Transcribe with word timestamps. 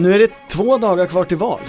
Nu 0.00 0.14
är 0.14 0.18
det 0.18 0.30
två 0.48 0.78
dagar 0.78 1.06
kvar 1.06 1.24
till 1.24 1.36
val. 1.36 1.60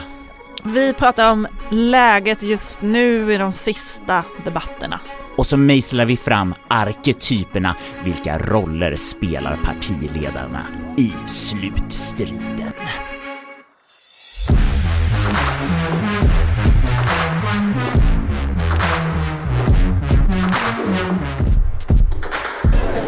Vi 0.64 0.94
pratar 0.94 1.31
om 1.31 1.48
läget 1.69 2.44
just 2.44 2.81
nu 2.81 3.34
i 3.34 3.38
de 3.38 3.52
sista 3.52 4.23
debatterna. 4.46 5.00
Och 5.36 5.46
så 5.46 5.57
mejslar 5.57 6.05
vi 6.05 6.18
fram 6.18 6.55
arketyperna. 6.67 7.75
Vilka 8.04 8.38
roller 8.38 8.96
spelar 8.96 9.59
partiledarna 9.65 10.65
i 10.97 11.13
slutstriden? 11.28 12.73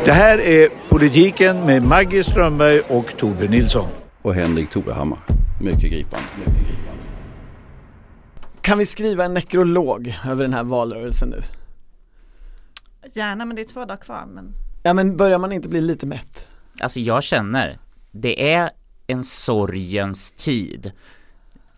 Det 0.06 0.12
här 0.12 0.40
är 0.40 0.70
Politiken 0.90 1.66
med 1.66 1.84
Maggie 1.84 2.24
Strömberg 2.24 2.80
och 2.80 3.18
Torbjörn 3.18 3.52
Nilsson. 3.52 4.03
Och 4.24 4.36
Henrik 4.36 4.70
Torehammar. 4.70 5.20
Mycket 5.62 5.92
gripande. 5.92 6.26
Mycket 6.38 6.54
gripande. 6.54 7.04
Kan 8.62 8.78
vi 8.78 8.86
skriva 8.86 9.26
en 9.26 9.34
nekrolog 9.34 10.20
över 10.26 10.44
den 10.44 10.54
här 10.54 10.64
valrörelsen 10.64 11.30
nu? 11.30 11.42
Gärna, 13.14 13.46
men 13.46 13.56
det 13.56 13.62
är 13.62 13.66
två 13.66 13.80
dagar 13.80 13.98
kvar. 13.98 14.26
Men... 14.34 14.54
Ja 14.84 14.94
men 14.94 15.18
börjar 15.18 15.40
man 15.40 15.52
inte 15.52 15.70
bli 15.70 15.82
lite 15.82 16.06
mätt? 16.06 16.48
Alltså 16.80 17.00
jag 17.00 17.24
känner, 17.24 17.80
det 18.12 18.54
är 18.54 18.70
en 19.08 19.24
sorgens 19.24 20.32
tid. 20.32 20.92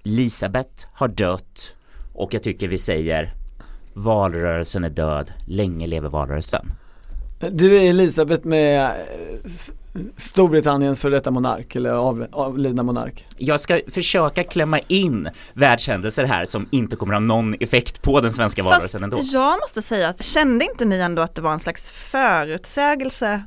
Elisabeth 0.04 0.86
har 0.94 1.08
dött 1.08 1.74
och 2.14 2.34
jag 2.34 2.44
tycker 2.44 2.68
vi 2.68 2.78
säger 2.78 3.32
valrörelsen 3.94 4.84
är 4.84 4.90
död, 4.90 5.34
länge 5.48 5.88
lever 5.88 6.10
valrörelsen. 6.10 6.74
Du 7.52 7.78
är 7.78 7.90
Elisabeth 7.90 8.48
med 8.48 8.86
eh, 8.86 9.46
Storbritanniens 10.18 11.00
för 11.00 11.12
detta 11.12 11.32
monark 11.32 11.76
eller 11.76 11.90
av, 11.90 12.28
avlidna 12.32 12.84
monark. 12.84 13.26
Jag 13.38 13.60
ska 13.60 13.82
försöka 13.88 14.44
klämma 14.44 14.80
in 14.80 15.30
världshändelser 15.54 16.24
här 16.24 16.46
som 16.46 16.68
inte 16.72 16.96
kommer 16.96 17.14
ha 17.14 17.20
någon 17.20 17.56
effekt 17.60 18.02
på 18.02 18.22
den 18.22 18.34
svenska 18.34 18.64
valrörelsen 18.64 19.04
ändå. 19.04 19.20
jag 19.24 19.60
måste 19.60 19.82
säga 19.82 20.10
att 20.10 20.24
kände 20.24 20.66
inte 20.66 20.86
ni 20.86 21.00
ändå 21.00 21.22
att 21.22 21.36
det 21.36 21.42
var 21.42 21.52
en 21.52 21.60
slags 21.60 21.92
förutsägelse 21.92 23.44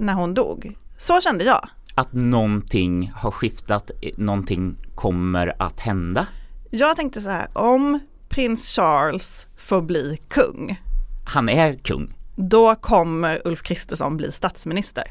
när 0.00 0.14
hon 0.14 0.34
dog? 0.34 0.76
Så 0.98 1.20
kände 1.20 1.44
jag. 1.44 1.68
Att 1.94 2.12
någonting 2.12 3.12
har 3.14 3.30
skiftat, 3.30 3.90
någonting 4.16 4.76
kommer 4.94 5.62
att 5.62 5.80
hända? 5.80 6.26
Jag 6.70 6.96
tänkte 6.96 7.20
så 7.20 7.28
här, 7.28 7.48
om 7.52 7.98
prins 8.28 8.76
Charles 8.76 9.46
får 9.56 9.82
bli 9.82 10.18
kung. 10.28 10.80
Han 11.24 11.48
är 11.48 11.74
kung 11.74 12.14
då 12.36 12.74
kommer 12.74 13.42
Ulf 13.44 13.62
Kristersson 13.62 14.16
bli 14.16 14.32
statsminister. 14.32 15.04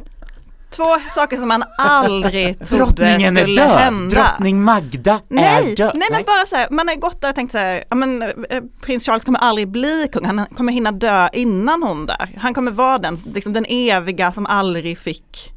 Två 0.75 0.85
saker 1.15 1.37
som 1.37 1.47
man 1.47 1.63
aldrig 1.77 2.65
trodde 2.65 2.83
Drottningen 2.83 3.35
skulle 3.35 3.61
är 3.61 3.67
död. 3.67 3.79
hända. 3.79 4.15
Drottning 4.15 4.63
Magda 4.63 5.19
nej, 5.27 5.71
är 5.71 5.75
död. 5.75 5.91
Nej, 5.95 6.07
men 6.11 6.23
bara 6.23 6.45
så 6.45 6.55
här, 6.55 6.67
man 6.71 6.87
har 6.87 6.95
gått 6.95 7.21
där 7.21 7.29
och 7.29 7.35
tänkt 7.35 7.51
så 7.51 7.57
här, 7.57 7.83
ja 7.89 7.95
men 7.95 8.21
eh, 8.21 8.29
prins 8.81 9.05
Charles 9.05 9.23
kommer 9.23 9.39
aldrig 9.39 9.67
bli 9.67 10.07
kung, 10.11 10.25
han 10.25 10.45
kommer 10.57 10.73
hinna 10.73 10.91
dö 10.91 11.29
innan 11.33 11.83
hon 11.83 12.05
dör. 12.05 12.29
Han 12.37 12.53
kommer 12.53 12.71
vara 12.71 12.97
den, 12.97 13.17
liksom 13.33 13.53
den 13.53 13.65
eviga 13.69 14.31
som 14.31 14.45
aldrig 14.45 14.97
fick 14.97 15.53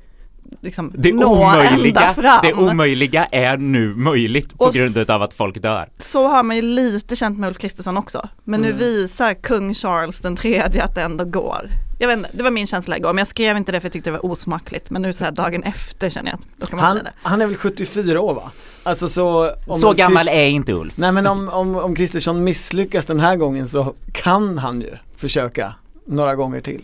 liksom 0.64 0.92
det 0.94 1.12
omöjliga, 1.12 2.14
det 2.42 2.54
omöjliga 2.54 3.24
är 3.24 3.56
nu 3.56 3.94
möjligt 3.94 4.58
på 4.58 4.64
och 4.64 4.72
grund 4.72 5.10
av 5.10 5.22
att 5.22 5.32
folk 5.32 5.62
dör. 5.62 5.88
Så 5.98 6.28
har 6.28 6.42
man 6.42 6.56
ju 6.56 6.62
lite 6.62 7.16
känt 7.16 7.38
med 7.38 7.48
Ulf 7.48 7.58
Kristersson 7.58 7.96
också. 7.96 8.28
Men 8.44 8.64
mm. 8.64 8.70
nu 8.70 8.84
visar 8.84 9.34
kung 9.34 9.74
Charles 9.74 10.20
den 10.20 10.36
tredje 10.36 10.84
att 10.84 10.94
det 10.94 11.02
ändå 11.02 11.24
går. 11.24 11.70
Jag 11.98 12.08
vet 12.08 12.18
inte, 12.18 12.30
det 12.32 12.42
var 12.42 12.50
min 12.50 12.66
känsla 12.66 12.96
igår, 12.96 13.12
men 13.12 13.18
jag 13.18 13.28
skrev 13.28 13.56
inte 13.56 13.72
det 13.72 13.80
för 13.80 13.86
jag 13.86 13.92
tyckte 13.92 14.10
det 14.10 14.18
var 14.22 14.26
osmakligt. 14.26 14.90
Men 14.90 15.02
nu 15.02 15.12
så 15.12 15.24
här 15.24 15.32
dagen 15.32 15.62
efter 15.62 16.10
känner 16.10 16.30
jag 16.30 16.38
att 16.38 16.46
då 16.56 16.66
ska 16.66 16.76
man 16.76 16.84
han, 16.84 16.96
säga 16.96 17.04
det. 17.04 17.12
Han 17.22 17.42
är 17.42 17.46
väl 17.46 17.56
74 17.56 18.20
år 18.20 18.34
va? 18.34 18.50
Alltså 18.82 19.08
så 19.08 19.50
Så 19.76 19.92
gammal 19.92 20.28
är 20.28 20.46
inte 20.46 20.72
Ulf. 20.72 20.96
Nej 20.96 21.12
men 21.12 21.26
om, 21.26 21.48
om, 21.48 21.76
om 21.76 21.94
Kristersson 21.96 22.44
misslyckas 22.44 23.06
den 23.06 23.20
här 23.20 23.36
gången 23.36 23.68
så 23.68 23.94
kan 24.12 24.58
han 24.58 24.80
ju 24.80 24.90
försöka 25.16 25.74
några 26.06 26.34
gånger 26.34 26.60
till. 26.60 26.82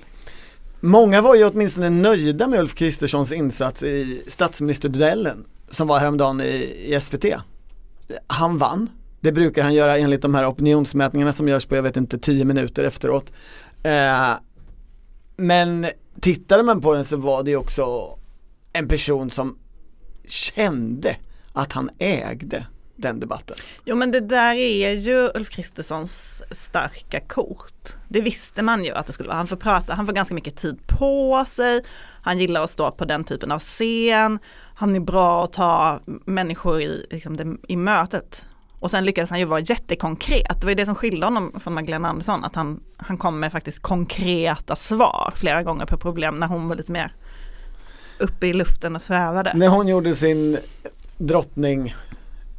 Många 0.80 1.20
var 1.20 1.34
ju 1.34 1.44
åtminstone 1.44 1.91
nöjda 1.91 2.46
med 2.46 2.60
Ulf 2.60 2.74
Kristerssons 2.74 3.32
insats 3.32 3.82
i 3.82 4.22
statsministerduellen 4.28 5.44
som 5.70 5.88
var 5.88 5.98
häromdagen 5.98 6.41
i, 6.41 6.44
i 6.94 7.00
SVT. 7.00 7.24
Han 8.26 8.58
vann. 8.58 8.91
Det 9.20 9.32
brukar 9.32 9.62
han 9.62 9.74
göra 9.74 9.98
enligt 9.98 10.22
de 10.22 10.34
här 10.34 10.50
opinionsmätningarna 10.50 11.32
som 11.32 11.48
görs 11.48 11.66
på, 11.66 11.76
jag 11.76 11.82
vet 11.82 11.96
inte, 11.96 12.18
tio 12.18 12.44
minuter 12.44 12.84
efteråt. 12.84 13.32
Eh, 13.82 14.32
men 15.36 15.86
tittade 16.20 16.62
man 16.62 16.80
på 16.80 16.94
den 16.94 17.04
så 17.04 17.16
var 17.16 17.42
det 17.42 17.56
också 17.56 18.16
en 18.72 18.88
person 18.88 19.30
som 19.30 19.58
kände 20.26 21.16
att 21.52 21.72
han 21.72 21.91
ägde 21.98 22.66
den 23.00 23.21
debatten. 23.21 23.56
Jo 23.84 23.97
men 23.97 24.11
det 24.11 24.21
där 24.21 24.55
är 24.55 24.93
ju 24.93 25.31
Ulf 25.34 25.49
Kristerssons 25.49 26.43
starka 26.50 27.21
kort. 27.21 27.97
Det 28.09 28.21
visste 28.21 28.62
man 28.62 28.84
ju 28.84 28.93
att 28.93 29.06
det 29.06 29.12
skulle 29.12 29.28
vara. 29.28 29.37
Han 29.37 29.47
får 29.47 29.56
prata, 29.56 29.94
han 29.94 30.06
får 30.06 30.12
ganska 30.12 30.34
mycket 30.34 30.56
tid 30.56 30.87
på 30.87 31.44
sig. 31.49 31.84
Han 32.22 32.39
gillar 32.39 32.65
att 32.65 32.71
stå 32.71 32.91
på 32.91 33.05
den 33.05 33.25
typen 33.25 33.53
av 33.53 33.59
scen. 33.59 34.39
Han 34.75 34.97
är 34.97 35.00
bra 35.00 35.44
att 35.44 35.53
ta 35.53 36.00
människor 36.25 36.81
i, 36.81 37.06
liksom 37.10 37.37
det, 37.37 37.56
i 37.69 37.77
mötet. 37.77 38.47
Och 38.81 38.91
sen 38.91 39.05
lyckades 39.05 39.31
han 39.31 39.39
ju 39.39 39.44
vara 39.44 39.60
jättekonkret. 39.60 40.60
Det 40.60 40.65
var 40.65 40.71
ju 40.71 40.75
det 40.75 40.87
som 40.87 40.94
skilde 40.94 41.27
honom 41.27 41.60
från 41.60 41.75
Magdalena 41.75 42.09
Andersson, 42.09 42.44
att 42.44 42.55
han, 42.55 42.81
han 42.97 43.19
kom 43.19 43.41
med 43.41 43.53
faktiskt 43.53 43.83
konkreta 43.83 44.77
svar 44.77 45.33
flera 45.37 45.62
gånger 45.62 45.87
på 45.87 45.99
problem 45.99 46.39
när 46.39 46.47
hon 46.47 46.69
var 46.69 46.77
lite 46.77 46.93
mer 46.93 47.15
uppe 48.19 48.47
i 48.47 48.53
luften 48.53 48.97
och 48.97 49.03
svävade. 49.03 49.53
När 49.55 49.69
hon 49.69 49.89
gjorde 49.89 50.15
sin 50.15 50.59
drottning 51.19 51.94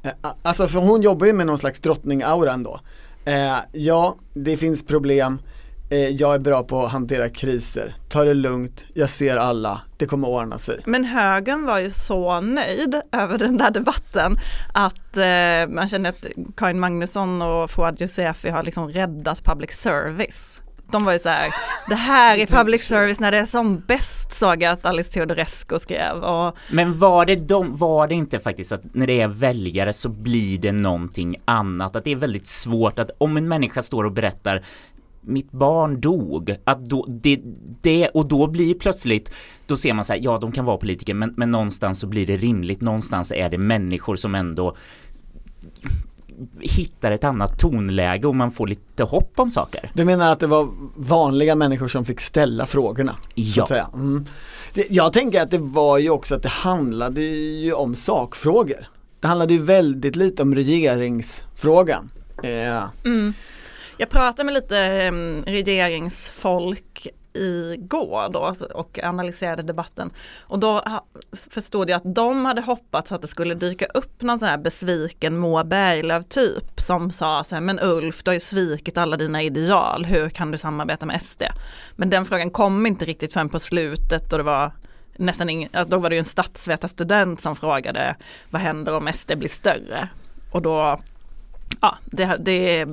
Eh, 0.04 0.12
alltså 0.42 0.68
för 0.68 0.80
hon 0.80 1.02
jobbar 1.02 1.28
ju 1.28 1.34
med 1.34 1.48
någon 1.48 1.58
slags 1.58 1.80
drottning-aura 1.80 2.54
ändå. 2.54 2.80
Eh, 3.26 3.58
ja, 3.72 4.16
det 4.34 4.58
finns 4.58 4.86
problem. 4.86 5.42
Eh, 5.90 6.10
jag 6.10 6.36
är 6.36 6.40
bra 6.40 6.64
på 6.64 6.86
att 6.86 6.92
hantera 6.92 7.30
kriser. 7.30 7.96
Ta 8.10 8.24
det 8.24 8.34
lugnt, 8.34 8.86
jag 8.94 9.10
ser 9.10 9.38
alla, 9.38 9.82
det 9.98 10.06
kommer 10.06 10.28
ordna 10.28 10.60
sig. 10.60 10.80
Men 10.86 11.06
högern 11.06 11.66
var 11.66 11.80
ju 11.80 11.90
så 11.90 12.42
nöjd 12.42 13.02
över 13.12 13.38
den 13.38 13.58
där 13.58 13.72
debatten 13.72 14.38
att 14.74 15.18
eh, 15.18 15.76
man 15.76 15.90
känner 15.90 16.10
att 16.10 16.26
Karin 16.58 16.80
Magnusson 16.80 17.42
och 17.42 17.72
Fouad 17.72 18.02
Yousefi 18.02 18.50
har 18.50 18.64
liksom 18.64 18.90
räddat 18.90 19.44
public 19.44 19.72
service 19.72 20.62
de 20.92 21.06
var 21.06 21.14
ju 21.14 21.20
så 21.20 21.30
här, 21.30 21.54
det 21.90 21.96
här 21.96 22.38
är 22.42 22.46
public 22.46 22.84
service 22.84 23.20
när 23.20 23.32
det 23.32 23.38
är 23.38 23.46
som 23.46 23.80
bäst 23.80 24.34
såg 24.34 24.64
jag 24.64 24.72
att 24.72 24.86
Alice 24.86 25.12
Teodorescu 25.12 25.80
skrev. 25.80 26.24
Och... 26.24 26.58
Men 26.72 27.00
var 27.00 27.26
det, 27.26 27.36
de, 27.36 27.78
var 27.78 28.08
det 28.08 28.16
inte 28.16 28.40
faktiskt 28.40 28.72
att 28.72 28.82
när 28.94 29.08
det 29.08 29.22
är 29.22 29.28
väljare 29.28 29.94
så 29.94 30.10
blir 30.10 30.58
det 30.58 30.72
någonting 30.72 31.36
annat? 31.46 31.96
Att 31.96 32.04
det 32.04 32.12
är 32.12 32.16
väldigt 32.16 32.48
svårt 32.48 33.00
att 33.00 33.12
om 33.18 33.38
en 33.38 33.48
människa 33.48 33.82
står 33.82 34.04
och 34.04 34.12
berättar 34.12 34.64
mitt 35.22 35.52
barn 35.52 36.02
dog, 36.02 36.56
att 36.64 36.86
då, 36.86 37.06
det, 37.10 37.40
det, 37.82 38.08
och 38.08 38.28
då 38.28 38.48
blir 38.48 38.74
plötsligt, 38.74 39.32
då 39.66 39.78
ser 39.78 39.94
man 39.94 40.06
så 40.06 40.14
här, 40.14 40.20
ja 40.24 40.38
de 40.38 40.52
kan 40.52 40.66
vara 40.66 40.78
politiker 40.78 41.14
men, 41.14 41.34
men 41.38 41.52
någonstans 41.52 42.00
så 42.00 42.08
blir 42.08 42.28
det 42.28 42.38
rimligt, 42.38 42.82
någonstans 42.82 43.32
är 43.32 43.50
det 43.50 43.58
människor 43.58 44.16
som 44.16 44.36
ändå 44.36 44.76
hittar 46.60 47.12
ett 47.12 47.24
annat 47.24 47.60
tonläge 47.60 48.28
och 48.28 48.36
man 48.36 48.52
får 48.52 48.68
lite 48.68 49.04
hopp 49.04 49.34
om 49.36 49.52
saker. 49.52 49.92
Du 49.94 50.06
menar 50.06 50.32
att 50.32 50.40
det 50.40 50.48
var 50.48 50.68
vanliga 50.96 51.56
människor 51.56 51.88
som 51.88 52.06
fick 52.06 52.20
ställa 52.20 52.66
frågorna? 52.66 53.16
Ja. 53.36 53.90
Mm. 53.94 54.26
Det, 54.74 54.86
jag 54.90 55.14
tänker 55.14 55.42
att 55.42 55.52
det 55.52 55.58
var 55.58 55.98
ju 55.98 56.10
också 56.10 56.36
att 56.36 56.44
det 56.44 56.50
handlade 56.50 57.22
ju 57.22 57.74
om 57.74 57.96
sakfrågor. 57.96 58.88
Det 59.20 59.28
handlade 59.28 59.54
ju 59.54 59.62
väldigt 59.62 60.16
lite 60.16 60.42
om 60.42 60.56
regeringsfrågan. 60.56 62.12
Eh. 62.44 62.84
Mm. 63.06 63.34
Jag 63.98 64.10
pratade 64.10 64.44
med 64.44 64.54
lite 64.54 65.08
um, 65.08 65.44
regeringsfolk 65.46 67.08
igår 67.34 68.30
då 68.30 68.40
alltså, 68.40 68.66
och 68.66 69.00
analyserade 69.04 69.64
debatten. 69.64 70.12
Och 70.42 70.60
då 70.60 70.68
ah, 70.68 71.06
förstod 71.50 71.90
jag 71.90 71.98
att 71.98 72.16
de 72.16 72.46
hade 72.46 72.62
hoppats 72.62 73.12
att 73.12 73.22
det 73.22 73.28
skulle 73.28 73.54
dyka 73.54 73.86
upp 73.86 74.22
någon 74.22 74.40
sån 74.40 74.48
här 74.48 74.58
besviken 74.58 75.38
Moa 75.38 75.64
Berglöf 75.64 76.26
typ 76.30 76.82
som 76.82 77.12
sa 77.12 77.44
så 77.44 77.56
här, 77.56 77.62
men 77.62 77.80
Ulf, 77.80 78.24
du 78.24 78.30
har 78.30 78.34
ju 78.34 78.40
svikit 78.40 78.98
alla 78.98 79.18
dina 79.18 79.44
ideal, 79.44 80.06
hur 80.06 80.30
kan 80.30 80.52
du 80.52 80.58
samarbeta 80.58 81.06
med 81.06 81.22
SD? 81.22 81.44
Men 81.96 82.10
den 82.10 82.26
frågan 82.26 82.50
kom 82.50 82.86
inte 82.86 83.06
riktigt 83.06 83.34
förrän 83.34 83.50
på 83.50 83.60
slutet 83.60 84.32
och 84.32 84.38
det 84.38 84.44
var 84.44 84.72
nästan 85.18 85.50
ingen, 85.50 85.70
då 85.88 85.98
var 85.98 86.10
det 86.10 86.16
ju 86.16 86.20
en 86.20 86.26
statsvetarstudent 86.26 87.42
som 87.42 87.56
frågade 87.56 88.16
vad 88.50 88.62
händer 88.62 88.96
om 88.96 89.12
SD 89.16 89.32
blir 89.38 89.50
större? 89.50 90.10
Och 90.52 90.62
då 90.62 91.02
Ja, 91.82 91.98
det, 92.06 92.38
det 92.40 92.88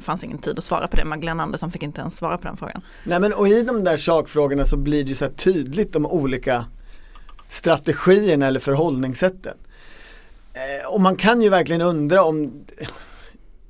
fanns 0.00 0.24
ingen 0.24 0.38
tid 0.38 0.58
att 0.58 0.64
svara 0.64 0.88
på 0.88 0.96
det. 0.96 1.04
Magdalena 1.04 1.42
Andersson 1.42 1.70
fick 1.70 1.82
inte 1.82 2.00
ens 2.00 2.16
svara 2.16 2.38
på 2.38 2.44
den 2.48 2.56
frågan. 2.56 2.82
Nej 3.04 3.20
men 3.20 3.32
och 3.32 3.48
i 3.48 3.62
de 3.62 3.84
där 3.84 3.96
sakfrågorna 3.96 4.64
så 4.64 4.76
blir 4.76 5.04
det 5.04 5.08
ju 5.08 5.14
så 5.14 5.24
här 5.24 5.32
tydligt 5.32 5.92
de 5.92 6.06
olika 6.06 6.64
strategierna 7.48 8.46
eller 8.46 8.60
förhållningssätten. 8.60 9.56
Eh, 10.52 10.92
och 10.92 11.00
man 11.00 11.16
kan 11.16 11.42
ju 11.42 11.48
verkligen 11.48 11.80
undra 11.80 12.22
om 12.24 12.64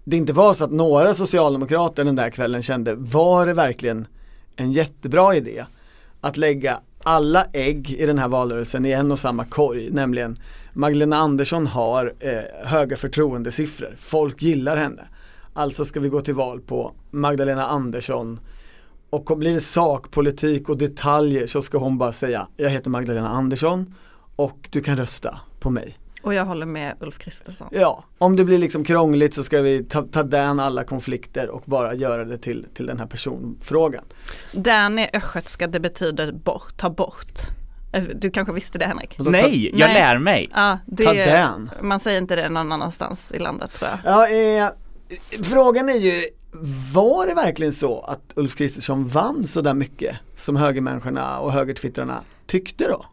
det 0.04 0.16
inte 0.16 0.32
var 0.32 0.54
så 0.54 0.64
att 0.64 0.70
några 0.70 1.14
socialdemokrater 1.14 2.04
den 2.04 2.16
där 2.16 2.30
kvällen 2.30 2.62
kände, 2.62 2.94
var 2.94 3.46
det 3.46 3.54
verkligen 3.54 4.06
en 4.56 4.72
jättebra 4.72 5.36
idé 5.36 5.64
att 6.20 6.36
lägga 6.36 6.80
alla 7.02 7.46
ägg 7.52 7.90
i 7.90 8.06
den 8.06 8.18
här 8.18 8.28
valrörelsen 8.28 8.86
i 8.86 8.90
en 8.90 9.12
och 9.12 9.18
samma 9.18 9.44
korg, 9.44 9.90
nämligen 9.90 10.36
Magdalena 10.72 11.16
Andersson 11.16 11.66
har 11.66 12.14
eh, 12.20 12.66
höga 12.68 12.96
förtroendesiffror, 12.96 13.96
folk 13.98 14.42
gillar 14.42 14.76
henne. 14.76 15.08
Alltså 15.52 15.84
ska 15.84 16.00
vi 16.00 16.08
gå 16.08 16.20
till 16.20 16.34
val 16.34 16.60
på 16.60 16.92
Magdalena 17.10 17.66
Andersson 17.66 18.40
och 19.10 19.38
blir 19.38 19.54
det 19.54 19.60
sakpolitik 19.60 20.68
och 20.68 20.78
detaljer 20.78 21.46
så 21.46 21.62
ska 21.62 21.78
hon 21.78 21.98
bara 21.98 22.12
säga 22.12 22.48
Jag 22.56 22.70
heter 22.70 22.90
Magdalena 22.90 23.28
Andersson 23.28 23.94
och 24.36 24.68
du 24.70 24.82
kan 24.82 24.96
rösta 24.96 25.40
på 25.60 25.70
mig. 25.70 25.96
Och 26.22 26.34
jag 26.34 26.44
håller 26.44 26.66
med 26.66 26.94
Ulf 27.00 27.18
Kristersson. 27.18 27.68
Ja, 27.70 28.04
om 28.18 28.36
det 28.36 28.44
blir 28.44 28.58
liksom 28.58 28.84
krångligt 28.84 29.34
så 29.34 29.44
ska 29.44 29.60
vi 29.60 29.84
ta, 29.84 30.02
ta 30.02 30.22
den 30.22 30.60
alla 30.60 30.84
konflikter 30.84 31.48
och 31.48 31.62
bara 31.64 31.94
göra 31.94 32.24
det 32.24 32.38
till, 32.38 32.66
till 32.74 32.86
den 32.86 32.98
här 32.98 33.06
personfrågan. 33.06 34.04
Den 34.52 34.98
är 34.98 35.16
östgötska, 35.16 35.66
det 35.66 35.80
betyder 35.80 36.32
bort, 36.32 36.76
ta 36.76 36.90
bort. 36.90 37.40
Eh, 37.92 38.02
Du 38.02 38.30
kanske 38.30 38.52
visste 38.52 38.78
det 38.78 38.84
Henrik? 38.84 39.16
Nej, 39.18 39.70
jag 39.78 39.78
Nej. 39.88 39.94
lär 39.94 40.18
mig. 40.18 40.50
Ja, 40.54 40.78
det, 40.86 41.04
Ta 41.04 41.12
den. 41.12 41.70
man 41.82 42.00
säger 42.00 42.18
inte 42.18 42.36
det 42.36 42.48
någon 42.48 42.72
annanstans 42.72 43.32
i 43.32 43.38
landet 43.38 43.72
tror 43.72 43.90
jag. 43.90 43.98
Ja, 44.04 44.28
eh, 44.28 44.68
frågan 45.42 45.88
är 45.88 45.94
ju 45.98 46.22
var 46.94 47.26
det 47.26 47.34
verkligen 47.34 47.72
så 47.72 48.00
att 48.00 48.32
Ulf 48.36 48.56
Kristersson 48.56 49.06
vann 49.08 49.46
så 49.46 49.60
där 49.60 49.74
mycket 49.74 50.16
som 50.36 50.56
högermänniskorna 50.56 51.38
och 51.38 51.52
högertwittrarna 51.52 52.20
tyckte 52.46 52.84
då? 52.88 53.04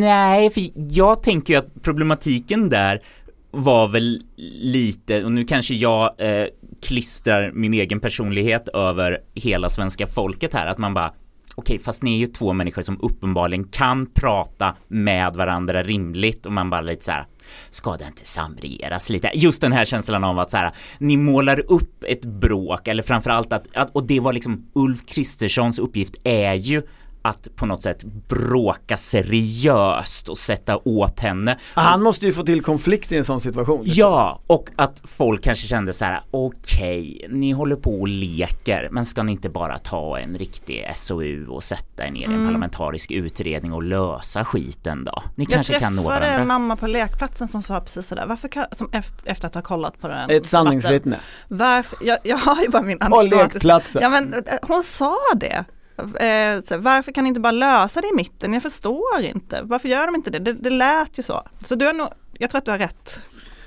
Nej, 0.00 0.50
för 0.50 0.70
jag 0.74 1.22
tänker 1.22 1.52
ju 1.54 1.58
att 1.58 1.82
problematiken 1.82 2.68
där 2.68 3.02
var 3.50 3.88
väl 3.88 4.22
lite, 4.60 5.24
och 5.24 5.32
nu 5.32 5.44
kanske 5.44 5.74
jag 5.74 6.14
eh, 6.18 6.46
klistrar 6.82 7.52
min 7.54 7.74
egen 7.74 8.00
personlighet 8.00 8.68
över 8.68 9.18
hela 9.34 9.68
svenska 9.68 10.06
folket 10.06 10.54
här, 10.54 10.66
att 10.66 10.78
man 10.78 10.94
bara 10.94 11.12
Okej, 11.54 11.78
fast 11.78 12.02
ni 12.02 12.14
är 12.14 12.18
ju 12.18 12.26
två 12.26 12.52
människor 12.52 12.82
som 12.82 12.98
uppenbarligen 13.02 13.64
kan 13.64 14.06
prata 14.06 14.76
med 14.88 15.36
varandra 15.36 15.82
rimligt 15.82 16.46
och 16.46 16.52
man 16.52 16.70
bara 16.70 16.80
lite 16.80 17.04
så 17.04 17.10
här 17.10 17.26
Ska 17.70 17.96
det 17.96 18.06
inte 18.06 18.24
samregeras 18.24 19.10
lite? 19.10 19.30
Just 19.34 19.60
den 19.60 19.72
här 19.72 19.84
känslan 19.84 20.24
av 20.24 20.38
att 20.38 20.50
så 20.50 20.56
här 20.56 20.72
Ni 20.98 21.16
målar 21.16 21.72
upp 21.72 22.04
ett 22.04 22.24
bråk 22.24 22.88
eller 22.88 23.02
framförallt 23.02 23.52
att, 23.52 23.66
att 23.74 23.90
och 23.96 24.06
det 24.06 24.20
var 24.20 24.32
liksom 24.32 24.70
Ulf 24.72 25.06
Kristerssons 25.06 25.78
uppgift 25.78 26.14
är 26.24 26.54
ju 26.54 26.82
att 27.22 27.48
på 27.56 27.66
något 27.66 27.82
sätt 27.82 28.04
bråka 28.28 28.96
seriöst 28.96 30.28
och 30.28 30.38
sätta 30.38 30.76
åt 30.84 31.20
henne. 31.20 31.58
Han 31.74 32.02
måste 32.02 32.26
ju 32.26 32.32
få 32.32 32.42
till 32.42 32.62
konflikt 32.62 33.12
i 33.12 33.16
en 33.16 33.24
sån 33.24 33.40
situation. 33.40 33.82
Ja, 33.86 34.40
och 34.46 34.68
att 34.76 35.00
folk 35.04 35.44
kanske 35.44 35.68
kände 35.68 35.92
så 35.92 36.04
här: 36.04 36.22
okej, 36.30 37.26
ni 37.30 37.50
håller 37.52 37.76
på 37.76 38.00
och 38.00 38.08
leker, 38.08 38.88
men 38.92 39.04
ska 39.06 39.22
ni 39.22 39.32
inte 39.32 39.48
bara 39.48 39.78
ta 39.78 40.18
en 40.18 40.38
riktig 40.38 40.92
SOU 40.94 41.46
och 41.48 41.62
sätta 41.64 42.06
er 42.06 42.10
ner 42.10 42.20
i 42.20 42.34
en 42.34 42.46
parlamentarisk 42.46 43.10
utredning 43.10 43.72
och 43.72 43.82
lösa 43.82 44.44
skiten 44.44 45.04
då? 45.04 45.22
Ni 45.34 45.44
kanske 45.44 45.72
jag 45.72 45.80
kan 45.80 45.96
nå 45.96 46.02
träffade 46.02 46.26
en 46.26 46.32
varandra. 46.32 46.44
mamma 46.58 46.76
på 46.76 46.86
lekplatsen 46.86 47.48
som 47.48 47.62
sa 47.62 47.80
precis 47.80 48.06
sådär, 48.08 48.26
varför 48.26 48.48
kan, 48.48 48.66
som 48.72 48.88
ef- 48.88 49.22
efter 49.24 49.46
att 49.46 49.54
ha 49.54 49.62
kollat 49.62 50.00
på 50.00 50.08
den 50.08 50.30
Ett 50.30 50.46
sanningsvittne. 50.46 51.16
Varför, 51.48 51.98
jag, 52.02 52.18
jag 52.22 52.36
har 52.36 52.62
ju 52.62 52.68
bara 52.68 52.82
min 52.82 52.98
På 52.98 53.04
anekdotiska- 53.04 53.52
lekplatsen. 53.54 54.02
Ja 54.02 54.08
men 54.08 54.34
eh, 54.34 54.40
hon 54.62 54.82
sa 54.82 55.18
det. 55.36 55.64
Eh, 56.02 56.64
så, 56.68 56.78
varför 56.78 57.12
kan 57.12 57.24
ni 57.24 57.28
inte 57.28 57.40
bara 57.40 57.50
lösa 57.50 58.00
det 58.00 58.08
i 58.08 58.14
mitten? 58.14 58.52
Jag 58.52 58.62
förstår 58.62 59.20
inte. 59.22 59.60
Varför 59.62 59.88
gör 59.88 60.06
de 60.06 60.14
inte 60.14 60.30
det? 60.30 60.38
Det, 60.38 60.52
det 60.52 60.70
lät 60.70 61.18
ju 61.18 61.22
så. 61.22 61.42
Så 61.64 61.74
du 61.74 61.86
har 61.86 61.92
nog, 61.92 62.08
jag 62.38 62.50
tror 62.50 62.58
att 62.58 62.64
du 62.64 62.70
har 62.70 62.78
rätt. 62.78 63.18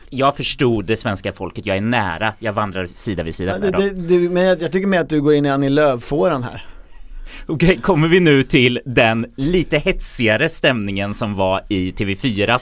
Jag 0.09 0.35
förstod 0.35 0.85
det 0.85 0.97
svenska 0.97 1.33
folket, 1.33 1.65
jag 1.65 1.77
är 1.77 1.81
nära, 1.81 2.33
jag 2.39 2.53
vandrar 2.53 2.85
sida 2.85 3.23
vid 3.23 3.35
sida 3.35 3.59
med 3.59 3.73
dem. 3.73 4.33
men 4.33 4.43
jag, 4.43 4.61
jag 4.61 4.71
tycker 4.71 4.87
mer 4.87 4.99
att 4.99 5.09
du 5.09 5.21
går 5.21 5.33
in 5.33 5.45
i 5.45 5.49
Annie 5.49 5.69
Lööf-fåran 5.69 6.43
här. 6.43 6.65
Okej, 7.47 7.77
kommer 7.81 8.07
vi 8.07 8.19
nu 8.19 8.43
till 8.43 8.79
den 8.85 9.25
lite 9.37 9.77
hetsigare 9.77 10.49
stämningen 10.49 11.13
som 11.13 11.35
var 11.35 11.61
i 11.69 11.91
TV4 11.91 12.61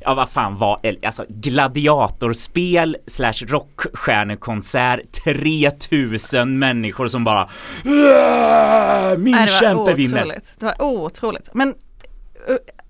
Ja 0.00 0.14
vad 0.14 0.28
fan 0.30 0.58
var, 0.58 0.80
alltså 1.06 1.24
gladiatorspel 1.28 2.96
slash 3.06 3.32
rockstjärnekonsert 3.46 5.00
3000 5.24 6.58
människor 6.58 7.08
som 7.08 7.24
bara 7.24 7.42
"Äh, 7.42 9.18
Min 9.18 9.34
Nej, 9.36 9.48
kämpe 9.48 9.94
vinner! 9.94 10.24
Det 10.58 10.64
var 10.66 10.82
otroligt. 10.82 11.48
Men 11.54 11.74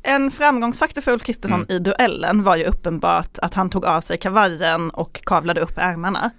en 0.02 0.30
framgångsfaktor 0.30 1.00
för 1.02 1.12
Ulf 1.12 1.22
Kristersson 1.22 1.60
Mm. 1.68 1.76
i 1.76 1.78
duellen 1.78 2.42
var 2.42 2.56
ju 2.56 2.64
uppenbart 2.64 3.38
att 3.38 3.54
han 3.54 3.70
tog 3.70 3.84
av 3.84 4.00
sig 4.00 4.18
kavajen 4.18 4.90
och 4.90 5.20
kavlade 5.24 5.60
upp 5.60 5.72
ärmarna. 5.78 6.30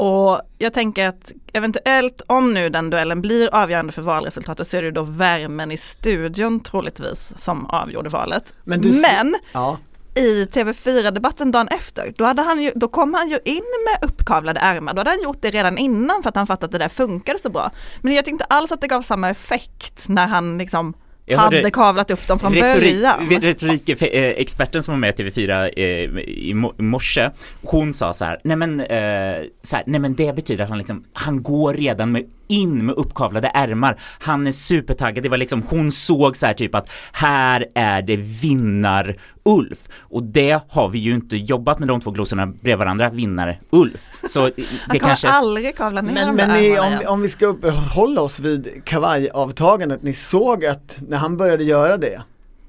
Och 0.00 0.40
jag 0.58 0.72
tänker 0.72 1.08
att 1.08 1.32
eventuellt 1.52 2.22
om 2.26 2.54
nu 2.54 2.68
den 2.68 2.90
duellen 2.90 3.20
blir 3.20 3.54
avgörande 3.54 3.92
för 3.92 4.02
valresultatet 4.02 4.70
så 4.70 4.76
är 4.76 4.82
det 4.82 4.90
då 4.90 5.02
värmen 5.02 5.70
i 5.72 5.76
studion 5.76 6.60
troligtvis 6.60 7.32
som 7.36 7.66
avgjorde 7.66 8.08
valet. 8.08 8.54
Men 8.64 8.80
du- 8.80 9.00
Men 9.00 9.36
Ja. 9.52 9.78
i 10.14 10.44
TV4-debatten 10.46 11.52
dagen 11.52 11.68
efter, 11.68 12.12
då, 12.16 12.24
hade 12.24 12.42
han 12.42 12.62
ju, 12.62 12.72
då 12.74 12.88
kom 12.88 13.14
han 13.14 13.28
ju 13.28 13.38
in 13.44 13.62
med 13.90 14.08
uppkavlade 14.10 14.60
ärmar. 14.60 14.94
Då 14.94 15.00
hade 15.00 15.10
han 15.10 15.22
gjort 15.22 15.38
det 15.42 15.50
redan 15.50 15.78
innan 15.78 16.22
för 16.22 16.28
att 16.28 16.36
han 16.36 16.46
fattade 16.46 16.66
att 16.66 16.72
det 16.72 16.78
där 16.78 16.88
funkade 16.88 17.38
så 17.38 17.50
bra. 17.50 17.70
Men 18.00 18.14
jag 18.14 18.24
tyckte 18.24 18.32
inte 18.34 18.44
alls 18.44 18.72
att 18.72 18.80
det 18.80 18.88
gav 18.88 19.02
samma 19.02 19.30
effekt 19.30 20.08
när 20.08 20.26
han 20.26 20.58
liksom 20.58 20.94
Jag 21.30 21.38
hade 21.38 21.70
kavlat 21.70 22.10
upp 22.10 22.26
dem 22.26 22.38
från 22.38 22.54
Retorik, 22.54 23.02
början. 23.02 23.40
retorikexperten 23.42 24.82
som 24.82 24.94
var 24.94 24.98
med 24.98 25.20
i 25.20 25.22
TV4 25.22 25.70
eh, 25.76 25.84
i 26.22 26.54
morse, 26.78 27.30
hon 27.62 27.92
sa 27.92 28.12
så 28.12 28.24
här, 28.24 28.38
nej 28.44 28.56
men, 28.56 28.80
eh, 28.80 29.44
så 29.62 29.76
här, 29.76 29.84
nej 29.86 30.00
men 30.00 30.14
det 30.14 30.34
betyder 30.34 30.64
att 30.64 30.70
han 30.70 30.78
liksom, 30.78 31.04
han 31.12 31.42
går 31.42 31.74
redan 31.74 32.12
med 32.12 32.24
in 32.50 32.86
med 32.86 32.94
uppkavlade 32.94 33.50
ärmar. 33.54 33.96
Han 34.18 34.46
är 34.46 34.52
supertaggad. 34.52 35.22
Det 35.22 35.28
var 35.28 35.36
liksom, 35.36 35.62
hon 35.68 35.92
såg 35.92 36.36
så 36.36 36.46
här 36.46 36.54
typ 36.54 36.74
att 36.74 36.90
här 37.12 37.66
är 37.74 38.02
det 38.02 38.16
vinnar-Ulf. 38.16 39.78
Och 39.98 40.22
det 40.22 40.60
har 40.68 40.88
vi 40.88 40.98
ju 40.98 41.14
inte 41.14 41.36
jobbat 41.36 41.78
med 41.78 41.88
de 41.88 42.00
två 42.00 42.10
glosorna 42.10 42.46
bredvid 42.46 42.78
varandra, 42.78 43.10
vinnar-Ulf. 43.10 44.10
Så 44.28 44.46
det 44.46 44.52
han 44.86 44.98
kommer 44.98 45.08
kanske... 45.08 45.28
aldrig 45.28 45.76
kavla 45.76 46.02
ner 46.02 46.12
Men, 46.12 46.36
men 46.36 46.50
ni, 46.50 46.78
om, 46.78 46.98
om 47.06 47.22
vi 47.22 47.28
ska 47.28 47.46
uppehålla 47.46 48.20
oss 48.20 48.40
vid 48.40 48.84
kavajavtagandet, 48.84 50.02
ni 50.02 50.12
såg 50.12 50.64
att 50.64 50.98
när 51.08 51.16
han 51.16 51.36
började 51.36 51.64
göra 51.64 51.96
det 51.96 52.22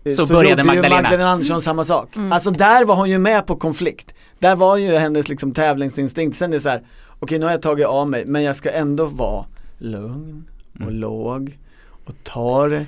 eh, 0.03 0.13
Så 0.13 0.25
började 0.25 0.49
gjorde 0.49 0.63
Magdalena. 0.63 0.95
ju 0.95 1.03
Magdalena 1.03 1.29
Andersson 1.29 1.61
samma 1.61 1.85
sak. 1.85 2.15
Mm. 2.15 2.31
Alltså 2.31 2.51
där 2.51 2.85
var 2.85 2.95
hon 2.95 3.09
ju 3.09 3.17
med 3.17 3.47
på 3.47 3.55
konflikt. 3.55 4.13
Där 4.39 4.55
var 4.55 4.77
ju 4.77 4.95
hennes 4.95 5.29
liksom 5.29 5.53
tävlingsinstinkt. 5.53 6.37
Sen 6.37 6.51
är 6.51 6.57
det 6.57 6.61
så 6.61 6.69
här, 6.69 6.81
okej 7.19 7.39
nu 7.39 7.45
har 7.45 7.51
jag 7.51 7.61
tagit 7.61 7.87
av 7.87 8.09
mig 8.09 8.25
men 8.25 8.43
jag 8.43 8.55
ska 8.55 8.71
ändå 8.71 9.05
vara 9.05 9.45
lugn 9.81 10.45
och 10.73 10.81
Mm. 10.81 10.93
låg 10.93 11.57
och 12.05 12.13
ta 12.23 12.67
det 12.67 12.85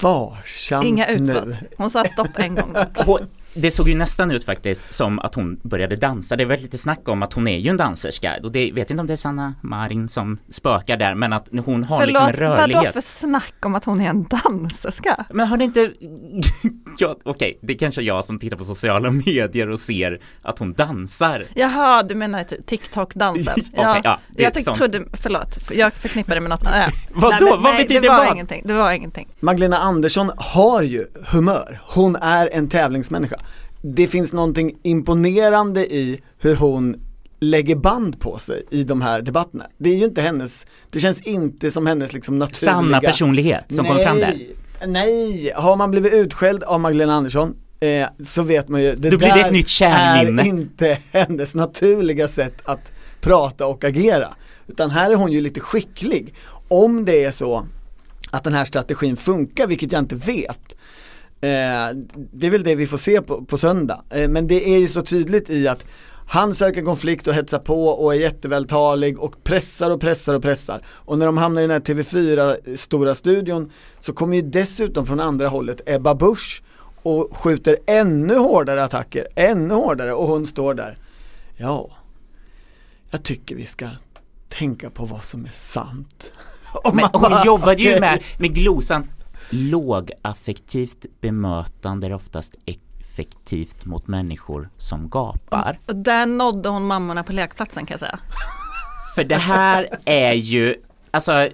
varsamt 0.00 0.84
Inga 0.86 1.06
utbrott. 1.06 1.56
Hon 1.76 1.90
sa 1.90 2.04
stopp 2.04 2.28
en 2.38 2.54
gång. 2.54 2.74
Och 3.06 3.20
det 3.60 3.70
såg 3.70 3.88
ju 3.88 3.94
nästan 3.94 4.30
ut 4.30 4.44
faktiskt 4.44 4.92
som 4.92 5.18
att 5.18 5.34
hon 5.34 5.60
började 5.62 5.96
dansa. 5.96 6.36
Det 6.36 6.44
var 6.44 6.56
lite 6.56 6.78
snack 6.78 7.08
om 7.08 7.22
att 7.22 7.32
hon 7.32 7.48
är 7.48 7.58
ju 7.58 7.70
en 7.70 7.76
danserska 7.76 8.38
och 8.42 8.52
det 8.52 8.72
vet 8.72 8.90
inte 8.90 9.00
om 9.00 9.06
det 9.06 9.12
är 9.12 9.16
Sanna 9.16 9.54
Marin 9.62 10.08
som 10.08 10.38
spökar 10.48 10.96
där 10.96 11.14
men 11.14 11.32
att 11.32 11.48
hon 11.64 11.84
har 11.84 12.06
liksom 12.06 12.26
en 12.26 12.34
Förlåt, 12.34 12.58
rörlighet. 12.58 12.92
för 12.92 13.00
snack 13.00 13.54
om 13.66 13.74
att 13.74 13.84
hon 13.84 14.00
är 14.00 14.08
en 14.08 14.24
danserska? 14.24 15.24
Men 15.30 15.46
har 15.46 15.56
det 15.56 15.64
inte, 15.64 15.80
ja, 16.98 17.16
okej, 17.24 17.58
det 17.62 17.72
är 17.72 17.78
kanske 17.78 18.02
jag 18.02 18.24
som 18.24 18.38
tittar 18.38 18.56
på 18.56 18.64
sociala 18.64 19.10
medier 19.26 19.70
och 19.70 19.80
ser 19.80 20.20
att 20.42 20.58
hon 20.58 20.72
dansar. 20.72 21.44
Jaha, 21.54 22.02
du 22.02 22.14
menar 22.14 22.44
typ 22.44 22.66
TikTok-dansen? 22.66 23.54
Okej, 23.76 24.00
ja, 24.04 24.20
det 24.36 24.42
är 24.42 24.46
jag 24.46 24.54
tyck, 24.54 24.72
trodde, 24.74 25.04
förlåt, 25.12 25.58
jag 25.72 25.92
förknippade 25.92 26.34
det 26.34 26.40
med 26.40 26.50
något 26.50 26.66
annat. 26.66 26.94
Vadå, 27.12 27.30
Nej, 27.30 27.52
men 27.52 27.62
vad 27.62 27.72
nej, 27.72 27.82
betyder 27.82 28.00
det 28.00 28.08
var 28.08 28.18
vad? 28.18 28.32
ingenting, 28.34 28.62
det 28.64 28.74
var 28.74 28.92
ingenting. 28.92 29.28
Magdalena 29.40 29.76
Andersson 29.76 30.30
har 30.36 30.82
ju 30.82 31.06
humör. 31.26 31.80
Hon 31.86 32.16
är 32.16 32.50
en 32.52 32.68
tävlingsmänniska. 32.68 33.36
Det 33.82 34.06
finns 34.06 34.32
någonting 34.32 34.76
imponerande 34.82 35.94
i 35.94 36.20
hur 36.38 36.56
hon 36.56 36.96
lägger 37.40 37.76
band 37.76 38.20
på 38.20 38.38
sig 38.38 38.62
i 38.70 38.84
de 38.84 39.02
här 39.02 39.22
debatterna. 39.22 39.66
Det 39.78 39.90
är 39.90 39.94
ju 39.96 40.04
inte 40.04 40.22
hennes, 40.22 40.66
det 40.90 41.00
känns 41.00 41.20
inte 41.20 41.70
som 41.70 41.86
hennes 41.86 42.12
liksom 42.12 42.38
naturliga 42.38 42.74
Sanna 42.74 43.00
personlighet 43.00 43.64
som 43.68 43.84
kom 43.84 43.98
fram 43.98 44.18
där. 44.18 44.36
Nej, 44.86 45.52
har 45.56 45.76
man 45.76 45.90
blivit 45.90 46.12
utskälld 46.12 46.62
av 46.62 46.80
Magdalena 46.80 47.14
Andersson 47.14 47.54
eh, 47.80 48.08
så 48.24 48.42
vet 48.42 48.68
man 48.68 48.82
ju, 48.82 48.94
det 48.94 49.10
Då 49.10 49.18
blir 49.18 49.34
det 49.34 49.40
ett 49.40 49.52
nytt 49.52 49.68
kärnminne. 49.68 50.42
är 50.42 50.46
inte 50.46 50.98
hennes 51.12 51.54
naturliga 51.54 52.28
sätt 52.28 52.54
att 52.64 52.92
prata 53.20 53.66
och 53.66 53.84
agera. 53.84 54.28
Utan 54.66 54.90
här 54.90 55.10
är 55.10 55.14
hon 55.14 55.32
ju 55.32 55.40
lite 55.40 55.60
skicklig. 55.60 56.34
Om 56.68 57.04
det 57.04 57.24
är 57.24 57.32
så 57.32 57.66
att 58.30 58.44
den 58.44 58.52
här 58.52 58.64
strategin 58.64 59.16
funkar, 59.16 59.66
vilket 59.66 59.92
jag 59.92 59.98
inte 59.98 60.16
vet. 60.16 60.76
Eh, 61.40 61.96
det 62.32 62.46
är 62.46 62.50
väl 62.50 62.62
det 62.62 62.74
vi 62.74 62.86
får 62.86 62.98
se 62.98 63.22
på, 63.22 63.44
på 63.44 63.58
söndag. 63.58 64.02
Eh, 64.10 64.28
men 64.28 64.46
det 64.46 64.74
är 64.74 64.78
ju 64.78 64.88
så 64.88 65.02
tydligt 65.02 65.50
i 65.50 65.68
att 65.68 65.84
han 66.30 66.54
söker 66.54 66.82
konflikt 66.82 67.26
och 67.26 67.34
hetsar 67.34 67.58
på 67.58 67.88
och 67.88 68.14
är 68.14 68.18
jättevältalig 68.18 69.18
och 69.18 69.44
pressar 69.44 69.90
och 69.90 70.00
pressar 70.00 70.34
och 70.34 70.42
pressar. 70.42 70.82
Och 70.86 71.18
när 71.18 71.26
de 71.26 71.36
hamnar 71.36 71.62
i 71.62 71.66
den 71.66 71.70
här 71.70 71.80
TV4 71.80 72.76
stora 72.76 73.14
studion 73.14 73.72
så 74.00 74.12
kommer 74.12 74.36
ju 74.36 74.42
dessutom 74.42 75.06
från 75.06 75.20
andra 75.20 75.48
hållet 75.48 75.80
Ebba 75.86 76.14
Busch 76.14 76.62
och 77.02 77.36
skjuter 77.36 77.78
ännu 77.86 78.34
hårdare 78.34 78.84
attacker, 78.84 79.26
ännu 79.34 79.74
hårdare 79.74 80.12
och 80.14 80.28
hon 80.28 80.46
står 80.46 80.74
där. 80.74 80.98
Ja, 81.56 81.90
jag 83.10 83.22
tycker 83.22 83.56
vi 83.56 83.66
ska 83.66 83.88
tänka 84.48 84.90
på 84.90 85.06
vad 85.06 85.24
som 85.24 85.44
är 85.44 85.52
sant. 85.54 86.32
Men 86.92 87.08
hon 87.12 87.44
jobbade 87.44 87.82
ju 87.82 88.00
med, 88.00 88.22
med 88.38 88.54
glosan 88.54 89.06
Lågaffektivt 89.50 91.06
bemötande 91.20 92.06
är 92.06 92.14
oftast 92.14 92.54
effektivt 92.66 93.84
mot 93.84 94.06
människor 94.06 94.70
som 94.76 95.08
gapar. 95.08 95.78
Och 95.86 95.96
där 95.96 96.26
nådde 96.26 96.68
hon 96.68 96.86
mammorna 96.86 97.22
på 97.22 97.32
lekplatsen 97.32 97.86
kan 97.86 97.94
jag 97.94 98.00
säga. 98.00 98.18
För 99.14 99.24
det 99.24 99.36
här 99.36 99.88
är 100.04 100.34
ju 100.34 100.82
Alltså, 101.10 101.48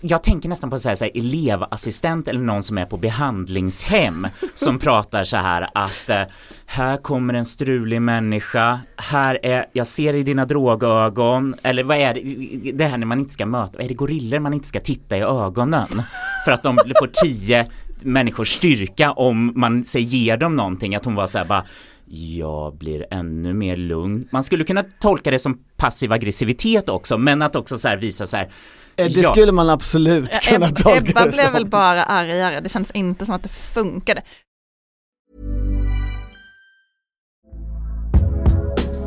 jag 0.00 0.22
tänker 0.22 0.48
nästan 0.48 0.70
på 0.70 0.78
så 0.78 0.88
här, 0.88 0.96
så 0.96 1.04
här, 1.04 1.10
elevassistent 1.14 2.28
eller 2.28 2.40
någon 2.40 2.62
som 2.62 2.78
är 2.78 2.86
på 2.86 2.96
behandlingshem 2.96 4.26
som 4.54 4.78
pratar 4.78 5.24
så 5.24 5.36
här 5.36 5.68
att 5.74 6.10
eh, 6.10 6.22
här 6.66 6.96
kommer 6.96 7.34
en 7.34 7.44
strulig 7.44 8.02
människa, 8.02 8.80
här 8.96 9.38
är, 9.42 9.66
jag 9.72 9.86
ser 9.86 10.14
i 10.14 10.22
dina 10.22 10.46
drogögon, 10.46 11.54
eller 11.62 11.84
vad 11.84 11.96
är 11.96 12.14
det, 12.14 12.72
det 12.72 12.86
här 12.86 12.98
när 12.98 13.06
man 13.06 13.18
inte 13.18 13.32
ska 13.32 13.46
möta, 13.46 13.82
är 13.82 13.88
det 13.88 13.94
gorillor 13.94 14.38
man 14.38 14.54
inte 14.54 14.68
ska 14.68 14.80
titta 14.80 15.16
i 15.16 15.20
ögonen? 15.20 16.02
För 16.44 16.52
att 16.52 16.62
de 16.62 16.78
får 16.98 17.10
tio 17.12 17.66
människors 18.00 18.48
styrka 18.48 19.12
om 19.12 19.52
man 19.54 19.84
säger 19.84 20.06
ger 20.06 20.36
dem 20.36 20.56
någonting, 20.56 20.94
att 20.94 21.04
hon 21.04 21.14
var 21.14 21.26
så 21.26 21.38
här 21.38 21.44
bara 21.44 21.64
jag 22.06 22.76
blir 22.76 23.06
ännu 23.10 23.54
mer 23.54 23.76
lugn. 23.76 24.28
Man 24.30 24.44
skulle 24.44 24.64
kunna 24.64 24.84
tolka 25.00 25.30
det 25.30 25.38
som 25.38 25.58
passiv 25.76 26.12
aggressivitet 26.12 26.88
också, 26.88 27.18
men 27.18 27.42
att 27.42 27.56
också 27.56 27.78
så 27.78 27.88
här 27.88 27.96
visa 27.96 28.26
så 28.26 28.36
här 28.36 28.50
Eh, 28.96 29.06
Det 29.06 29.24
skulle 29.24 29.52
man 29.52 29.70
absolut 29.70 30.30
kunna 30.40 30.70
tolka 30.70 30.98
Ebba 31.10 31.24
det 31.24 31.30
blev 31.30 31.44
som. 31.44 31.52
väl 31.52 31.66
bara 31.66 32.04
argare, 32.04 32.60
det 32.60 32.68
känns 32.68 32.90
inte 32.90 33.26
som 33.26 33.34
att 33.34 33.42
det 33.42 33.48
funkade. 33.48 34.22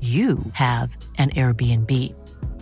you 0.00 0.38
have 0.52 0.96
an 1.18 1.30
Airbnb. 1.30 1.90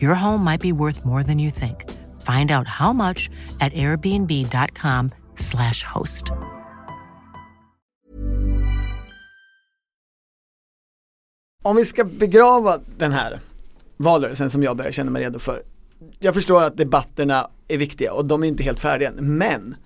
Your 0.01 0.15
home 0.15 0.45
might 0.45 0.61
be 0.61 0.73
worth 0.73 1.05
more 1.05 1.23
than 1.23 1.39
you 1.39 1.51
think. 1.51 1.85
Find 2.23 2.51
out 2.51 2.69
how 2.69 2.93
much 2.93 3.31
at 3.61 3.73
airbnb.com/slash 3.73 5.85
host. 5.95 6.25
Om 11.63 11.77
vi 11.77 11.85
ska 11.85 12.05
begrava 12.05 12.79
den 12.99 13.13
här 13.13 13.41
valrörelsen 13.97 14.51
som 14.51 14.63
jag 14.63 14.77
börjar 14.77 14.93
känna 14.93 15.11
mig 15.11 15.25
redo 15.25 15.39
för. 15.39 15.63
Jag 16.19 16.35
förstår 16.35 16.63
att 16.63 16.77
debatterna 16.77 17.51
är 17.69 17.79
viktiga 17.79 18.13
och 18.13 18.25
de 18.25 18.43
är 18.43 18.49
inte 18.49 18.63
helt 18.63 18.81
färdiga 18.81 19.09
än, 19.09 19.39
men 19.39 19.77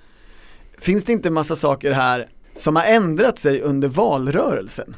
finns 0.78 1.04
det 1.04 1.12
inte 1.12 1.30
massa 1.30 1.56
saker 1.56 1.92
här 1.92 2.28
som 2.54 2.76
har 2.76 2.84
ändrat 2.84 3.38
sig 3.38 3.60
under 3.60 3.88
valrörelsen? 3.88 4.96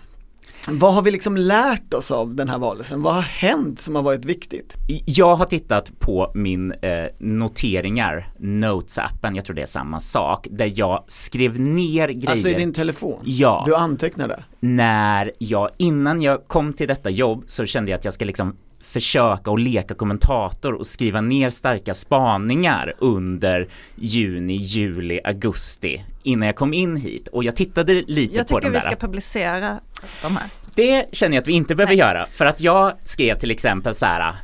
Vad 0.68 0.94
har 0.94 1.02
vi 1.02 1.10
liksom 1.10 1.36
lärt 1.36 1.94
oss 1.94 2.10
av 2.10 2.34
den 2.34 2.48
här 2.48 2.58
valrörelsen? 2.58 3.02
Vad 3.02 3.14
har 3.14 3.22
hänt 3.22 3.80
som 3.80 3.94
har 3.94 4.02
varit 4.02 4.24
viktigt? 4.24 4.76
Jag 5.06 5.36
har 5.36 5.44
tittat 5.44 5.98
på 5.98 6.32
min 6.34 6.72
eh, 6.72 7.04
noteringar, 7.18 8.32
Notes-appen, 8.38 9.34
jag 9.34 9.44
tror 9.44 9.56
det 9.56 9.62
är 9.62 9.66
samma 9.66 10.00
sak, 10.00 10.46
där 10.50 10.72
jag 10.74 11.04
skrev 11.06 11.60
ner 11.60 12.08
grejer 12.08 12.30
Alltså 12.30 12.48
i 12.48 12.54
din 12.54 12.72
telefon? 12.72 13.20
Ja. 13.24 13.62
Du 13.66 13.76
antecknar 13.76 14.28
där? 14.28 14.44
när 14.60 15.32
jag, 15.38 15.70
innan 15.76 16.22
jag 16.22 16.46
kom 16.46 16.72
till 16.72 16.88
detta 16.88 17.10
jobb 17.10 17.44
så 17.46 17.66
kände 17.66 17.90
jag 17.90 17.98
att 17.98 18.04
jag 18.04 18.14
ska 18.14 18.24
liksom 18.24 18.56
försöka 18.82 19.50
och 19.50 19.58
leka 19.58 19.94
kommentator 19.94 20.72
och 20.72 20.86
skriva 20.86 21.20
ner 21.20 21.50
starka 21.50 21.94
spaningar 21.94 22.94
under 22.98 23.68
juni, 23.94 24.56
juli, 24.56 25.20
augusti 25.24 26.04
innan 26.22 26.46
jag 26.46 26.56
kom 26.56 26.74
in 26.74 26.96
hit 26.96 27.28
och 27.28 27.44
jag 27.44 27.56
tittade 27.56 28.02
lite 28.06 28.36
Jag 28.36 28.48
på 28.48 28.54
tycker 28.54 28.60
de 28.60 28.68
vi 28.68 28.78
där. 28.78 28.80
ska 28.80 28.96
publicera 28.96 29.80
de 30.22 30.36
här. 30.36 30.46
Det 30.74 31.06
känner 31.12 31.36
jag 31.36 31.42
att 31.42 31.48
vi 31.48 31.52
inte 31.52 31.74
behöver 31.74 31.94
göra 31.94 32.26
för 32.32 32.46
att 32.46 32.60
jag 32.60 32.92
skrev 33.04 33.38
till 33.38 33.50
exempel 33.50 33.94
så 33.94 34.06
här 34.06 34.34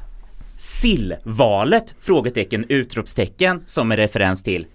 Sillvalet? 0.56 1.94
Frågetecken, 2.00 2.64
utropstecken 2.68 3.62
som 3.66 3.90
en 3.90 3.96
referens 3.96 4.42
till 4.42 4.66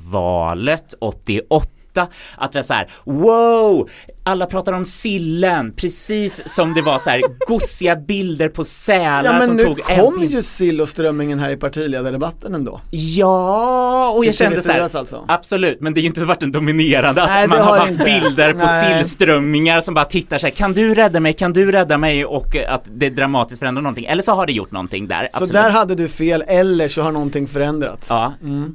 Sälvalet 0.00 0.94
88 1.00 1.68
att 2.36 2.52
det 2.52 2.58
är 2.58 2.62
så 2.62 2.74
här, 2.74 2.88
wow, 3.04 3.88
alla 4.24 4.46
pratar 4.46 4.72
om 4.72 4.84
sillen, 4.84 5.72
precis 5.76 6.54
som 6.54 6.74
det 6.74 6.82
var 6.82 6.98
så 6.98 7.10
här 7.10 7.22
gosiga 7.48 7.96
bilder 7.96 8.48
på 8.48 8.64
sälar 8.64 9.24
Ja 9.24 9.32
men 9.32 9.46
som 9.46 9.58
tog 9.58 9.82
kom 9.82 10.22
en 10.22 10.28
ju 10.28 10.42
sill 10.42 10.80
och 10.80 10.88
strömmingen 10.88 11.38
här 11.38 11.50
i 11.50 11.56
partiledardebatten 11.56 12.54
ändå. 12.54 12.80
Ja, 12.90 14.08
och 14.16 14.24
jag 14.24 14.34
kände 14.34 14.62
så 14.62 14.72
här, 14.72 14.80
alltså? 14.80 15.24
absolut, 15.28 15.80
men 15.80 15.94
det 15.94 16.00
har 16.00 16.02
ju 16.02 16.08
inte 16.08 16.24
varit 16.24 16.42
en 16.42 16.52
dominerande 16.52 17.22
att 17.22 17.28
Nej, 17.28 17.48
man 17.48 17.58
har 17.58 17.78
har 17.78 17.86
haft 17.86 18.04
bilder 18.04 18.52
på 18.52 18.58
Nej. 18.58 19.02
sillströmmingar 19.02 19.80
som 19.80 19.94
bara 19.94 20.04
tittar 20.04 20.38
så 20.38 20.46
här, 20.46 20.54
kan 20.54 20.72
du 20.72 20.94
rädda 20.94 21.20
mig, 21.20 21.32
kan 21.32 21.52
du 21.52 21.72
rädda 21.72 21.98
mig 21.98 22.24
och 22.24 22.56
att 22.68 22.82
det 22.94 23.10
dramatiskt 23.10 23.58
förändrar 23.58 23.82
någonting, 23.82 24.04
eller 24.04 24.22
så 24.22 24.32
har 24.32 24.46
det 24.46 24.52
gjort 24.52 24.72
någonting 24.72 25.08
där, 25.08 25.28
Så 25.30 25.36
absolut. 25.36 25.52
där 25.52 25.70
hade 25.70 25.94
du 25.94 26.08
fel, 26.08 26.44
eller 26.46 26.88
så 26.88 27.02
har 27.02 27.12
någonting 27.12 27.46
förändrats. 27.46 28.06
Ja, 28.10 28.32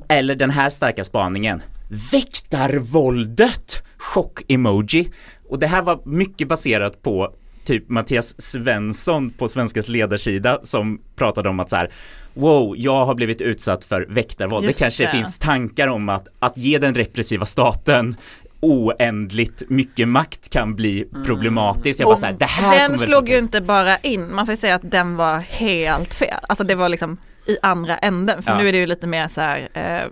eller 0.07 0.35
den 0.35 0.49
här 0.49 0.69
starka 0.69 1.03
spaningen. 1.03 1.61
Väktarvåldet! 2.11 3.83
Chock-emoji. 3.97 5.11
Och 5.49 5.59
det 5.59 5.67
här 5.67 5.81
var 5.81 6.01
mycket 6.05 6.47
baserat 6.47 7.01
på 7.01 7.33
typ 7.63 7.89
Mattias 7.89 8.41
Svensson 8.41 9.29
på 9.29 9.47
Svenskans 9.47 9.87
ledarsida 9.87 10.59
som 10.63 11.01
pratade 11.15 11.49
om 11.49 11.59
att 11.59 11.69
så 11.69 11.75
här 11.75 11.91
Wow, 12.33 12.77
jag 12.77 13.05
har 13.05 13.15
blivit 13.15 13.41
utsatt 13.41 13.85
för 13.85 14.05
väktarvåld. 14.09 14.65
Just 14.65 14.79
det 14.79 14.85
kanske 14.85 15.05
det. 15.05 15.11
finns 15.11 15.37
tankar 15.37 15.87
om 15.87 16.09
att, 16.09 16.27
att 16.39 16.57
ge 16.57 16.77
den 16.77 16.95
repressiva 16.95 17.45
staten 17.45 18.15
oändligt 18.59 19.63
mycket 19.69 20.07
makt 20.07 20.49
kan 20.49 20.75
bli 20.75 21.07
problematiskt. 21.25 21.99
Jag 21.99 22.07
bara 22.07 22.17
så 22.17 22.25
här, 22.25 22.33
det 22.33 22.45
här 22.45 22.89
Den 22.89 22.99
slog 22.99 23.29
ju 23.29 23.37
inte 23.37 23.61
bara 23.61 23.97
in, 23.97 24.35
man 24.35 24.45
får 24.45 24.53
ju 24.53 24.57
säga 24.57 24.75
att 24.75 24.91
den 24.91 25.15
var 25.15 25.39
helt 25.39 26.13
fel. 26.13 26.39
Alltså 26.49 26.63
det 26.63 26.75
var 26.75 26.89
liksom 26.89 27.17
i 27.47 27.57
andra 27.61 27.97
änden, 27.97 28.43
för 28.43 28.51
Ja. 28.51 28.57
nu 28.57 28.67
är 28.67 28.71
det 28.71 28.77
ju 28.77 28.85
lite 28.85 29.07
mer 29.07 29.27
så 29.27 29.41
här 29.41 29.69
eh, 29.73 30.11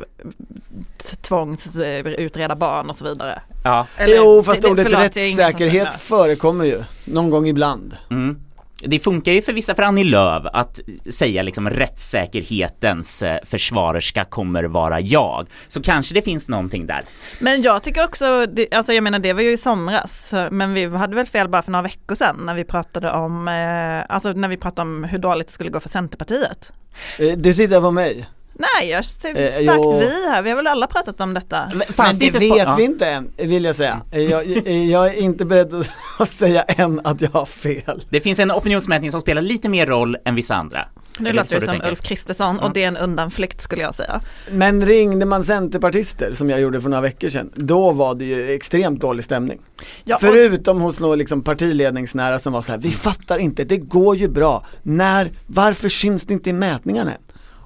tvångsutreda 1.21 2.55
barn 2.55 2.89
och 2.89 2.95
så 2.97 3.05
vidare. 3.05 3.41
Ja. 3.63 3.87
jo 4.07 4.43
fast 4.43 4.61
det- 4.61 4.67
det- 4.67 4.71
ordet 4.71 4.93
rättssäkerhet 4.93 5.93
förekommer 6.01 6.65
ju, 6.65 6.83
någon 7.05 7.29
gång 7.29 7.47
ibland. 7.47 7.97
Mm. 8.11 8.39
Det 8.79 8.99
funkar 8.99 9.31
ju 9.31 9.41
för 9.41 9.53
vissa, 9.53 9.75
för 9.75 9.83
Annie 9.83 10.03
Lööf, 10.03 10.43
att 10.53 10.79
säga 11.09 11.41
liksom 11.43 11.69
rättssäkerhetens 11.69 13.23
eh, 13.23 13.39
försvarerska 13.43 14.25
kommer 14.25 14.63
vara 14.63 14.99
jag. 15.01 15.47
Så 15.67 15.81
kanske 15.81 16.13
det 16.13 16.21
finns 16.21 16.49
någonting 16.49 16.85
där. 16.85 17.03
Men 17.39 17.61
jag 17.61 17.83
tycker 17.83 18.03
också, 18.03 18.45
det, 18.45 18.73
alltså 18.73 18.93
jag 18.93 19.03
menar 19.03 19.19
det 19.19 19.33
var 19.33 19.41
ju 19.41 19.51
i 19.51 19.57
somras, 19.57 20.33
men 20.51 20.73
vi 20.73 20.85
hade 20.85 21.15
väl 21.15 21.25
fel 21.25 21.47
bara 21.49 21.61
för 21.61 21.71
några 21.71 21.83
veckor 21.83 22.15
sedan 22.15 22.35
när 22.45 22.55
vi 22.55 22.63
pratade 22.63 23.11
om, 23.11 23.47
eh, 23.47 24.15
alltså 24.15 24.31
när 24.33 24.47
vi 24.47 24.57
pratade 24.57 24.81
om 24.89 25.03
hur 25.03 25.17
dåligt 25.17 25.47
det 25.47 25.53
skulle 25.53 25.69
gå 25.69 25.79
för 25.79 25.89
Centerpartiet. 25.89 26.71
Eh, 27.19 27.37
Du 27.37 27.53
tittar 27.53 27.81
på 27.81 27.91
mig. 27.91 28.25
Nej, 28.59 28.89
jag 28.89 29.05
starkt 29.05 29.37
Eh, 29.37 29.59
jo. 29.61 29.99
vi 29.99 30.29
här, 30.29 30.41
vi 30.41 30.49
har 30.49 30.57
väl 30.57 30.67
alla 30.67 30.87
pratat 30.87 31.21
om 31.21 31.33
detta. 31.33 31.69
Men, 31.75 31.81
Men 31.97 32.19
det 32.19 32.31
vet 32.31 32.43
ja. 32.57 32.75
vi 32.77 32.83
inte 32.83 33.05
än, 33.09 33.31
vill 33.37 33.63
jag 33.65 33.75
säga. 33.75 34.01
Eh, 34.11 34.21
Jag, 34.21 34.45
jag, 34.47 34.67
jag 34.67 35.07
är 35.07 35.13
inte 35.13 35.45
beredd 35.45 35.73
att- 36.19 36.31
säga 36.31 36.61
än 36.61 37.01
att 37.03 37.21
jag 37.21 37.29
har 37.29 37.45
fel. 37.45 38.03
Det 38.09 38.21
finns 38.21 38.39
en 38.39 38.51
opinionsmätning 38.51 39.11
som 39.11 39.21
spelar 39.21 39.41
lite 39.41 39.69
mer 39.69 39.85
roll 39.85 40.17
än 40.25 40.35
vissa 40.35 40.55
andra. 40.55 40.87
Nu 41.19 41.29
Är 41.29 41.33
det 41.33 41.37
låter 41.39 41.49
det 41.53 41.59
du 41.59 41.65
som 41.65 41.71
tänker? 41.73 41.89
Ulf 41.89 42.01
Kristersson 42.01 42.59
och 42.59 42.73
det 42.73 42.83
är 42.83 42.87
en 42.87 42.97
undanflykt 42.97 43.61
skulle 43.61 43.81
jag 43.81 43.95
säga. 43.95 44.21
Men 44.51 44.85
ringde 44.85 45.25
man 45.25 45.43
centerpartister 45.43 46.33
som 46.33 46.49
jag 46.49 46.59
gjorde 46.61 46.81
för 46.81 46.89
några 46.89 47.01
veckor 47.01 47.29
sedan, 47.29 47.51
då 47.55 47.91
var 47.91 48.15
det 48.15 48.25
ju 48.25 48.51
extremt 48.55 49.01
dålig 49.01 49.25
stämning. 49.25 49.59
Ja, 50.03 50.15
och- 50.15 50.21
Förutom 50.21 50.81
hos 50.81 50.99
några 50.99 51.15
liksom 51.15 51.41
partiledningsnära 51.43 52.39
som 52.39 52.53
var 52.53 52.61
så 52.61 52.71
här: 52.71 52.79
vi 52.79 52.91
fattar 52.91 53.37
inte, 53.37 53.63
det 53.63 53.77
går 53.77 54.15
ju 54.15 54.27
bra. 54.29 54.65
När, 54.83 55.31
varför 55.47 55.89
syns 55.89 56.23
det 56.23 56.33
inte 56.33 56.49
i 56.49 56.53
mätningarna 56.53 57.11
än? 57.11 57.17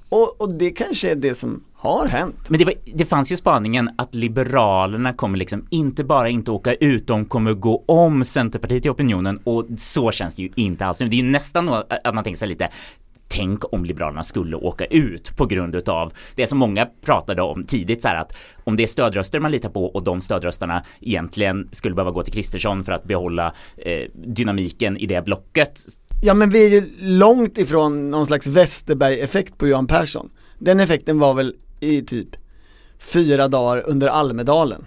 Och, 0.09 0.41
och 0.41 0.53
det 0.53 0.71
kanske 0.71 1.11
är 1.11 1.15
det 1.15 1.35
som 1.35 1.63
har 1.73 2.07
hänt. 2.07 2.49
Men 2.49 2.59
det, 2.59 2.65
var, 2.65 2.73
det 2.85 3.05
fanns 3.05 3.31
ju 3.31 3.35
spaningen 3.35 3.89
att 3.97 4.15
Liberalerna 4.15 5.13
kommer 5.13 5.37
liksom 5.37 5.67
inte 5.69 6.03
bara 6.03 6.29
inte 6.29 6.51
åka 6.51 6.73
ut, 6.73 7.07
de 7.07 7.25
kommer 7.25 7.53
gå 7.53 7.83
om 7.85 8.23
Centerpartiet 8.23 8.85
i 8.85 8.89
opinionen 8.89 9.39
och 9.43 9.65
så 9.77 10.11
känns 10.11 10.35
det 10.35 10.41
ju 10.41 10.49
inte 10.55 10.85
alls 10.85 10.99
nu. 10.99 11.07
Det 11.07 11.15
är 11.15 11.23
ju 11.23 11.31
nästan 11.31 11.69
att 11.69 12.15
man 12.15 12.23
tänker 12.23 12.37
sig 12.37 12.47
lite 12.47 12.69
Tänk 13.31 13.73
om 13.73 13.85
Liberalerna 13.85 14.23
skulle 14.23 14.55
åka 14.55 14.85
ut 14.85 15.37
på 15.37 15.45
grund 15.45 15.75
utav 15.75 16.13
det 16.35 16.47
som 16.47 16.59
många 16.59 16.85
pratade 16.85 17.41
om 17.41 17.63
tidigt 17.63 18.01
så 18.01 18.07
här 18.07 18.15
att 18.15 18.35
om 18.63 18.75
det 18.75 18.83
är 18.83 18.87
stödröster 18.87 19.39
man 19.39 19.51
litar 19.51 19.69
på 19.69 19.85
och 19.85 20.03
de 20.03 20.21
stödröstarna 20.21 20.83
egentligen 21.01 21.69
skulle 21.71 21.95
behöva 21.95 22.11
gå 22.11 22.23
till 22.23 22.33
Kristersson 22.33 22.83
för 22.83 22.91
att 22.91 23.03
behålla 23.03 23.53
eh, 23.77 24.09
dynamiken 24.13 24.97
i 24.97 25.05
det 25.05 25.25
blocket 25.25 25.81
Ja 26.21 26.33
men 26.33 26.49
vi 26.49 26.65
är 26.65 26.69
ju 26.69 26.89
långt 26.99 27.57
ifrån 27.57 28.11
någon 28.11 28.25
slags 28.25 28.47
Westerberg-effekt 28.47 29.57
på 29.57 29.67
Johan 29.67 29.87
Persson. 29.87 30.29
Den 30.57 30.79
effekten 30.79 31.19
var 31.19 31.33
väl 31.33 31.55
i 31.79 32.01
typ 32.01 32.27
fyra 32.99 33.47
dagar 33.47 33.83
under 33.87 34.07
Almedalen. 34.07 34.85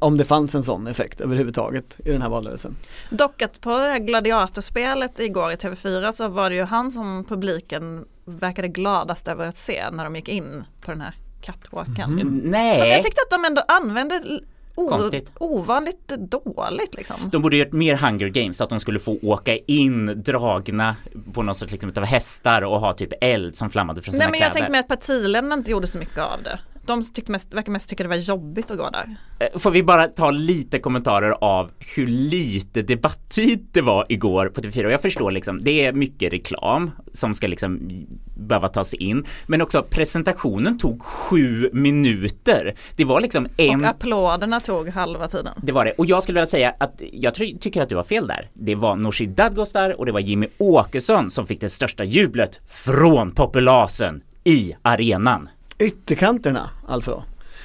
Om 0.00 0.16
det 0.16 0.24
fanns 0.24 0.54
en 0.54 0.62
sån 0.62 0.86
effekt 0.86 1.20
överhuvudtaget 1.20 1.96
i 2.04 2.12
den 2.12 2.22
här 2.22 2.28
valrörelsen. 2.28 2.76
Dock 3.10 3.42
att 3.42 3.60
på 3.60 3.70
det 3.70 3.84
här 3.84 3.98
gladiatorspelet 3.98 5.20
igår 5.20 5.52
i 5.52 5.56
TV4 5.56 6.12
så 6.12 6.28
var 6.28 6.50
det 6.50 6.56
ju 6.56 6.64
han 6.64 6.90
som 6.90 7.24
publiken 7.24 8.04
verkade 8.24 8.68
gladast 8.68 9.28
över 9.28 9.48
att 9.48 9.56
se 9.56 9.90
när 9.90 10.04
de 10.04 10.16
gick 10.16 10.28
in 10.28 10.64
på 10.80 10.90
den 10.90 11.00
här 11.00 11.14
catwalken. 11.40 12.18
Så 12.18 12.48
Nej, 12.48 12.90
jag 12.90 13.02
tyckte 13.02 13.20
att 13.22 13.30
de 13.30 13.44
ändå 13.44 13.62
använde 13.68 14.40
Konstigt. 14.76 15.30
ovanligt 15.38 16.08
dåligt 16.18 16.94
liksom. 16.94 17.16
de 17.32 17.42
borde 17.42 17.56
gjort 17.56 17.72
mer 17.72 17.94
Hunger 17.96 18.28
Games 18.28 18.56
så 18.56 18.64
att 18.64 18.70
de 18.70 18.80
skulle 18.80 18.98
få 18.98 19.18
åka 19.22 19.56
in 19.56 20.22
dragna 20.22 20.96
på 21.32 21.42
något 21.42 21.56
sorts 21.56 21.72
liksom, 21.72 21.92
av 21.96 22.04
hästar 22.04 22.62
och 22.62 22.80
ha 22.80 22.92
typ 22.92 23.12
eld 23.20 23.56
som 23.56 23.70
flammade 23.70 24.02
från 24.02 24.12
sina 24.12 24.24
Nej 24.24 24.30
men 24.30 24.40
jag 24.40 24.52
kläder. 24.52 24.54
tänkte 24.54 24.70
mig 24.70 24.80
att 24.80 24.88
partiledarna 24.88 25.54
inte 25.54 25.70
gjorde 25.70 25.86
så 25.86 25.98
mycket 25.98 26.18
av 26.18 26.42
det. 26.42 26.58
De 26.86 27.02
tyckte 27.14 27.32
mest, 27.32 27.54
verkar 27.54 27.72
mest 27.72 27.88
tycka 27.88 28.02
det 28.02 28.08
var 28.08 28.16
jobbigt 28.16 28.70
att 28.70 28.78
gå 28.78 28.90
där. 28.90 29.16
Eh, 29.38 29.58
Får 29.58 29.70
vi 29.70 29.82
bara 29.82 30.06
ta 30.08 30.30
lite 30.30 30.78
kommentarer 30.78 31.30
av 31.40 31.70
hur 31.96 32.06
lite 32.06 32.82
debatttid 32.82 33.66
det 33.72 33.80
var 33.80 34.06
igår 34.08 34.48
på 34.48 34.60
TV4 34.60 34.84
och 34.84 34.92
jag 34.92 35.02
förstår 35.02 35.30
liksom 35.30 35.64
det 35.64 35.86
är 35.86 35.92
mycket 35.92 36.32
reklam 36.32 36.90
som 37.12 37.34
ska 37.34 37.46
liksom 37.46 37.90
behöva 38.36 38.68
tas 38.68 38.94
in 38.94 39.24
men 39.46 39.62
också 39.62 39.82
presentationen 39.82 40.78
tog 40.78 41.02
sju 41.02 41.70
minuter. 41.72 42.74
Det 42.96 43.04
var 43.04 43.20
liksom 43.20 43.46
en 43.56 43.80
Och 43.80 43.86
applåderna 43.90 44.60
tog 44.60 44.88
halva 44.88 45.28
tiden. 45.28 45.52
det 45.62 45.72
var 45.72 45.84
det. 45.84 45.92
Och 45.92 46.06
jag 46.06 46.22
skulle 46.22 46.40
vilja 46.40 46.46
säga 46.46 46.74
att 46.78 47.02
jag 47.12 47.34
tror, 47.34 47.58
tycker 47.58 47.82
att 47.82 47.88
du 47.88 47.96
har 47.96 48.04
fel 48.04 48.26
där. 48.26 48.50
Det 48.54 48.74
var 48.74 48.96
Nooshi 48.96 49.26
Dadgostar 49.26 50.00
och 50.00 50.06
det 50.06 50.12
var 50.12 50.20
Jimmy 50.20 50.46
Åkesson 50.58 51.30
som 51.30 51.46
fick 51.46 51.60
det 51.60 51.68
största 51.68 52.04
jublet 52.04 52.60
från 52.68 53.32
populasen 53.32 54.22
i 54.44 54.74
arenan. 54.82 55.48
Ytterkanterna 55.78 56.70
alltså. 56.86 57.24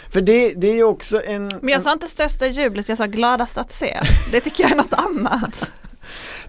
För 0.09 0.21
det, 0.21 0.53
det 0.53 0.67
är 0.71 0.75
ju 0.75 0.83
också 0.83 1.23
en... 1.23 1.49
Men 1.61 1.69
jag 1.69 1.81
sa 1.81 1.93
inte 1.93 2.07
största 2.07 2.47
jublet, 2.47 2.89
jag 2.89 2.97
sa 2.97 3.05
gladast 3.05 3.57
att 3.57 3.71
se. 3.71 3.99
Det 4.31 4.41
tycker 4.41 4.63
jag 4.63 4.71
är 4.71 4.75
något 4.75 4.93
annat. 4.93 5.69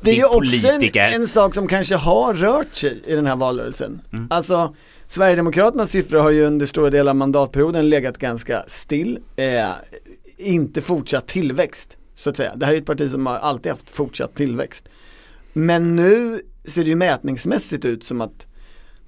Det 0.00 0.10
är 0.10 0.14
ju 0.14 0.24
också 0.24 0.68
en, 0.68 0.90
en 0.94 1.26
sak 1.26 1.54
som 1.54 1.68
kanske 1.68 1.96
har 1.96 2.34
rört 2.34 2.74
sig 2.74 3.02
i 3.06 3.14
den 3.14 3.26
här 3.26 3.36
valrörelsen. 3.36 4.00
Mm. 4.12 4.26
Alltså 4.30 4.74
Sverigedemokraternas 5.06 5.90
siffror 5.90 6.18
har 6.18 6.30
ju 6.30 6.44
under 6.44 6.66
stora 6.66 6.90
delar 6.90 7.10
av 7.10 7.16
mandatperioden 7.16 7.90
legat 7.90 8.18
ganska 8.18 8.64
still, 8.66 9.18
eh, 9.36 9.68
inte 10.36 10.80
fortsatt 10.80 11.26
tillväxt 11.26 11.96
så 12.16 12.30
att 12.30 12.36
säga. 12.36 12.52
Det 12.56 12.66
här 12.66 12.72
är 12.72 12.78
ett 12.78 12.86
parti 12.86 13.10
som 13.10 13.26
har 13.26 13.34
alltid 13.34 13.72
haft 13.72 13.90
fortsatt 13.90 14.34
tillväxt. 14.34 14.84
Men 15.52 15.96
nu 15.96 16.40
ser 16.64 16.84
det 16.84 16.88
ju 16.88 16.96
mätningsmässigt 16.96 17.84
ut 17.84 18.04
som 18.04 18.20
att 18.20 18.46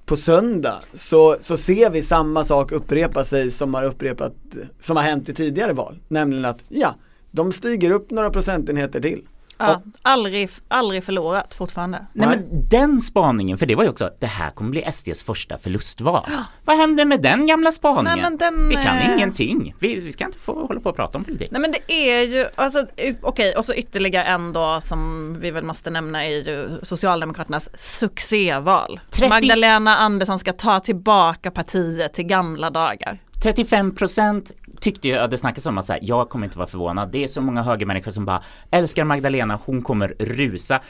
på 0.07 0.17
söndag 0.17 0.81
så, 0.93 1.37
så 1.41 1.57
ser 1.57 1.91
vi 1.91 2.03
samma 2.03 2.45
sak 2.45 2.73
upprepa 2.73 3.25
sig 3.25 3.51
som 3.51 3.75
har 3.75 3.85
upprepat, 3.85 4.35
som 4.81 4.97
har 4.97 5.05
hänt 5.05 5.29
i 5.29 5.35
tidigare 5.35 5.73
val. 5.73 5.99
Nämligen 6.09 6.45
att 6.45 6.59
ja, 6.69 6.95
de 7.31 7.53
stiger 7.53 7.91
upp 7.91 8.11
några 8.11 8.31
procentenheter 8.31 9.01
till. 9.01 9.23
Ja, 9.67 9.83
aldrig, 10.03 10.51
aldrig 10.69 11.05
förlorat 11.05 11.55
fortfarande. 11.55 12.07
Nej 12.13 12.29
men 12.29 12.69
den 12.69 13.01
spaningen, 13.01 13.59
för 13.59 13.67
det 13.67 13.75
var 13.75 13.85
ju 13.85 13.91
också, 13.91 14.11
det 14.21 14.27
här 14.27 14.51
kommer 14.51 14.71
bli 14.71 14.93
SDs 14.93 15.25
första 15.25 15.59
förlustval. 15.59 16.31
Vad 16.65 16.77
hände 16.77 17.05
med 17.05 17.23
den 17.23 17.47
gamla 17.47 17.73
spaningen? 17.73 18.37
Nej, 18.39 18.39
den, 18.39 18.69
vi 18.69 18.75
kan 18.75 18.97
eh, 18.97 19.15
ingenting. 19.15 19.75
Vi, 19.79 20.01
vi 20.01 20.13
ska 20.13 20.25
inte 20.25 20.39
få 20.39 20.67
hålla 20.67 20.81
på 20.81 20.91
och 20.91 20.97
prata 20.97 21.19
om 21.19 21.25
politik. 21.25 21.51
Nej 21.51 21.61
men 21.61 21.73
det 21.73 21.93
är 21.93 22.23
ju, 22.23 22.47
alltså, 22.55 22.87
okej 23.23 23.55
och 23.57 23.65
så 23.65 23.75
ytterligare 23.75 24.25
en 24.25 24.53
då 24.53 24.81
som 24.81 25.37
vi 25.41 25.51
väl 25.51 25.65
måste 25.65 25.91
nämna 25.91 26.25
är 26.25 26.31
ju 26.31 26.79
Socialdemokraternas 26.83 27.69
succéval. 27.79 29.01
30 29.11 29.29
Magdalena 29.29 29.97
Andersson 29.97 30.39
ska 30.39 30.53
ta 30.53 30.81
tillbaka 30.81 31.51
partiet 31.51 32.15
till 32.15 32.27
gamla 32.27 32.71
dagar. 32.71 33.19
35 33.43 33.95
procent 33.95 34.53
tyckte 34.81 35.09
jag, 35.09 35.31
det 35.31 35.37
snackades 35.37 35.67
om 35.67 35.79
att 35.79 35.87
så 35.87 35.93
här, 35.93 36.01
jag 36.03 36.29
kommer 36.29 36.47
inte 36.47 36.59
vara 36.59 36.69
förvånad. 36.69 37.09
Det 37.13 37.25
är 37.25 37.29
så 37.29 37.41
många 37.41 37.63
högermänniskor 37.63 38.11
som 38.11 38.25
bara 38.25 38.43
älskar 38.71 39.05
Magdalena, 39.05 39.59
hon 39.65 39.83
kommer 39.83 40.15
rusa. 40.19 40.81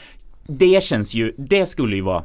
Det 0.47 0.83
känns 0.83 1.13
ju, 1.13 1.33
det 1.37 1.65
skulle 1.65 1.95
ju 1.95 2.01
vara 2.01 2.23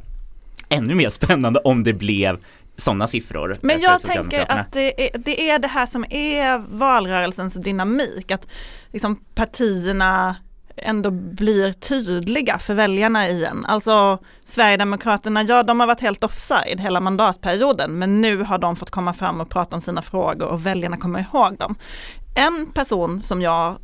ännu 0.68 0.94
mer 0.94 1.08
spännande 1.08 1.60
om 1.60 1.84
det 1.84 1.92
blev 1.92 2.38
sådana 2.76 3.06
siffror. 3.06 3.58
Men 3.60 3.80
jag 3.80 4.00
tänker 4.00 4.52
att 4.52 4.72
det 4.72 5.06
är, 5.06 5.18
det 5.18 5.50
är 5.50 5.58
det 5.58 5.68
här 5.68 5.86
som 5.86 6.04
är 6.10 6.58
valrörelsens 6.70 7.54
dynamik, 7.54 8.30
att 8.30 8.46
liksom 8.92 9.16
partierna 9.34 10.36
ändå 10.76 11.10
blir 11.10 11.72
tydliga 11.72 12.58
för 12.58 12.74
väljarna 12.74 13.28
igen. 13.28 13.64
Alltså 13.68 14.18
Sverigedemokraterna, 14.44 15.42
ja 15.42 15.62
de 15.62 15.80
har 15.80 15.86
varit 15.86 16.00
helt 16.00 16.24
offside 16.24 16.80
hela 16.80 17.00
mandatperioden, 17.00 17.98
men 17.98 18.20
nu 18.20 18.42
har 18.42 18.58
de 18.58 18.76
fått 18.76 18.90
komma 18.90 19.12
fram 19.12 19.40
och 19.40 19.50
prata 19.50 19.76
om 19.76 19.82
sina 19.82 20.02
frågor 20.02 20.46
och 20.46 20.66
väljarna 20.66 20.96
kommer 20.96 21.20
ihåg 21.20 21.58
dem. 21.58 21.74
En 22.34 22.72
person 22.72 23.20
som 23.22 23.42
jag 23.42 23.78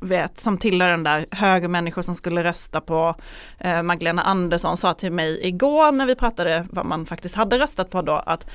vet 0.00 0.40
som 0.40 0.58
tillhör 0.58 0.88
den 0.88 1.04
där 1.04 1.26
högermänniskor 1.30 2.02
som 2.02 2.14
skulle 2.14 2.44
rösta 2.44 2.80
på 2.80 3.14
eh, 3.58 3.82
Magdalena 3.82 4.22
Andersson 4.22 4.76
sa 4.76 4.94
till 4.94 5.12
mig 5.12 5.46
igår 5.46 5.92
när 5.92 6.06
vi 6.06 6.14
pratade 6.14 6.66
vad 6.70 6.86
man 6.86 7.06
faktiskt 7.06 7.34
hade 7.34 7.58
röstat 7.58 7.90
på 7.90 8.02
då 8.02 8.12
att 8.12 8.46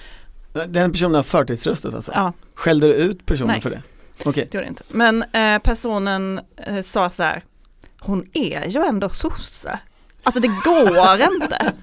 Den 0.68 0.92
personen 0.92 1.16
har 1.16 1.24
förtidsröstat 1.24 1.94
alltså? 1.94 2.12
ja, 2.16 2.34
Skällde 2.54 2.88
du 2.88 2.94
ut 2.94 3.26
personen 3.26 3.52
Nej. 3.52 3.62
för 3.62 3.70
det? 3.70 3.82
Okej. 4.26 4.48
det 4.52 4.58
gjorde 4.58 4.68
inte. 4.68 4.84
Men 4.88 5.24
eh, 5.34 5.60
personen 5.64 6.40
eh, 6.58 6.82
sa 6.82 7.10
så 7.10 7.24
här, 7.24 7.44
hon 8.02 8.26
är 8.34 8.66
ju 8.68 8.80
ändå 8.84 9.10
sosse. 9.10 9.80
Alltså 10.24 10.42
det 10.42 10.48
går 10.48 11.22
inte. 11.34 11.74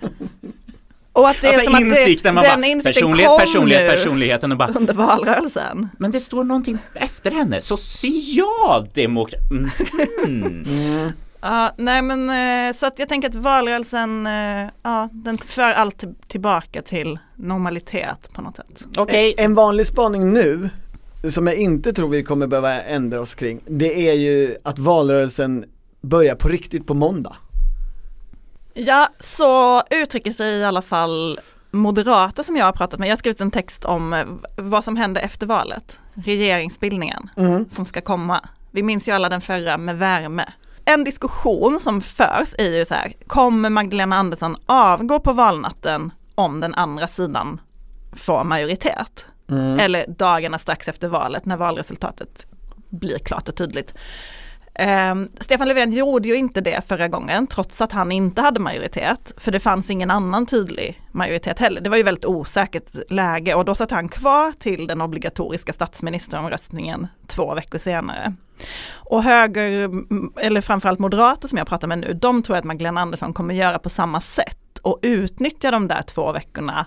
Och 1.12 1.28
att 1.28 1.36
det 1.40 1.46
är 1.48 1.52
alltså 1.52 1.64
som 1.64 1.74
att 1.74 1.80
insikten, 1.80 2.34
det, 2.34 2.40
man 2.40 2.44
den 2.44 2.60
bara, 2.60 2.66
insikten 2.66 2.92
personlighet, 2.92 3.28
kom 3.28 3.38
personlighet, 3.40 3.82
nu 3.82 3.88
personligheten 3.96 4.52
och 4.52 4.58
bara 4.58 4.72
under 4.72 4.94
valrörelsen. 4.94 5.88
Men 5.98 6.10
det 6.10 6.20
står 6.20 6.44
någonting 6.44 6.78
efter 6.94 7.30
henne, 7.30 7.60
socialdemokrat... 7.60 9.40
Mm. 10.26 11.12
Ja, 11.40 11.72
nej 11.76 12.02
men 12.02 12.30
eh, 12.30 12.74
så 12.76 12.86
att 12.86 12.98
jag 12.98 13.08
tänker 13.08 13.28
att 13.28 13.34
valrörelsen, 13.34 14.26
eh, 14.26 14.68
ja 14.82 15.08
den 15.12 15.38
för 15.38 15.62
allt 15.62 15.98
till- 15.98 16.14
tillbaka 16.28 16.82
till 16.82 17.18
normalitet 17.36 18.30
på 18.32 18.42
något 18.42 18.56
sätt. 18.56 18.84
Okej, 18.96 19.34
En 19.38 19.54
vanlig 19.54 19.86
spaning 19.86 20.32
nu, 20.32 20.68
som 21.30 21.46
jag 21.46 21.56
inte 21.56 21.92
tror 21.92 22.08
vi 22.08 22.22
kommer 22.22 22.46
behöva 22.46 22.82
ändra 22.82 23.20
oss 23.20 23.34
kring, 23.34 23.60
det 23.66 24.08
är 24.08 24.14
ju 24.14 24.56
att 24.64 24.78
valrörelsen 24.78 25.64
börjar 26.00 26.34
på 26.34 26.48
riktigt 26.48 26.86
på 26.86 26.94
måndag. 26.94 27.36
Ja, 28.74 29.08
så 29.20 29.82
uttrycker 29.90 30.30
sig 30.30 30.54
i 30.54 30.64
alla 30.64 30.82
fall 30.82 31.40
moderater 31.70 32.42
som 32.42 32.56
jag 32.56 32.64
har 32.64 32.72
pratat 32.72 33.00
med. 33.00 33.08
Jag 33.08 33.12
har 33.12 33.18
skrivit 33.18 33.40
en 33.40 33.50
text 33.50 33.84
om 33.84 34.12
eh, 34.12 34.26
vad 34.56 34.84
som 34.84 34.96
hände 34.96 35.20
efter 35.20 35.46
valet, 35.46 36.00
regeringsbildningen 36.14 37.30
som 37.70 37.84
ska 37.84 38.00
komma. 38.00 38.48
Vi 38.70 38.82
minns 38.82 39.08
ju 39.08 39.12
alla 39.12 39.28
den 39.28 39.40
förra 39.40 39.78
med 39.78 39.98
värme. 39.98 40.52
En 40.84 41.04
diskussion 41.04 41.80
som 41.80 42.00
förs 42.00 42.54
är 42.58 42.70
ju 42.70 42.84
så 42.84 42.94
här, 42.94 43.12
kommer 43.26 43.70
Magdalena 43.70 44.16
Andersson 44.16 44.56
avgå 44.66 45.20
på 45.20 45.32
valnatten 45.32 46.12
om 46.34 46.60
den 46.60 46.74
andra 46.74 47.08
sidan 47.08 47.60
får 48.12 48.44
majoritet? 48.44 49.26
Eller 49.80 50.06
dagarna 50.08 50.58
strax 50.58 50.88
efter 50.88 51.08
valet 51.08 51.44
när 51.44 51.56
valresultatet 51.56 52.46
blir 52.88 53.18
klart 53.18 53.48
och 53.48 53.56
tydligt. 53.56 53.94
Eh, 54.78 55.14
Stefan 55.40 55.68
Löfven 55.68 55.92
gjorde 55.92 56.28
ju 56.28 56.34
inte 56.34 56.60
det 56.60 56.88
förra 56.88 57.08
gången 57.08 57.46
trots 57.46 57.80
att 57.80 57.92
han 57.92 58.12
inte 58.12 58.42
hade 58.42 58.60
majoritet. 58.60 59.32
För 59.36 59.52
det 59.52 59.60
fanns 59.60 59.90
ingen 59.90 60.10
annan 60.10 60.46
tydlig 60.46 61.02
majoritet 61.12 61.58
heller. 61.58 61.80
Det 61.80 61.90
var 61.90 61.96
ju 61.96 62.02
väldigt 62.02 62.24
osäkert 62.24 63.10
läge 63.10 63.54
och 63.54 63.64
då 63.64 63.74
satt 63.74 63.90
han 63.90 64.08
kvar 64.08 64.52
till 64.52 64.86
den 64.86 65.00
obligatoriska 65.00 65.72
statsministeromröstningen 65.72 67.06
två 67.26 67.54
veckor 67.54 67.78
senare. 67.78 68.34
Och 68.90 69.22
höger, 69.22 69.90
eller 70.40 70.60
framförallt 70.60 70.98
moderater 70.98 71.48
som 71.48 71.58
jag 71.58 71.66
pratar 71.66 71.88
med 71.88 71.98
nu, 71.98 72.12
de 72.12 72.42
tror 72.42 72.56
att 72.56 72.64
Magdalena 72.64 73.00
Andersson 73.00 73.32
kommer 73.32 73.54
göra 73.54 73.78
på 73.78 73.88
samma 73.88 74.20
sätt 74.20 74.78
och 74.82 74.98
utnyttja 75.02 75.70
de 75.70 75.88
där 75.88 76.02
två 76.02 76.32
veckorna 76.32 76.86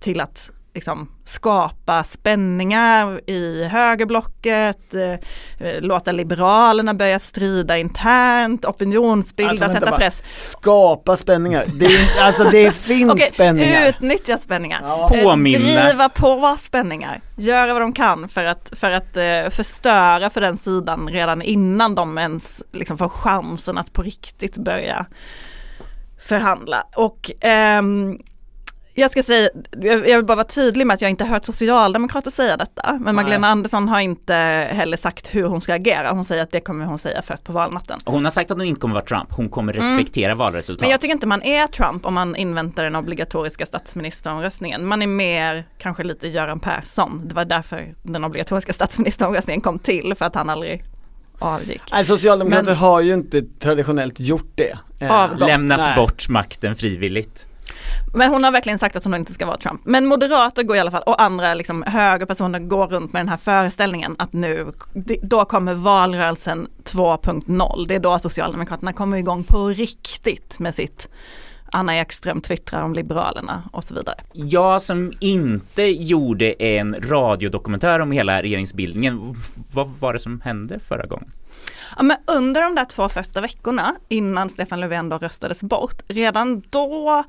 till 0.00 0.20
att 0.20 0.50
liksom 0.76 1.08
skapa 1.24 2.04
spänningar 2.04 3.20
i 3.30 3.64
högerblocket, 3.64 4.94
eh, 4.94 5.80
låta 5.80 6.12
liberalerna 6.12 6.94
börja 6.94 7.18
strida 7.18 7.78
internt, 7.78 8.64
opinionsbilda, 8.64 9.50
Alltså, 9.50 9.68
sätta 9.68 9.86
bara. 9.90 9.96
press. 9.96 10.22
Skapa 10.32 11.16
spänningar, 11.16 11.64
det 11.74 11.84
är, 11.86 12.24
alltså 12.26 12.44
det 12.44 12.70
finns 12.74 13.12
Okej, 13.12 13.30
spänningar. 13.34 13.88
utnyttja 13.88 14.38
spänningar. 14.38 14.80
Ja. 14.82 15.10
Eh, 15.14 15.22
Påminna. 15.24 15.58
Driva 15.84 16.08
på 16.08 16.56
spänningar. 16.58 17.20
Göra 17.36 17.72
vad 17.72 17.82
de 17.82 17.92
kan 17.92 18.28
för 18.28 18.44
att, 18.44 18.72
för 18.76 18.90
att 18.90 19.16
eh, 19.16 19.50
förstöra 19.50 20.30
för 20.30 20.40
den 20.40 20.56
sidan 20.56 21.08
redan 21.08 21.42
innan 21.42 21.94
de 21.94 22.18
ens 22.18 22.62
liksom, 22.72 22.98
får 22.98 23.08
chansen 23.08 23.78
att 23.78 23.92
på 23.92 24.02
riktigt 24.02 24.56
börja 24.56 25.06
förhandla. 26.28 26.86
Och 26.96 27.30
ehm, 27.40 28.18
Jag 28.98 29.10
ska 29.10 29.22
säga, 29.22 29.48
jag 29.80 30.16
vill 30.16 30.24
bara 30.24 30.34
vara 30.34 30.46
tydlig 30.46 30.86
med 30.86 30.94
att 30.94 31.00
jag 31.00 31.10
inte 31.10 31.24
hört 31.24 31.44
socialdemokrater 31.44 32.30
säga 32.30 32.56
detta. 32.56 32.98
Men 33.00 33.14
Magdalena 33.14 33.48
Andersson 33.48 33.88
har 33.88 34.00
inte 34.00 34.34
heller 34.72 34.96
sagt 34.96 35.34
hur 35.34 35.42
hon 35.44 35.60
ska 35.60 35.74
agera. 35.74 36.10
Hon 36.12 36.24
säger 36.24 36.42
att 36.42 36.50
det 36.50 36.60
kommer 36.60 36.84
hon 36.84 36.98
säga 36.98 37.22
först 37.22 37.44
på 37.44 37.52
valnatten. 37.52 38.00
Hon 38.04 38.24
har 38.24 38.30
sagt 38.30 38.50
att 38.50 38.56
hon 38.56 38.66
inte 38.66 38.80
kommer 38.80 38.94
vara 38.94 39.04
Trump, 39.04 39.28
hon 39.30 39.48
kommer 39.48 39.72
respektera 39.72 40.34
valresultat. 40.34 40.80
Men 40.80 40.90
jag 40.90 41.00
tycker 41.00 41.14
inte 41.14 41.26
man 41.26 41.42
är 41.42 41.66
Trump 41.66 42.06
om 42.06 42.14
man 42.14 42.36
inväntar 42.36 42.84
den 42.84 42.96
obligatoriska 42.96 43.66
statsministeromröstningen. 43.66 44.86
Man 44.86 45.02
är 45.02 45.06
mer 45.06 45.64
kanske 45.78 46.04
lite 46.04 46.28
Göran 46.28 46.60
Persson. 46.60 47.22
Det 47.28 47.34
var 47.34 47.44
därför 47.44 47.94
den 48.02 48.24
obligatoriska 48.24 48.72
statsministeromröstningen 48.72 49.60
kom 49.60 49.78
till, 49.78 50.14
för 50.18 50.24
att 50.24 50.34
han 50.34 50.50
aldrig 50.50 50.84
avgick. 51.38 51.82
Nej, 51.92 52.04
Socialdemokrater 52.04 52.64
Men- 52.66 52.76
har 52.76 53.00
ju 53.00 53.14
inte 53.14 53.42
traditionellt 53.60 54.20
gjort 54.20 54.52
det. 54.54 54.78
Eh, 55.00 55.10
Avgått. 55.12 55.40
Lämnat 55.48 55.78
Nej. 55.78 55.96
bort 55.96 56.28
makten 56.28 56.76
frivilligt. 56.76 57.46
Men 58.14 58.30
hon 58.30 58.44
har 58.44 58.50
verkligen 58.50 58.78
sagt 58.78 58.96
att 58.96 59.04
hon 59.04 59.14
inte 59.14 59.34
ska 59.34 59.46
vara 59.46 59.56
Trump. 59.56 59.80
Men 59.84 60.06
moderater 60.06 60.62
går 60.62 60.76
i 60.76 60.80
alla 60.80 60.90
fall, 60.90 61.02
och 61.06 61.22
andra 61.22 61.54
liksom 61.54 61.82
högerpersoner 61.82 62.58
går 62.58 62.86
runt 62.86 63.12
med 63.12 63.20
den 63.20 63.28
här 63.28 63.36
föreställningen 63.36 64.16
att 64.18 64.32
nu, 64.32 64.72
då 65.22 65.44
kommer 65.44 65.74
valrörelsen 65.74 66.68
2.0. 66.84 67.86
Det 67.88 67.94
är 67.94 68.00
då 68.00 68.18
Socialdemokraterna 68.18 68.92
kommer 68.92 69.16
igång 69.16 69.44
på 69.44 69.68
riktigt 69.68 70.58
med 70.58 70.74
sitt 70.74 71.08
Anna 71.72 71.96
Ekström 71.96 72.40
twittrar 72.40 72.82
om 72.82 72.92
Liberalerna 72.92 73.62
och 73.72 73.84
så 73.84 73.94
vidare. 73.94 74.16
Jag 74.32 74.82
som 74.82 75.12
inte 75.20 75.82
gjorde 75.82 76.52
en 76.52 76.96
radiodokumentär 77.02 78.00
om 78.00 78.12
hela 78.12 78.42
regeringsbildningen, 78.42 79.34
vad 79.72 79.88
var 79.88 80.12
det 80.12 80.18
som 80.18 80.40
hände 80.40 80.78
förra 80.88 81.06
gången? 81.06 81.32
Ja, 81.96 82.02
men 82.02 82.16
under 82.26 82.62
de 82.62 82.74
där 82.74 82.84
två 82.84 83.08
första 83.08 83.40
veckorna 83.40 83.96
innan 84.08 84.48
Stefan 84.48 84.80
Löfven 84.80 85.08
då 85.08 85.18
röstades 85.18 85.62
bort, 85.62 86.02
redan 86.08 86.62
då 86.70 87.24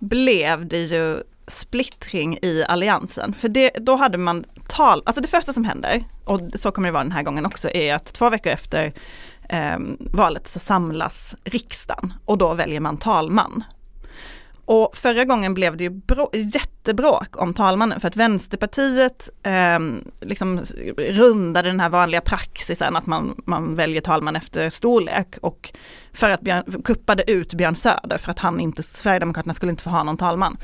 blev 0.00 0.66
det 0.66 0.78
ju 0.84 1.22
splittring 1.46 2.38
i 2.42 2.64
alliansen. 2.68 3.32
För 3.32 3.48
det, 3.48 3.70
då 3.80 3.96
hade 3.96 4.18
man 4.18 4.44
tal, 4.68 5.02
alltså 5.06 5.22
det 5.22 5.28
första 5.28 5.52
som 5.52 5.64
händer, 5.64 6.04
och 6.24 6.40
så 6.54 6.72
kommer 6.72 6.88
det 6.88 6.92
vara 6.92 7.04
den 7.04 7.12
här 7.12 7.22
gången 7.22 7.46
också, 7.46 7.70
är 7.70 7.94
att 7.94 8.06
två 8.06 8.30
veckor 8.30 8.52
efter 8.52 8.92
eh, 9.48 9.78
valet 9.98 10.48
så 10.48 10.58
samlas 10.58 11.34
riksdagen 11.44 12.14
och 12.24 12.38
då 12.38 12.54
väljer 12.54 12.80
man 12.80 12.96
talman. 12.96 13.64
Och 14.72 14.96
förra 14.96 15.24
gången 15.24 15.54
blev 15.54 15.76
det 15.76 15.84
ju 15.84 15.90
brå- 15.90 16.30
jättebråk 16.32 17.42
om 17.42 17.54
talmannen 17.54 18.00
för 18.00 18.08
att 18.08 18.16
Vänsterpartiet 18.16 19.28
eh, 19.42 19.78
liksom 20.20 20.60
rundade 20.96 21.68
den 21.68 21.80
här 21.80 21.88
vanliga 21.88 22.20
praxisen 22.20 22.96
att 22.96 23.06
man, 23.06 23.42
man 23.44 23.74
väljer 23.74 24.00
talman 24.00 24.36
efter 24.36 24.70
storlek 24.70 25.36
och 25.42 25.72
för 26.12 26.30
att 26.30 26.40
Björn, 26.40 26.82
kuppade 26.84 27.30
ut 27.30 27.54
Björn 27.54 27.76
Söder 27.76 28.18
för 28.18 28.30
att 28.30 28.38
han 28.38 28.60
inte, 28.60 28.82
Sverigedemokraterna 28.82 29.54
skulle 29.54 29.70
inte 29.70 29.82
få 29.82 29.90
ha 29.90 30.02
någon 30.02 30.16
talman. 30.16 30.56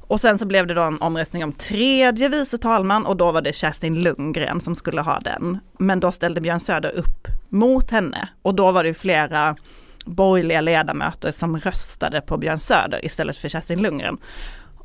Och 0.00 0.20
sen 0.20 0.38
så 0.38 0.46
blev 0.46 0.66
det 0.66 0.74
då 0.74 0.82
en 0.82 1.02
omröstning 1.02 1.44
om 1.44 1.52
tredje 1.52 2.28
vice 2.28 2.58
talman 2.58 3.06
och 3.06 3.16
då 3.16 3.32
var 3.32 3.42
det 3.42 3.52
Kerstin 3.52 4.02
Lundgren 4.02 4.60
som 4.60 4.74
skulle 4.74 5.00
ha 5.00 5.20
den. 5.20 5.58
Men 5.78 6.00
då 6.00 6.12
ställde 6.12 6.40
Björn 6.40 6.60
Söder 6.60 6.90
upp 6.90 7.28
mot 7.48 7.90
henne 7.90 8.28
och 8.42 8.54
då 8.54 8.72
var 8.72 8.84
det 8.84 8.94
flera 8.94 9.56
borgerliga 10.04 10.60
ledamöter 10.60 11.32
som 11.32 11.58
röstade 11.58 12.20
på 12.20 12.36
Björn 12.36 12.58
Söder 12.58 13.04
istället 13.04 13.36
för 13.36 13.48
Kerstin 13.48 13.82
Lundgren. 13.82 14.18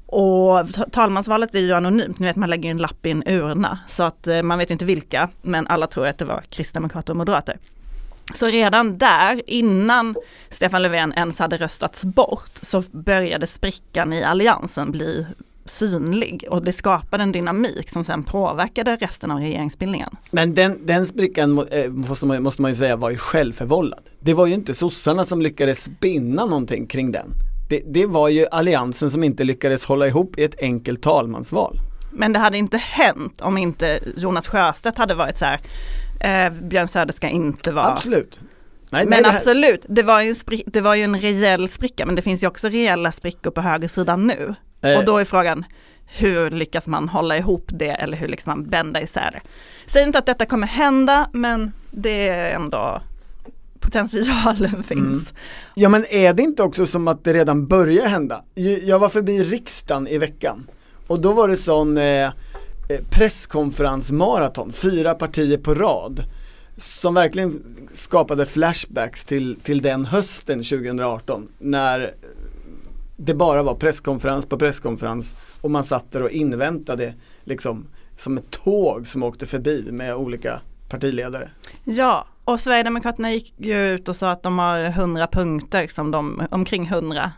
Och 0.05 0.67
talmansvalet 0.91 1.55
är 1.55 1.59
ju 1.59 1.73
anonymt, 1.73 2.19
ni 2.19 2.27
vet 2.27 2.35
man 2.35 2.49
lägger 2.49 2.71
en 2.71 2.77
lapp 2.77 3.05
i 3.05 3.11
en 3.11 3.23
urna 3.27 3.79
så 3.87 4.03
att 4.03 4.27
eh, 4.27 4.41
man 4.41 4.59
vet 4.59 4.69
inte 4.69 4.85
vilka, 4.85 5.29
men 5.41 5.67
alla 5.67 5.87
tror 5.87 6.07
att 6.07 6.17
det 6.17 6.25
var 6.25 6.43
kristdemokrater 6.49 7.13
och 7.13 7.17
moderater. 7.17 7.57
Så 8.33 8.47
redan 8.47 8.97
där, 8.97 9.41
innan 9.47 10.15
Stefan 10.49 10.81
Löfven 10.81 11.13
ens 11.13 11.39
hade 11.39 11.57
röstats 11.57 12.05
bort, 12.05 12.51
så 12.61 12.83
började 12.91 13.47
sprickan 13.47 14.13
i 14.13 14.23
alliansen 14.23 14.91
bli 14.91 15.25
synlig 15.69 16.45
och 16.49 16.63
det 16.63 16.71
skapade 16.71 17.23
en 17.23 17.31
dynamik 17.31 17.89
som 17.89 18.03
sen 18.03 18.23
påverkade 18.23 18.95
resten 18.95 19.31
av 19.31 19.39
regeringsbildningen. 19.39 20.09
Men 20.31 20.53
den, 20.53 20.85
den 20.85 21.05
sprickan 21.05 21.67
eh, 21.71 21.89
måste 21.91 22.25
man, 22.25 22.43
måste 22.43 22.61
man 22.61 22.71
ju 22.71 22.75
säga 22.75 22.95
var 22.95 23.09
ju 23.09 23.17
självförvållad. 23.17 23.99
Det 24.19 24.33
var 24.33 24.45
ju 24.45 24.53
inte 24.53 24.73
sossarna 24.73 25.25
som 25.25 25.41
lyckades 25.41 25.83
spinna 25.83 26.45
någonting 26.45 26.87
kring 26.87 27.11
den. 27.11 27.33
Det, 27.69 27.83
det 27.85 28.05
var 28.05 28.29
ju 28.29 28.45
alliansen 28.51 29.11
som 29.11 29.23
inte 29.23 29.43
lyckades 29.43 29.85
hålla 29.85 30.07
ihop 30.07 30.39
i 30.39 30.43
ett 30.43 30.59
enkelt 30.59 31.01
talmansval. 31.01 31.79
Men 32.11 32.33
det 32.33 32.39
hade 32.39 32.57
inte 32.57 32.77
hänt 32.77 33.41
om 33.41 33.57
inte 33.57 33.99
Jonas 34.17 34.47
Sjöstedt 34.47 34.97
hade 34.97 35.15
varit 35.15 35.37
så 35.37 35.45
här, 35.45 35.59
eh, 36.19 36.53
Björn 36.53 36.87
Söder 36.87 37.13
ska 37.13 37.29
inte 37.29 37.71
vara 37.71 37.85
Absolut. 37.85 38.39
Nej, 38.89 39.05
Men 39.05 39.23
det 39.23 39.29
absolut, 39.29 39.85
det 39.89 40.03
var, 40.03 40.21
ju 40.21 40.29
en 40.29 40.61
det 40.65 40.81
var 40.81 40.95
ju 40.95 41.03
en 41.03 41.21
rejäl 41.21 41.69
spricka 41.69 42.05
men 42.05 42.15
det 42.15 42.21
finns 42.21 42.43
ju 42.43 42.47
också 42.47 42.67
reella 42.67 43.11
sprickor 43.11 43.51
på 43.51 43.61
högersidan 43.61 44.27
nu. 44.27 44.55
Eh. 44.87 44.97
Och 44.97 45.05
då 45.05 45.17
är 45.17 45.25
frågan, 45.25 45.65
hur 46.05 46.49
lyckas 46.49 46.87
man 46.87 47.09
hålla 47.09 47.37
ihop 47.37 47.65
det 47.67 47.89
eller 47.89 48.17
hur 48.17 48.27
lyckas 48.27 48.45
man 48.45 48.63
bända 48.63 49.01
isär 49.01 49.31
det? 49.33 49.41
Säg 49.85 50.03
inte 50.03 50.17
att 50.17 50.25
detta 50.25 50.45
kommer 50.45 50.67
hända 50.67 51.29
men 51.33 51.71
det 51.91 52.27
är 52.27 52.55
ändå 52.55 53.01
potentialen 53.79 54.83
finns. 54.87 55.33
Ja 55.75 55.89
men 55.89 56.05
är 56.09 56.33
det 56.33 56.41
inte 56.41 56.63
också 56.63 56.85
som 56.85 57.07
att 57.07 57.23
det 57.23 57.33
redan 57.33 57.67
börjar 57.67 58.07
hända? 58.07 58.43
Jag 58.83 58.99
var 58.99 59.09
förbi 59.09 59.43
riksdagen 59.43 60.07
i 60.07 60.17
veckan 60.17 60.67
och 61.07 61.19
då 61.19 61.33
var 61.33 61.47
det 61.47 61.57
sån 61.57 61.97
eh, 61.97 62.25
eh, 62.25 62.31
presskonferensmaraton, 63.09 64.71
fyra 64.71 65.13
partier 65.13 65.57
på 65.57 65.75
rad 65.75 66.23
som 66.77 67.13
verkligen 67.13 67.63
skapade 67.93 68.45
flashbacks 68.45 69.25
till, 69.25 69.55
till 69.63 69.81
den 69.81 70.05
hösten 70.05 70.63
2018 70.63 71.47
när 71.59 72.13
det 73.17 73.33
bara 73.33 73.63
var 73.63 73.75
presskonferens 73.75 74.45
på 74.45 74.57
presskonferens 74.57 75.35
och 75.61 75.71
man 75.71 75.83
satt 75.83 76.11
där 76.11 76.21
och 76.21 76.29
inväntade 76.29 77.13
liksom 77.43 77.87
som 78.17 78.37
ett 78.37 78.51
tåg 78.51 79.07
som 79.07 79.23
åkte 79.23 79.45
förbi 79.45 79.91
med 79.91 80.15
olika 80.15 80.61
partiledare. 80.89 81.49
Ja, 81.83 82.27
och 82.43 82.59
Sverigedemokraterna 82.59 83.31
gick 83.31 83.53
ju 83.57 83.87
ut 83.87 84.09
och 84.09 84.15
sa 84.15 84.31
att 84.31 84.43
de 84.43 84.59
har 84.59 84.79
100 84.79 85.27
punkter 85.27 85.87
som 85.87 86.11
de, 86.11 86.47
omkring 86.51 86.85
100 86.85 87.31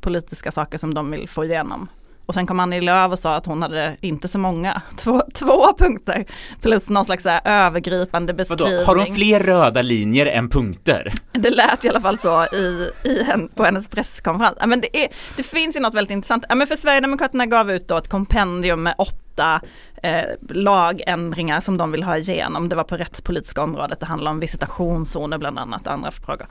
politiska 0.00 0.52
saker 0.52 0.78
som 0.78 0.94
de 0.94 1.10
vill 1.10 1.28
få 1.28 1.44
igenom. 1.44 1.88
Och 2.26 2.34
sen 2.34 2.46
kom 2.46 2.60
Annie 2.60 2.80
Lööf 2.80 3.12
och 3.12 3.18
sa 3.18 3.34
att 3.34 3.46
hon 3.46 3.62
hade 3.62 3.96
inte 4.00 4.28
så 4.28 4.38
många, 4.38 4.82
två, 4.96 5.22
två 5.34 5.74
punkter 5.78 6.24
plus 6.62 6.88
någon 6.88 7.04
slags 7.04 7.24
här 7.24 7.40
övergripande 7.44 8.32
Vadå, 8.32 8.64
beskrivning. 8.64 8.86
har 8.86 8.96
hon 8.96 9.14
fler 9.14 9.40
röda 9.40 9.82
linjer 9.82 10.26
än 10.26 10.48
punkter? 10.48 11.14
Det 11.32 11.50
lät 11.50 11.84
i 11.84 11.88
alla 11.88 12.00
fall 12.00 12.18
så 12.18 12.44
i, 12.44 12.90
i 13.04 13.22
hen, 13.22 13.48
på 13.48 13.64
hennes 13.64 13.88
presskonferens. 13.88 14.56
Men 14.66 14.80
det, 14.80 15.04
är, 15.04 15.08
det 15.36 15.42
finns 15.42 15.76
ju 15.76 15.80
något 15.80 15.94
väldigt 15.94 16.12
intressant. 16.12 16.44
Men 16.48 16.66
för 16.66 16.76
Sverigedemokraterna 16.76 17.46
gav 17.46 17.70
ut 17.70 17.88
då 17.88 17.96
ett 17.96 18.08
kompendium 18.08 18.82
med 18.82 18.94
åtta 18.98 19.60
eh, 20.02 20.24
lagändringar 20.50 21.60
som 21.60 21.76
de 21.76 21.92
vill 21.92 22.02
ha 22.02 22.18
igenom. 22.18 22.68
Det 22.68 22.76
var 22.76 22.84
på 22.84 22.96
rättspolitiska 22.96 23.62
området, 23.62 24.00
det 24.00 24.06
handlar 24.06 24.30
om 24.30 24.40
visitationszoner 24.40 25.38
bland 25.38 25.58
annat 25.58 25.86
och 25.86 25.92
andra 25.92 26.10
frågor. 26.10 26.46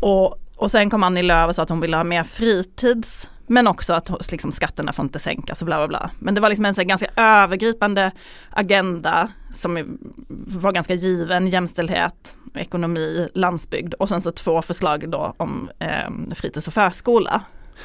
Och, 0.00 0.38
och 0.56 0.70
sen 0.70 0.90
kom 0.90 1.02
Annie 1.02 1.22
Lööf 1.22 1.48
och 1.48 1.54
sa 1.54 1.62
att 1.62 1.68
hon 1.68 1.80
ville 1.80 1.96
ha 1.96 2.04
mer 2.04 2.24
fritids, 2.24 3.30
men 3.46 3.66
också 3.66 3.94
att 3.94 4.32
liksom, 4.32 4.52
skatterna 4.52 4.92
får 4.92 5.04
inte 5.04 5.18
sänkas 5.18 5.60
och 5.60 5.66
bla 5.66 5.76
bla 5.76 5.88
bla. 5.88 6.10
Men 6.18 6.34
det 6.34 6.40
var 6.40 6.48
liksom 6.48 6.64
en 6.64 6.74
så 6.74 6.80
här, 6.80 6.88
ganska 6.88 7.08
övergripande 7.16 8.10
agenda 8.50 9.28
som 9.54 9.98
var 10.46 10.72
ganska 10.72 10.94
given, 10.94 11.46
jämställdhet, 11.46 12.36
ekonomi, 12.54 13.28
landsbygd 13.34 13.94
och 13.94 14.08
sen 14.08 14.22
så 14.22 14.30
två 14.30 14.62
förslag 14.62 15.10
då 15.10 15.34
om 15.36 15.70
eh, 15.78 16.34
fritids 16.34 16.68
och 16.68 16.74
förskola. 16.74 17.40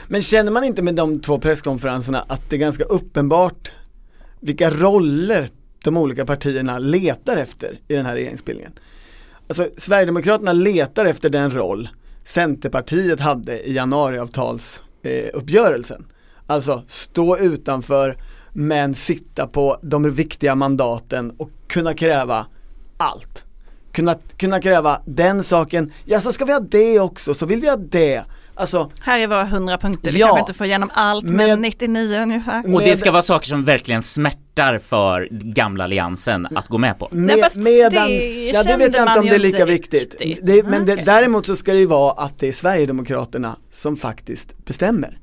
Men 0.07 0.21
känner 0.21 0.51
man 0.51 0.63
inte 0.63 0.81
med 0.81 0.95
de 0.95 1.19
två 1.19 1.39
presskonferenserna 1.39 2.25
att 2.27 2.49
det 2.49 2.55
är 2.55 2.59
ganska 2.59 2.83
uppenbart 2.83 3.71
vilka 4.39 4.69
roller 4.69 5.49
de 5.83 5.97
olika 5.97 6.25
partierna 6.25 6.79
letar 6.79 7.37
efter 7.37 7.79
i 7.87 7.95
den 7.95 8.05
här 8.05 8.15
regeringsbildningen? 8.15 8.71
Alltså 9.47 9.67
Sverigedemokraterna 9.77 10.53
letar 10.53 11.05
efter 11.05 11.29
den 11.29 11.51
roll 11.51 11.89
Centerpartiet 12.33 13.19
hade 13.19 13.67
i 13.67 13.73
januariavtalsuppgörelsen. 13.73 16.01
Eh, 16.01 16.05
alltså 16.47 16.83
stå 16.87 17.37
utanför 17.37 18.17
men 18.53 18.95
sitta 18.95 19.47
på 19.47 19.77
de 19.81 20.11
viktiga 20.11 20.55
mandaten 20.55 21.31
och 21.37 21.49
kunna 21.67 21.93
kräva 21.93 22.45
allt. 22.97 23.45
Kunna, 23.91 24.15
kunna 24.37 24.61
kräva 24.61 25.01
den 25.05 25.43
saken, 25.43 25.91
ja 26.05 26.21
så 26.21 26.33
ska 26.33 26.45
vi 26.45 26.53
ha 26.53 26.59
det 26.59 26.99
också, 26.99 27.33
så 27.33 27.45
vill 27.45 27.61
vi 27.61 27.69
ha 27.69 27.77
det. 27.77 28.23
Alltså 28.55 28.91
Här 29.01 29.19
är 29.19 29.27
våra 29.27 29.41
100 29.43 29.77
punkter, 29.77 30.11
vi 30.11 30.19
Ja. 30.19 30.27
kanske 30.27 30.39
inte 30.39 30.53
får 30.53 30.65
igenom 30.67 30.89
allt 30.93 31.25
men 31.25 31.35
Med- 31.35 31.59
99 31.59 32.19
ungefär. 32.21 32.75
Och 32.75 32.81
det 32.81 32.95
ska 32.95 33.11
vara 33.11 33.21
saker 33.21 33.47
som 33.47 33.65
verkligen 33.65 34.01
smärtar 34.01 34.79
för 34.79 35.27
gamla 35.31 35.83
alliansen 35.83 36.47
att 36.55 36.67
gå 36.67 36.77
med 36.77 36.99
på. 36.99 37.07
Med, 37.11 37.39
fast 37.39 37.55
medans, 37.55 38.07
det 38.07 38.51
ja 38.53 38.63
det 38.63 38.77
vet 38.77 38.95
jag 38.95 39.07
inte 39.07 39.19
om 39.19 39.25
det 39.25 39.35
är 39.35 39.39
lika 39.39 39.65
viktigt. 39.65 40.15
Det, 40.43 40.63
men 40.63 40.85
det, 40.85 40.93
Okej. 40.93 41.05
däremot 41.05 41.45
så 41.45 41.55
ska 41.55 41.73
det 41.73 41.79
ju 41.79 41.85
vara 41.85 42.11
att 42.11 42.39
det 42.39 42.47
är 42.47 42.53
Sverigedemokraterna 42.53 43.55
som 43.71 43.97
faktiskt 43.97 44.65
bestämmer. 44.65 45.17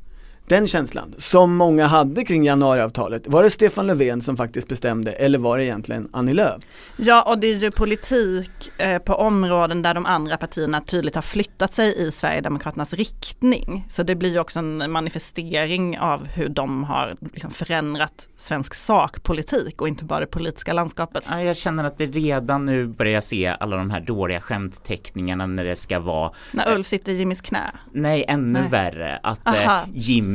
Den 0.49 0.67
känslan, 0.67 1.15
som 1.19 1.57
många 1.57 1.87
hade 1.87 2.25
kring 2.25 2.45
januariavtalet. 2.45 3.27
Var 3.27 3.43
det 3.43 3.51
Stefan 3.51 3.87
Löfven 3.87 4.21
som 4.23 4.37
faktiskt 4.37 4.69
bestämde 4.69 5.13
eller 5.13 5.39
var 5.39 5.59
det 5.59 5.65
egentligen 5.65 6.09
Annie 6.13 6.35
Lööf? 6.35 6.63
Ja, 6.97 7.23
och 7.23 7.39
det 7.39 7.47
är 7.47 7.55
ju 7.55 7.71
politik 7.71 8.51
eh, 8.79 8.99
på 8.99 9.15
områden 9.15 9.83
där 9.83 9.95
de 9.95 10.07
andra 10.07 10.37
partierna 10.37 10.81
tydligt 10.81 11.15
har 11.15 11.23
flyttat 11.23 11.75
sig 11.75 12.07
i 12.07 12.13
Sverigedemokraternas 12.13 12.95
riktning. 12.95 13.87
Så 13.89 14.03
det 14.03 14.15
blir 14.15 14.33
ju 14.33 14.39
också 14.39 14.59
en 14.59 14.91
manifestering 14.91 15.99
av 15.99 16.27
hur 16.27 16.49
de 16.49 16.85
har 16.85 17.17
liksom 17.33 17.51
förändrat 17.51 18.29
svensk 18.37 18.75
sakpolitik 18.75 19.81
och 19.81 19.89
inte 19.89 20.05
bara 20.05 20.21
det 20.21 20.27
politiska 20.27 20.73
landskapet. 20.73 21.25
Ja, 21.29 21.43
jag 21.43 21.57
känner 21.57 21.85
att 21.85 21.99
det 21.99 22.07
redan 22.07 22.65
nu 22.65 22.87
börjar 22.87 23.21
se 23.21 23.57
alla 23.61 23.77
de 23.77 23.91
här 23.91 24.01
dåliga 24.01 24.41
skämtteckningarna 24.41 25.47
när 25.47 25.65
det 25.65 25.77
ska 25.77 25.99
vara 25.99 26.33
När 26.53 26.75
Ulf 26.75 26.87
sitter 26.87 27.13
i 27.13 27.17
Jimmys 27.17 27.41
knä. 27.41 27.73
Nej, 27.93 28.25
ännu 28.29 28.61
Nej. 28.61 28.71
värre. 28.71 29.21
Att 29.23 29.47
eh, 29.47 29.69
Aha. 29.69 29.85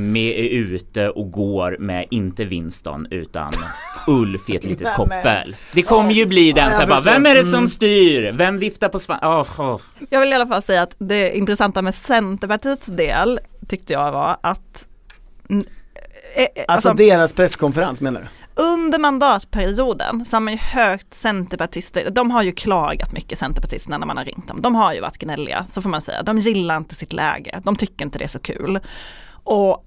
Jimmy 0.04 0.30
är 0.30 0.50
ute 0.50 1.10
och 1.10 1.32
går 1.32 1.78
med 1.80 2.06
inte 2.12 2.46
Winston 2.46 3.08
utan 3.12 3.54
Ulf 4.08 4.50
i 4.50 4.56
ett 4.56 4.64
litet 4.64 4.96
koppel. 4.96 5.56
Det 5.74 5.82
kommer 5.82 6.12
ju 6.12 6.26
bli 6.26 6.52
den 6.52 6.72
Ja, 6.72 6.82
så 6.82 6.88
bara, 6.88 7.02
vem 7.02 7.26
är 7.26 7.36
det 7.36 7.44
som 7.44 7.54
Mm. 7.54 7.68
styr? 7.68 8.32
Vem 8.32 8.58
viftar 8.58 8.90
på 8.90 9.00
svan... 9.00 9.20
Oh, 9.22 9.62
oh. 9.62 9.82
Jag 10.10 10.20
vill 10.20 10.30
i 10.30 10.34
alla 10.34 10.48
fall 10.48 10.62
säga 10.64 10.82
att 10.82 10.96
det 10.98 11.38
intressanta 11.38 11.82
med 11.82 11.96
Centerpartiets 11.96 12.86
del 12.88 13.40
tyckte 13.68 13.94
jag 13.94 14.12
var 14.12 14.38
att 14.42 14.88
eh, 15.50 15.58
eh, 15.58 16.48
Alltså, 16.68 16.90
alltså, 16.90 16.94
deras 16.94 17.34
presskonferens 17.34 18.02
menar 18.02 18.22
du? 18.22 18.28
under 18.56 19.00
mandatperioden 19.00 20.26
så 20.26 20.36
har 20.36 20.42
man 20.42 20.54
ju 20.54 20.60
hört 20.60 21.06
centerpartister, 21.12 22.10
de 22.10 22.32
har 22.32 22.44
ju 22.44 22.52
klagat 22.52 23.12
mycket 23.12 23.40
centerpartisterna 23.40 23.98
när 23.98 24.06
man 24.08 24.18
har 24.18 24.26
ringt 24.26 24.48
dem. 24.48 24.62
De 24.62 24.76
har 24.76 24.94
ju 24.94 25.00
varit 25.02 25.18
gnälliga, 25.18 25.66
så 25.72 25.82
får 25.82 25.90
man 25.90 26.02
säga. 26.02 26.24
De 26.24 26.40
gillar 26.40 26.78
inte 26.78 26.96
sitt 26.96 27.14
läge, 27.14 27.62
de 27.64 27.76
tycker 27.76 28.06
inte 28.06 28.18
det 28.18 28.24
är 28.24 28.30
så 28.30 28.40
kul. 28.40 28.80
Och 29.44 29.86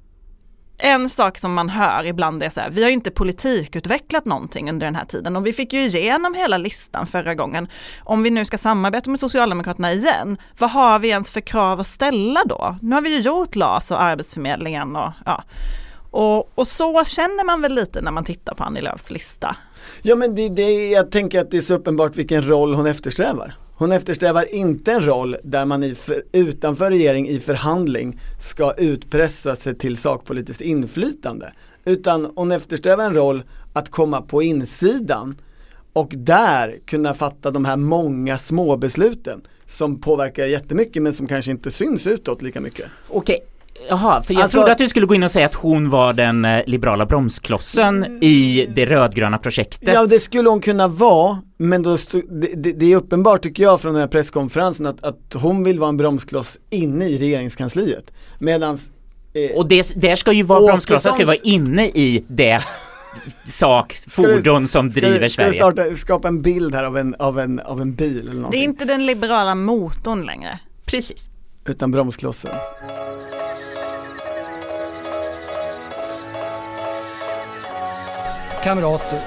en 0.79 1.11
sak 1.11 1.39
som 1.39 1.55
man 1.55 1.69
hör 1.69 2.05
ibland 2.05 2.43
är 2.43 2.51
så 2.51 2.61
här, 2.61 2.71
vi 2.71 2.83
har 2.83 2.89
ju 2.89 2.95
inte 2.95 3.11
politikutvecklat 3.11 4.25
någonting 4.25 4.71
under 4.71 4.87
den 4.87 4.95
här 4.95 5.05
tiden 5.05 5.37
och 5.37 5.47
vi 5.47 5.53
fick 5.53 5.73
ju 5.73 5.81
igenom 5.81 6.35
hela 6.35 6.59
listan 6.59 7.07
förra 7.07 7.35
gången. 7.35 7.69
Om 8.05 8.23
vi 8.23 8.31
nu 8.31 8.45
ska 8.45 8.59
samarbeta 8.59 9.11
med 9.11 9.21
Socialdemokraterna 9.21 9.93
igen, 9.93 10.37
vad 10.59 10.71
har 10.71 10.99
vi 10.99 11.09
ens 11.09 11.31
för 11.31 11.41
krav 11.41 11.81
att 11.81 11.87
ställa 11.87 12.45
då? 12.45 12.79
Nu 12.83 12.95
har 12.95 13.03
vi 13.03 13.17
ju 13.17 13.21
gjort 13.21 13.55
LAS 13.55 13.91
och 13.91 14.03
Arbetsförmedlingen 14.03 14.97
och 14.97 15.13
ja. 15.25 15.45
Och, 16.11 16.59
och 16.59 16.67
så 16.67 17.05
känner 17.05 17.45
man 17.45 17.63
väl 17.63 17.75
lite 17.75 18.01
när 18.01 18.11
man 18.11 18.25
tittar 18.25 18.55
på 18.55 18.65
Annie 18.65 18.81
Lööfs 18.81 19.11
lista. 19.11 19.57
Ja 20.03 20.17
men 20.17 20.35
det, 20.35 20.49
det, 20.49 20.89
jag 20.89 21.11
tänker 21.11 21.41
att 21.41 21.51
det 21.51 21.57
är 21.57 21.63
så 21.63 21.75
uppenbart 21.75 22.17
vilken 22.17 22.49
roll 22.49 22.75
hon 22.75 22.87
eftersträvar. 22.87 23.55
Hon 23.79 23.93
eftersträvar 23.93 24.55
inte 24.55 24.93
en 24.93 25.07
roll 25.07 25.37
där 25.45 25.65
man 25.65 25.83
i 25.83 25.95
för, 25.95 26.23
utanför 26.33 26.91
regering 26.91 27.29
i 27.29 27.41
förhandling 27.41 28.21
ska 28.41 28.73
utpressa 28.73 29.57
sig 29.57 29.75
till 29.75 29.97
sakpolitiskt 29.97 30.61
inflytande. 30.61 31.53
Utan 31.85 32.33
hon 32.37 32.53
eftersträvar 32.53 33.05
en 33.05 33.15
roll 33.15 33.43
att 33.73 33.91
komma 33.91 34.23
på 34.23 34.43
insidan 34.43 35.37
och 35.93 36.13
där 36.17 36.79
kunna 36.87 37.15
fatta 37.15 37.51
de 37.51 37.65
här 37.65 37.77
många 37.77 38.39
små 38.39 38.77
besluten 38.77 39.41
som 39.67 40.01
påverkar 40.01 40.47
jättemycket 40.47 41.03
men 41.03 41.13
som 41.13 41.27
kanske 41.27 41.51
inte 41.51 41.71
syns 41.71 42.07
utåt 42.07 42.43
lika 42.43 42.61
mycket. 42.61 42.87
Okej. 43.09 43.41
Jaha, 43.89 44.23
för 44.23 44.35
jag 44.35 44.43
Alltså- 44.43 44.57
trodde 44.57 44.73
att 44.73 44.79
du 44.79 44.89
skulle 44.89 45.07
gå 45.07 45.15
in 45.15 45.23
och 45.23 45.31
säga 45.31 45.47
att 45.47 45.55
hon 45.55 45.91
var 45.91 46.13
den 46.13 46.45
eh, 46.45 46.63
liberala 46.67 47.07
bromsklossen 47.07 48.23
i 48.23 48.67
det 48.75 48.87
rödgröna 48.87 49.39
projektet. 49.39 49.91
Ja 49.95 50.07
det 50.07 50.21
skulle 50.21 50.49
hon 50.49 50.61
kunna 50.61 50.89
vara, 50.89 51.39
men 51.59 51.83
då 51.83 51.99
stod, 51.99 52.23
det, 52.57 52.73
det, 52.73 52.93
är 52.93 52.97
uppenbart 52.97 53.43
tycker 53.43 53.63
jag 53.63 53.81
från 53.81 53.93
den 53.95 54.01
här 54.01 54.09
presskonferensen 54.09 54.87
att, 54.87 55.05
att 55.05 55.35
hon 55.35 55.65
vill 55.65 55.79
vara 55.79 55.89
en 55.89 55.97
bromskloss 55.97 56.59
inne 56.71 57.05
i 57.09 57.19
regeringskansliet. 57.19 58.13
Medans 58.39 58.91
eh, 59.51 59.57
Och 59.57 59.69
det, 59.69 59.93
där 60.01 60.17
ska 60.17 60.33
ju 60.33 60.43
vara 60.43 60.67
bromsklossar 60.67 61.11
ska 61.11 61.21
ju 61.21 61.27
vara 61.27 61.37
inne 61.43 61.87
i 61.87 62.25
det 62.29 62.63
sak, 63.45 63.95
du- 64.05 64.11
fordon 64.11 64.69
som 64.69 64.91
ska, 64.91 65.01
driver 65.01 65.21
du- 65.21 65.29
ska 65.29 65.37
Sverige. 65.43 65.51
du 65.53 65.57
starta, 65.57 65.97
skapa 65.97 66.29
en 66.29 66.43
bild 66.43 66.75
här 66.75 66.85
av 66.85 66.99
en, 66.99 67.15
av 67.19 67.39
en, 67.39 67.61
av 67.61 67.81
en 67.81 67.95
bil 67.95 68.19
eller 68.21 68.31
Det 68.31 68.31
är 68.31 68.37
någonting. 68.37 68.63
inte 68.63 68.85
den 68.85 69.07
liberala 69.07 69.55
motorn 69.55 70.23
längre. 70.27 70.59
Precis. 70.87 71.29
Utan 71.69 71.91
bromsklossen. 71.91 72.51
Kamrater, 78.67 79.21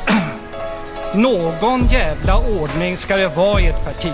någon 1.15 1.87
jävla 1.91 2.37
ordning 2.37 2.97
ska 2.97 3.15
det 3.15 3.27
vara 3.27 3.61
i 3.61 3.67
ett 3.67 3.85
parti. 3.85 4.13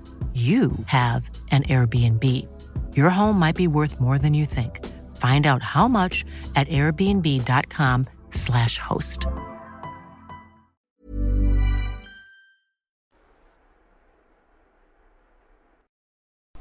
you 0.33 0.71
have 0.85 1.29
an 1.51 1.63
Airbnb. 1.63 2.23
Your 2.95 3.09
home 3.09 3.37
might 3.37 3.57
be 3.57 3.67
worth 3.67 3.99
more 3.99 4.17
than 4.17 4.33
you 4.33 4.45
think. 4.45 4.79
Find 5.17 5.45
out 5.45 5.61
how 5.63 5.89
much 5.89 6.23
at 6.55 6.69
airbnb.com/slash 6.69 8.77
host. 8.77 9.27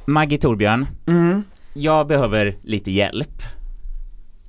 Maggie 0.06 0.38
Torbjörn, 0.38 0.86
Mm. 1.06 1.42
jag 1.72 2.06
behöver 2.06 2.56
lite 2.62 2.90
hjälp. 2.90 3.42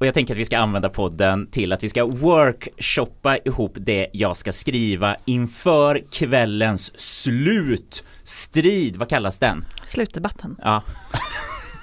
Och 0.01 0.07
jag 0.07 0.13
tänker 0.13 0.33
att 0.33 0.37
vi 0.37 0.45
ska 0.45 0.57
använda 0.57 0.89
podden 0.89 1.47
till 1.51 1.73
att 1.73 1.83
vi 1.83 1.89
ska 1.89 2.05
workshoppa 2.05 3.37
ihop 3.37 3.73
det 3.79 4.07
jag 4.13 4.37
ska 4.37 4.51
skriva 4.51 5.15
inför 5.25 6.01
kvällens 6.11 6.99
slutstrid. 6.99 8.95
Vad 8.95 9.09
kallas 9.09 9.37
den? 9.37 9.65
Slutdebatten. 9.85 10.55
Ja. 10.61 10.83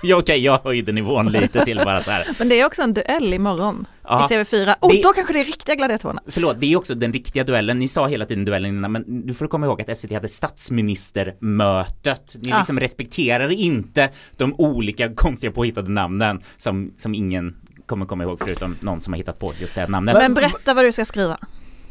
Ja, 0.02 0.16
Okej, 0.16 0.38
jag 0.44 0.58
höjde 0.58 0.92
nivån 0.92 1.26
lite 1.26 1.64
till 1.64 1.80
bara 1.84 2.00
så 2.00 2.10
här. 2.10 2.26
Men 2.38 2.48
det 2.48 2.60
är 2.60 2.66
också 2.66 2.82
en 2.82 2.94
duell 2.94 3.34
imorgon 3.34 3.86
Ja. 4.02 4.26
i 4.30 4.34
TV4. 4.34 4.74
Och 4.80 4.92
Det- 4.92 5.02
då 5.02 5.12
kanske 5.12 5.32
det 5.32 5.40
är 5.40 5.44
riktiga 5.44 5.74
gladiatorerna. 5.74 6.22
Förlåt, 6.26 6.60
det 6.60 6.72
är 6.72 6.76
också 6.76 6.94
den 6.94 7.12
riktiga 7.12 7.44
duellen. 7.44 7.78
Ni 7.78 7.88
sa 7.88 8.06
hela 8.08 8.26
tiden 8.26 8.44
duellen 8.44 8.76
innan, 8.76 8.92
men 8.92 9.26
du 9.26 9.34
får 9.34 9.46
komma 9.46 9.66
ihåg 9.66 9.80
att 9.82 9.98
SVT 9.98 10.12
hade 10.14 10.28
statsministermötet. 10.28 12.36
Ni 12.42 12.48
Ja. 12.48 12.58
liksom 12.58 12.80
respekterar 12.80 13.50
inte 13.52 14.10
de 14.36 14.54
olika 14.58 15.14
konstiga 15.14 15.52
påhittade 15.52 15.90
namnen 15.90 16.40
som, 16.58 16.92
som 16.96 17.14
ingen 17.14 17.56
kommer 17.88 18.06
komma 18.06 18.24
ihåg 18.24 18.38
förutom 18.44 18.76
någon 18.80 19.00
som 19.00 19.12
har 19.12 19.18
hittat 19.18 19.38
på 19.38 19.52
just 19.60 19.74
det 19.74 19.86
namnet. 19.86 20.14
Men 20.14 20.34
berätta 20.34 20.74
vad 20.74 20.84
du 20.84 20.92
ska 20.92 21.04
skriva. 21.04 21.38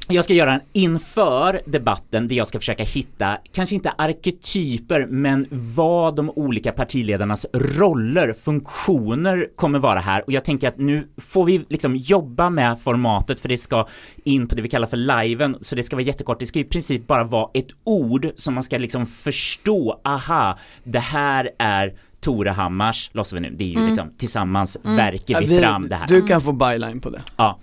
Jag 0.09 0.23
ska 0.23 0.33
göra 0.33 0.53
en 0.53 0.61
inför 0.73 1.61
debatten 1.65 2.27
där 2.27 2.35
jag 2.35 2.47
ska 2.47 2.59
försöka 2.59 2.83
hitta, 2.83 3.37
kanske 3.51 3.75
inte 3.75 3.89
arketyper, 3.89 5.05
men 5.09 5.47
vad 5.51 6.15
de 6.15 6.29
olika 6.29 6.71
partiledarnas 6.71 7.45
roller, 7.53 8.33
funktioner 8.33 9.47
kommer 9.55 9.79
vara 9.79 9.99
här. 9.99 10.23
Och 10.25 10.31
jag 10.31 10.45
tänker 10.45 10.67
att 10.67 10.77
nu 10.77 11.07
får 11.17 11.45
vi 11.45 11.65
liksom 11.69 11.95
jobba 11.95 12.49
med 12.49 12.81
formatet 12.81 13.39
för 13.41 13.49
det 13.49 13.57
ska 13.57 13.87
in 14.23 14.47
på 14.47 14.55
det 14.55 14.61
vi 14.61 14.69
kallar 14.69 14.87
för 14.87 14.97
liven, 14.97 15.57
så 15.61 15.75
det 15.75 15.83
ska 15.83 15.95
vara 15.95 16.05
jättekort. 16.05 16.39
Det 16.39 16.45
ska 16.45 16.59
i 16.59 16.63
princip 16.63 17.07
bara 17.07 17.23
vara 17.23 17.49
ett 17.53 17.69
ord 17.83 18.31
som 18.35 18.53
man 18.53 18.63
ska 18.63 18.77
liksom 18.77 19.05
förstå, 19.05 20.01
aha, 20.05 20.57
det 20.83 20.99
här 20.99 21.49
är 21.59 21.93
Tore 22.27 22.49
Hammars, 22.49 23.09
låtsas 23.13 23.33
vi 23.33 23.39
nu, 23.39 23.49
det 23.49 23.63
är 23.63 23.67
ju 23.67 23.87
liksom 23.87 24.11
tillsammans 24.17 24.77
verkar 24.83 25.41
Ja, 25.41 25.47
vi, 25.47 25.59
fram 25.59 25.87
det 25.87 25.95
här. 25.95 26.07
Du 26.07 26.27
kan 26.27 26.41
få 26.41 26.51
byline 26.51 26.99
på 27.01 27.09
det. 27.09 27.21
Ja. 27.37 27.59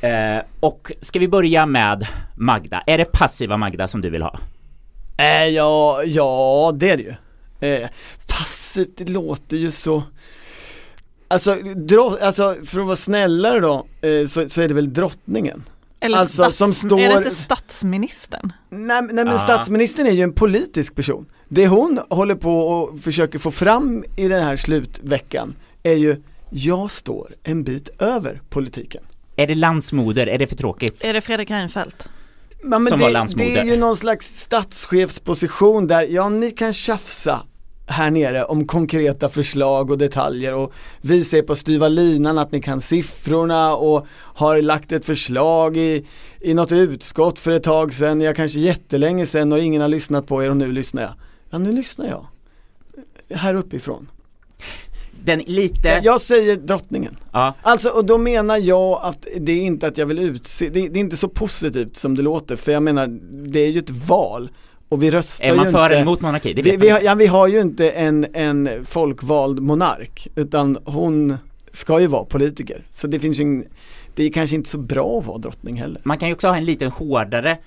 Eh, 0.00 0.42
och 0.60 0.92
ska 1.00 1.18
vi 1.18 1.28
börja 1.28 1.66
med 1.66 2.06
Magda? 2.36 2.82
Är 2.86 2.98
det 2.98 3.04
passiva 3.04 3.56
Magda 3.56 3.88
som 3.88 4.00
du 4.00 4.10
vill 4.10 4.22
ha? 4.22 4.38
Eh, 5.18 5.46
ja, 5.46 6.02
ja 6.04 6.72
det 6.74 6.90
är 6.90 6.96
det 6.96 7.02
ju. 7.02 7.14
Eh, 7.68 7.88
passivt, 8.28 8.96
det 8.96 9.08
låter 9.08 9.56
ju 9.56 9.70
så 9.70 10.02
Alltså, 11.28 11.54
dro- 11.64 12.18
alltså 12.22 12.54
för 12.66 12.80
att 12.80 12.86
vara 12.86 12.96
snällare 12.96 13.60
då, 13.60 13.86
eh, 14.08 14.26
så, 14.26 14.48
så 14.48 14.60
är 14.60 14.68
det 14.68 14.74
väl 14.74 14.92
drottningen. 14.94 15.62
Eller 16.00 16.18
Alltså, 16.18 16.42
stats- 16.42 16.56
som 16.56 16.74
står- 16.74 17.00
Är 17.00 17.08
det 17.08 17.16
inte 17.16 17.30
statsministern? 17.30 18.52
Nej, 18.70 19.02
nej 19.02 19.12
men 19.24 19.28
Ah. 19.28 19.38
statsministern 19.38 20.06
är 20.06 20.10
ju 20.10 20.22
en 20.22 20.32
politisk 20.32 20.94
person. 20.94 21.26
Det 21.48 21.66
hon 21.68 22.00
håller 22.10 22.34
på 22.34 22.60
och 22.60 23.00
försöker 23.00 23.38
få 23.38 23.50
fram 23.50 24.04
i 24.16 24.28
den 24.28 24.42
här 24.44 24.56
slutveckan 24.56 25.54
är 25.82 25.92
ju, 25.94 26.16
jag 26.50 26.90
står 26.90 27.34
en 27.42 27.64
bit 27.64 27.88
över 28.02 28.40
politiken. 28.48 29.02
Är 29.36 29.46
det 29.46 29.54
landsmoder? 29.54 30.26
Är 30.26 30.38
det 30.38 30.46
för 30.46 30.56
tråkigt? 30.56 31.04
Är 31.04 31.12
det 31.12 31.20
Fredrik 31.20 31.50
Reinfeldt? 31.50 32.08
Ja, 32.62 32.68
men 32.68 32.84
som 32.86 32.98
det, 32.98 33.04
var 33.04 33.10
landsmoder. 33.10 33.50
Det 33.54 33.58
är 33.60 33.64
ju 33.64 33.76
någon 33.76 33.96
slags 33.96 34.40
statschefsposition 34.40 35.86
där, 35.86 36.02
ja 36.02 36.28
ni 36.28 36.50
kan 36.50 36.72
tjafsa 36.72 37.40
här 37.90 38.10
nere 38.10 38.44
om 38.44 38.66
konkreta 38.66 39.28
förslag 39.28 39.90
och 39.90 39.98
detaljer 39.98 40.54
och 40.54 40.72
vi 41.00 41.24
ser 41.24 41.42
på 41.42 41.56
styva 41.56 41.88
linan 41.88 42.38
att 42.38 42.52
ni 42.52 42.62
kan 42.62 42.80
siffrorna 42.80 43.76
och 43.76 44.06
har 44.12 44.62
lagt 44.62 44.92
ett 44.92 45.04
förslag 45.04 45.76
i, 45.76 46.06
i 46.40 46.54
något 46.54 46.72
utskott 46.72 47.38
för 47.38 47.50
ett 47.50 47.62
tag 47.62 47.94
sedan, 47.94 48.20
ja 48.20 48.34
kanske 48.34 48.58
jättelänge 48.58 49.26
sedan 49.26 49.52
och 49.52 49.58
ingen 49.58 49.82
har 49.82 49.88
lyssnat 49.88 50.26
på 50.26 50.44
er 50.44 50.50
och 50.50 50.56
nu 50.56 50.72
lyssnar 50.72 51.02
jag. 51.02 51.12
Ja 51.50 51.58
nu 51.58 51.72
lyssnar 51.72 52.06
jag. 52.06 52.26
Här 53.38 53.54
uppifrån. 53.54 54.10
Den 55.24 55.38
lite, 55.38 56.00
Jag, 56.04 56.20
säger 56.20 56.56
drottningen. 56.56 57.16
ja, 57.32 57.54
Alltså 57.62 57.88
och 57.88 58.04
då 58.04 58.18
menar 58.18 58.56
jag 58.56 59.00
att 59.02 59.26
det 59.40 59.52
är 59.52 59.62
inte 59.62 59.86
att 59.86 59.98
jag 59.98 60.06
vill 60.06 60.18
utse, 60.18 60.68
det, 60.68 60.88
det 60.88 60.98
är 60.98 61.00
inte 61.00 61.16
så 61.16 61.28
positivt 61.28 61.96
som 61.96 62.14
det 62.16 62.22
låter 62.22 62.56
för 62.56 62.72
jag 62.72 62.82
menar 62.82 63.06
det 63.48 63.60
är 63.60 63.70
ju 63.70 63.78
ett 63.78 63.90
val 63.90 64.50
och 64.88 65.02
vi 65.02 65.10
röstar 65.10 65.46
är 65.46 65.54
man 65.54 65.66
ju 65.66 65.72
för 65.72 65.82
inte 65.82 65.94
eller 65.94 66.02
emot 66.02 66.20
monarki? 66.20 66.52
Det 66.52 66.62
vi, 66.62 66.76
vi, 66.76 66.88
har, 66.88 67.00
ja, 67.00 67.14
vi 67.14 67.26
har 67.26 67.46
ju 67.46 67.60
inte 67.60 67.90
en, 67.90 68.26
en 68.32 68.84
folkvald 68.84 69.60
monark 69.62 70.28
utan 70.34 70.78
hon 70.84 71.36
ska 71.72 72.00
ju 72.00 72.06
vara 72.06 72.24
politiker 72.24 72.82
så 72.90 73.06
det 73.06 73.20
finns 73.20 73.40
ju 73.40 73.42
en, 73.42 73.64
det 74.14 74.24
är 74.24 74.30
kanske 74.30 74.56
inte 74.56 74.70
så 74.70 74.78
bra 74.78 75.18
att 75.18 75.26
vara 75.26 75.38
drottning 75.38 75.76
heller. 75.76 76.00
Man 76.04 76.18
kan 76.18 76.28
ju 76.28 76.34
också 76.34 76.48
ha 76.48 76.56
en 76.56 76.64
lite 76.64 76.86
hårdare 76.86 77.58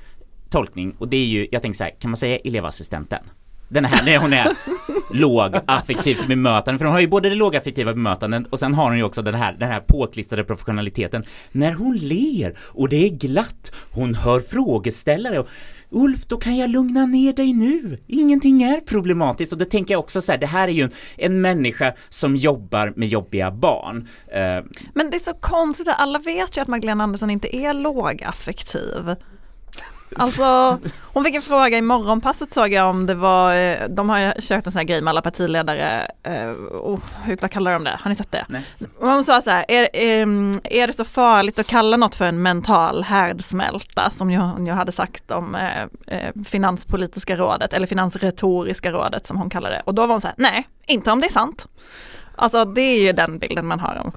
tolkning 0.50 0.96
och 0.98 1.08
det 1.08 1.18
är 1.18 1.26
ju, 1.26 1.48
jag 1.52 1.62
tänker 1.62 1.78
så 1.78 1.84
här, 1.84 1.92
kan 2.00 2.12
man 2.12 2.18
säga 2.18 2.38
elevassistenten? 2.38 3.20
Den 3.68 3.86
här, 3.86 4.06
när 4.06 4.18
hon 4.18 4.34
är 4.34 4.52
låg 5.14 5.56
affektivt 5.66 6.28
bemötande, 6.28 6.80
för 6.80 6.86
hon 6.86 6.94
har 6.94 7.02
ju 7.02 7.08
både 7.08 7.30
det 7.30 7.36
lågaffektiva 7.36 7.94
bemötandet 7.94 8.48
och 8.50 8.60
sen 8.60 8.74
har 8.74 8.84
hon 8.84 8.98
ju 8.98 9.04
också 9.04 9.22
den 9.22 9.34
här, 9.34 9.56
den 9.60 9.72
här 9.72 9.80
påklistrade 9.80 10.44
professionaliteten. 10.44 11.24
När 11.52 11.74
hon 11.74 11.98
ler 11.98 12.58
och 12.60 12.90
det 12.90 13.06
är 13.06 13.10
glatt, 13.10 13.72
hon 13.92 14.16
hör 14.16 14.40
frågeställare 14.40 15.40
och 15.40 15.48
Ulf, 15.92 16.26
då 16.28 16.38
kan 16.38 16.58
jag 16.58 16.70
lugna 16.70 17.06
ner 17.06 17.34
dig 17.34 17.54
nu. 17.54 17.98
Ingenting 18.08 18.64
är 18.64 18.80
problematiskt 18.82 19.52
och 19.52 19.58
då 19.58 19.66
tänker 19.66 19.94
jag 19.94 20.00
också 20.00 20.22
så 20.22 20.32
här, 20.32 20.40
det 20.40 20.46
här 20.48 20.68
är 20.68 20.72
ju 20.72 20.84
en, 20.84 20.92
en 21.18 21.42
människa 21.42 21.94
som 22.10 22.36
jobbar 22.36 22.94
med 22.96 23.08
jobbiga 23.08 23.52
barn. 23.52 24.08
Eh, 24.28 24.66
Men 24.94 25.10
det 25.12 25.18
är 25.18 25.24
så 25.24 25.34
konstigt, 25.34 25.88
alla 25.98 26.20
vet 26.20 26.58
ju 26.58 26.62
att 26.62 26.68
Magdalena 26.68 27.04
Andersson 27.04 27.30
inte 27.30 27.56
är 27.56 27.74
lågaffektiv. 27.74 29.16
Alltså, 30.16 30.80
hon 31.02 31.24
fick 31.24 31.36
en 31.36 31.42
fråga 31.42 31.78
i 31.78 31.82
morgonpasset 31.82 32.54
såg 32.54 32.74
jag 32.74 32.90
om 32.90 33.06
det 33.06 33.16
var, 33.16 33.56
eh, 33.56 33.88
de 33.90 34.10
har 34.10 34.20
ju 34.20 34.32
kört 34.40 34.66
en 34.66 34.72
sån 34.72 34.80
här 34.80 34.86
grej 34.86 35.02
med 35.02 35.12
alla 35.12 35.22
partiledare, 35.22 36.08
oh, 36.72 37.00
hur, 37.24 37.38
vad 37.42 37.52
kallar 37.52 37.74
de 37.74 37.84
det? 37.84 38.00
Har 38.02 38.10
ni 38.10 38.16
sett 38.16 38.32
det? 38.32 38.46
Nej. 38.50 38.64
Hon 39.00 39.24
sa 39.24 39.42
så 39.42 39.50
här, 39.50 39.66
är, 39.68 39.90
ehm, 39.94 40.60
är 40.64 40.88
det 40.88 40.94
så 40.94 41.06
farligt 41.06 41.60
att 41.60 41.68
kalla 41.68 41.98
något 41.98 42.16
för 42.16 42.26
en 42.26 42.42
mental 42.42 43.04
härdsmälta 43.04 44.12
som 44.18 44.30
hon 44.30 44.66
ju 44.66 44.72
hade 44.72 44.92
sagt 44.92 45.32
om 45.32 45.56
eh, 45.56 46.30
Finanspolitiska 46.46 47.36
rådet, 47.36 47.74
eller 47.74 47.88
Finansretoriska 47.88 48.92
rådet 48.92 49.28
som 49.28 49.38
hon 49.38 49.50
kallade 49.50 49.76
det. 49.76 49.82
Och 49.86 49.94
då 49.94 50.02
var 50.02 50.14
hon 50.14 50.22
så 50.22 50.28
här, 50.28 50.36
nej, 50.38 50.68
inte 50.88 51.12
om 51.12 51.22
det 51.22 51.28
är 51.28 51.32
sant. 51.32 51.68
Alltså 52.36 52.66
det 52.66 52.82
är 52.82 53.02
ju 53.02 53.12
den 53.12 53.38
bilden 53.38 53.68
man 53.68 53.80
har 53.80 54.02
om. 54.06 54.12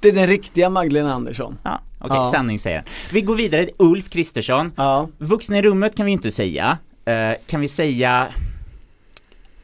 Det 0.00 0.08
är 0.08 0.12
den 0.12 0.26
riktiga 0.26 0.70
Magdalena 0.70 1.14
Andersson. 1.14 1.58
Okej, 2.00 2.16
Ja. 2.16 2.24
sanningssägare. 2.24 2.84
Vi 3.12 3.20
går 3.20 3.34
vidare, 3.36 3.68
Ulf 3.78 4.10
Kristersson. 4.10 4.72
Ja. 4.76 5.08
Vuxna 5.18 5.58
i 5.58 5.62
rummet 5.62 5.96
kan 5.96 6.06
vi 6.06 6.12
inte 6.12 6.30
säga. 6.30 6.78
Eh, 7.04 7.32
kan 7.46 7.60
vi 7.60 7.68
säga 7.68 8.28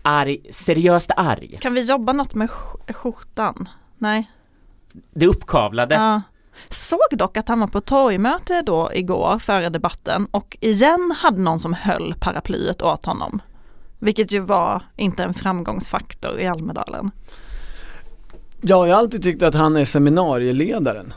arg, 0.03 0.39
seriöst 0.51 1.11
arg? 1.17 1.59
Kan 1.61 1.75
vi 1.75 1.83
jobba 1.83 2.13
något 2.13 2.35
med 2.35 2.49
sk- 2.49 2.93
skjortan? 2.93 3.69
Nej. 3.99 4.31
Det 5.15 5.27
uppkavlade. 5.27 5.95
Ja. 5.95 6.23
Såg 6.71 6.99
dock 7.19 7.37
att 7.37 7.49
han 7.49 7.61
var 7.61 7.67
på 7.67 7.81
torgmöte 7.81 8.63
då 8.63 8.91
igår 8.95 9.39
före 9.39 9.69
debatten 9.69 10.27
och 10.31 10.57
igen 10.61 11.15
hade 11.19 11.41
någon 11.41 11.61
som 11.61 11.73
höll 11.75 12.15
paraplyet 12.21 12.83
åt 12.83 13.05
honom. 13.05 13.41
Vilket 13.99 14.33
ju 14.33 14.41
var 14.41 14.83
inte 14.97 15.25
en 15.25 15.35
framgångsfaktor 15.35 16.41
i 16.41 16.47
Almedalen. 16.47 17.11
Ja, 18.61 18.87
jag 18.87 18.95
har 18.95 19.01
alltid 19.03 19.23
tyckt 19.23 19.43
att 19.43 19.55
han 19.55 19.77
är 19.77 19.85
seminarieledaren. 19.85 21.13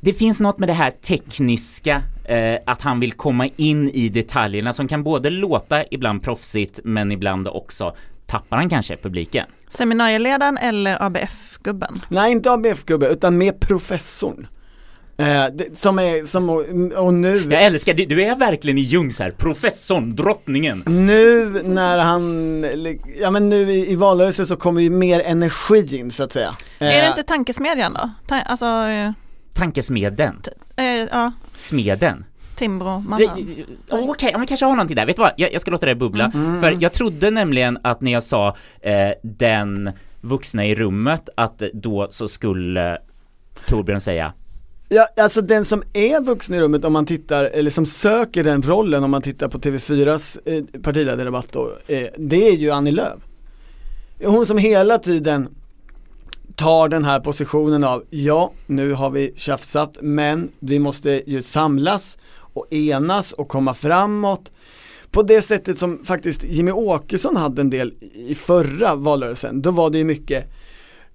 Det 0.00 0.12
finns 0.12 0.40
något 0.40 0.58
med 0.58 0.68
det 0.68 0.72
här 0.72 0.90
tekniska, 0.90 2.02
eh, 2.24 2.58
att 2.66 2.82
han 2.82 3.00
vill 3.00 3.12
komma 3.12 3.48
in 3.56 3.90
i 3.90 4.08
detaljerna 4.08 4.72
som 4.72 4.88
kan 4.88 5.02
både 5.02 5.30
låta 5.30 5.84
ibland 5.90 6.22
proffsigt 6.22 6.80
men 6.84 7.12
ibland 7.12 7.48
också 7.48 7.94
tappar 8.26 8.56
han 8.56 8.68
kanske 8.68 8.96
publiken. 8.96 9.46
Seminarieledaren 9.70 10.58
eller 10.58 11.02
ABF-gubben? 11.02 12.00
Nej, 12.08 12.32
inte 12.32 12.50
ABF-gubbe, 12.52 13.08
utan 13.08 13.38
med 13.38 13.60
professorn. 13.60 14.46
Eh, 15.18 15.44
det, 15.52 15.78
som 15.78 15.98
är, 15.98 16.24
som, 16.24 16.50
och, 16.50 16.64
och 17.04 17.14
nu, 17.14 17.46
Jag 17.50 17.62
älskar, 17.64 17.94
du, 17.94 18.04
du 18.06 18.22
är 18.22 18.36
verkligen 18.36 18.78
i 18.78 18.82
Jungs 18.82 19.20
här, 19.20 19.30
professorn, 19.30 20.16
drottningen. 20.16 20.82
nu 20.86 21.44
när 21.64 21.98
han, 21.98 22.64
ja 23.20 23.30
men 23.30 23.48
nu 23.48 23.56
i, 23.70 23.90
i 23.92 23.94
valrörelsen 23.96 24.46
så 24.46 24.56
kommer 24.56 24.80
ju 24.80 24.90
mer 24.90 25.20
energi 25.20 25.96
in 25.98 26.10
så 26.10 26.22
att 26.22 26.32
säga. 26.32 26.56
Är 26.78 26.86
det 26.88 26.98
Eh, 27.02 27.08
inte 27.08 27.22
tankesmedjan 27.22 27.94
då? 27.94 28.10
Ta- 28.26 28.40
alltså, 28.40 28.66
eh, 28.66 29.10
Tankesmeden, 29.58 30.40
eh, 30.76 30.84
ja, 31.10 31.32
smeden. 31.56 32.24
Timbro, 32.56 32.98
man 33.00 33.18
Det- 33.20 33.26
oh, 33.26 33.34
Okej, 33.88 34.08
okay, 34.10 34.32
man 34.32 34.46
kanske 34.46 34.66
har 34.66 34.72
någonting 34.72 34.96
där. 34.96 35.06
Vet 35.06 35.16
du 35.16 35.22
vad? 35.22 35.32
Jag, 35.36 35.52
jag 35.52 35.60
ska 35.60 35.70
låta 35.70 35.86
det 35.86 35.94
bubbla. 35.94 36.30
För 36.60 36.76
jag 36.80 36.92
trodde 36.92 37.30
nämligen 37.30 37.78
att 37.82 38.00
när 38.00 38.12
jag 38.12 38.22
sa 38.22 38.56
eh, 38.80 39.10
den 39.22 39.90
vuxna 40.20 40.66
i 40.66 40.74
rummet 40.74 41.28
att 41.34 41.62
då 41.72 42.06
så 42.10 42.28
skulle 42.28 42.98
Torbjörn 43.66 44.00
säga 44.00 44.32
Ja, 44.88 45.06
alltså 45.20 45.40
den 45.40 45.64
som 45.64 45.82
är 45.92 46.20
vuxen 46.24 46.54
i 46.54 46.60
rummet 46.60 46.84
om 46.84 46.92
man 46.92 47.06
tittar, 47.06 47.44
eller 47.44 47.70
som 47.70 47.86
söker 47.86 48.44
den 48.44 48.62
rollen 48.62 49.04
om 49.04 49.10
man 49.10 49.22
tittar 49.22 49.48
på 49.48 49.58
TV4s 49.58 50.38
eh, 50.44 50.80
partiledardebatt 50.82 51.48
då, 51.52 51.70
eh, 51.86 52.06
det 52.18 52.48
är 52.48 52.56
ju 52.56 52.70
Annie 52.70 52.90
Lööf. 52.90 53.18
Hon 54.24 54.46
som 54.46 54.58
hela 54.58 54.98
tiden 54.98 55.48
tar 56.58 56.88
den 56.88 57.04
här 57.04 57.20
positionen 57.20 57.84
av, 57.84 58.04
ja 58.10 58.52
nu 58.66 58.92
har 58.92 59.10
vi 59.10 59.32
tjafsat 59.36 59.98
men 60.02 60.52
vi 60.58 60.78
måste 60.78 61.22
ju 61.26 61.42
samlas 61.42 62.18
och 62.38 62.72
enas 62.72 63.32
och 63.32 63.48
komma 63.48 63.74
framåt 63.74 64.50
på 65.10 65.22
det 65.22 65.42
sättet 65.42 65.78
som 65.78 66.04
faktiskt 66.04 66.44
Jimmy 66.44 66.70
Åkesson 66.70 67.36
hade 67.36 67.60
en 67.60 67.70
del 67.70 67.94
i 68.14 68.34
förra 68.34 68.94
valrörelsen, 68.94 69.62
då 69.62 69.70
var 69.70 69.90
det 69.90 69.98
ju 69.98 70.04
mycket 70.04 70.44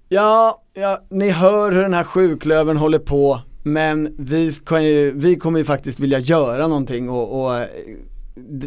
Ja, 0.10 0.62
ja, 0.74 1.00
ni 1.10 1.30
hör 1.30 1.72
hur 1.72 1.82
den 1.82 1.94
här 1.94 2.04
sjuklövern 2.04 2.78
håller 2.78 3.00
på 3.00 3.40
men 3.64 4.16
vi, 4.18 4.52
kan 4.66 4.86
ju, 4.86 5.12
vi 5.12 5.36
kommer 5.36 5.60
ju 5.60 5.66
faktiskt 5.66 6.00
vilja 6.00 6.20
göra 6.20 6.68
någonting 6.68 7.10
och, 7.10 7.44
och 7.44 7.58
eh, 7.58 7.68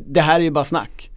det 0.06 0.20
här 0.20 0.40
är 0.40 0.44
ju 0.44 0.50
bara 0.50 0.64
snack. 0.64 1.10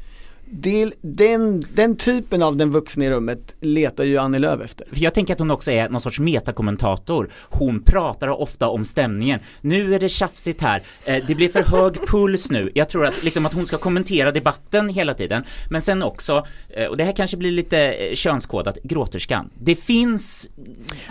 Det, 0.51 0.91
den, 1.01 1.63
den 1.73 1.95
typen 1.95 2.43
av 2.43 2.55
den 2.57 2.71
vuxna 2.71 3.05
i 3.05 3.09
rummet 3.09 3.55
letar 3.59 4.03
ju 4.03 4.17
Annie 4.17 4.39
Lööf 4.39 4.61
efter. 4.61 4.87
Jag 4.93 5.13
tänker 5.13 5.33
att 5.33 5.39
hon 5.39 5.51
också 5.51 5.71
är 5.71 5.89
någon 5.89 6.01
sorts 6.01 6.19
metakommentator. 6.19 7.29
Hon 7.49 7.83
pratar 7.83 8.27
ofta 8.27 8.67
om 8.67 8.85
stämningen. 8.85 9.39
Nu 9.61 9.95
är 9.95 9.99
det 9.99 10.09
tjafsigt 10.09 10.61
här. 10.61 10.83
Eh, 11.05 11.23
det 11.27 11.35
blir 11.35 11.49
för 11.49 11.63
hög 11.63 12.07
puls 12.07 12.49
nu. 12.51 12.71
Jag 12.75 12.89
tror 12.89 13.05
att, 13.05 13.23
liksom, 13.23 13.45
att 13.45 13.53
hon 13.53 13.65
ska 13.65 13.77
kommentera 13.77 14.31
debatten 14.31 14.89
hela 14.89 15.13
tiden. 15.13 15.43
Men 15.69 15.81
sen 15.81 16.03
också, 16.03 16.45
eh, 16.69 16.85
och 16.85 16.97
det 16.97 17.03
här 17.03 17.11
kanske 17.11 17.37
blir 17.37 17.51
lite 17.51 17.79
eh, 17.79 18.15
könskodat, 18.15 18.77
gråterskan. 18.83 19.49
Det 19.59 19.75
finns 19.75 20.49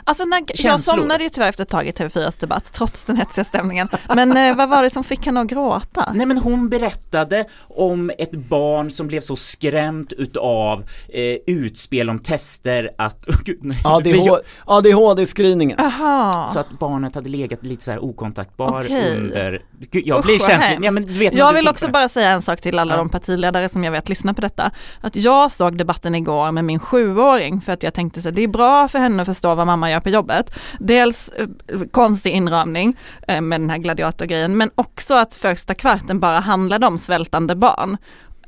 Alltså 0.05 0.25
när, 0.25 0.39
jag 0.47 0.59
Känslor. 0.59 0.97
somnade 0.97 1.25
ju 1.25 1.31
tyvärr 1.31 1.49
efter 1.49 1.63
ett 1.63 1.69
tag 1.69 1.87
i 1.87 1.91
TV4s 1.91 2.41
debatt 2.41 2.73
trots 2.73 3.05
den 3.05 3.17
hetsiga 3.17 3.45
stämningen. 3.45 3.89
Men 4.15 4.57
vad 4.57 4.69
var 4.69 4.83
det 4.83 4.91
som 4.91 5.05
fick 5.05 5.27
henne 5.27 5.41
att 5.41 5.47
gråta? 5.47 6.13
Nej 6.15 6.27
men 6.27 6.39
hon 6.39 6.69
berättade 6.69 7.45
om 7.61 8.11
ett 8.19 8.33
barn 8.33 8.91
som 8.91 9.07
blev 9.07 9.21
så 9.29 9.37
skrämt 9.37 10.13
utav 10.13 10.85
eh, 11.09 11.37
utspel 11.47 12.11
om 12.11 12.19
tester 12.19 12.91
att... 12.99 13.27
Gud, 13.45 13.59
nej. 13.63 13.79
Jag- 14.27 14.41
ADHD-screeningen. 14.65 15.81
Aha. 15.81 16.49
Så 16.53 16.61
att 16.61 16.71
barnet 16.79 17.15
hade 17.15 17.29
legat 17.29 17.63
lite 17.65 17.85
så 17.85 17.91
här 17.91 18.05
okontaktbar 18.05 18.83
Okej. 18.85 19.17
under... 19.21 19.63
Gud, 19.91 20.07
jag 20.07 20.19
Usch, 20.19 20.25
blir 20.27 20.39
känslig. 20.39 20.87
Ja, 20.87 20.91
men 20.91 21.07
du 21.07 21.13
vet, 21.13 21.35
Jag 21.35 21.53
vill 21.53 21.69
också 21.69 21.91
bara 21.91 22.09
säga 22.09 22.31
en 22.31 22.43
sak 22.43 22.61
till 22.61 22.79
alla 22.79 22.93
Ja. 22.93 22.99
de 22.99 23.09
partiledare 23.09 23.69
som 23.69 23.85
jag 23.85 23.93
vet 23.93 24.09
lyssnar 24.09 24.33
på 24.33 24.41
detta. 24.41 24.71
Att 25.01 25.17
jag 25.17 25.53
såg 25.53 25.77
debatten 25.79 26.15
igår 26.15 26.53
med 26.53 26.65
min 26.65 26.79
sjuåring 26.81 27.61
för 27.61 27.73
att 27.73 27.83
jag 27.83 27.95
tänkte 27.95 28.23
så 28.23 28.29
här, 28.29 28.35
det 28.37 28.43
är 28.43 28.49
bra 28.49 28.89
för 28.89 28.99
henne 28.99 29.23
att 29.23 29.29
förstå 29.29 29.55
vad 29.55 29.67
mamma 29.67 29.91
gör 29.91 30.01
på 30.01 30.09
jobbet. 30.09 30.51
Dels 30.81 31.29
eh, 31.29 31.47
konstig 31.91 32.31
inramning 32.33 32.97
eh, 33.29 33.41
med 33.41 33.61
den 33.61 33.71
här 33.71 33.79
gladiatorgrejen 33.79 34.57
men 34.57 34.71
också 34.75 35.15
att 35.15 35.35
första 35.35 35.75
kvarten 35.75 36.21
bara 36.21 36.41
handlade 36.41 36.87
om 36.87 36.99
svältande 36.99 37.57
barn. 37.57 37.97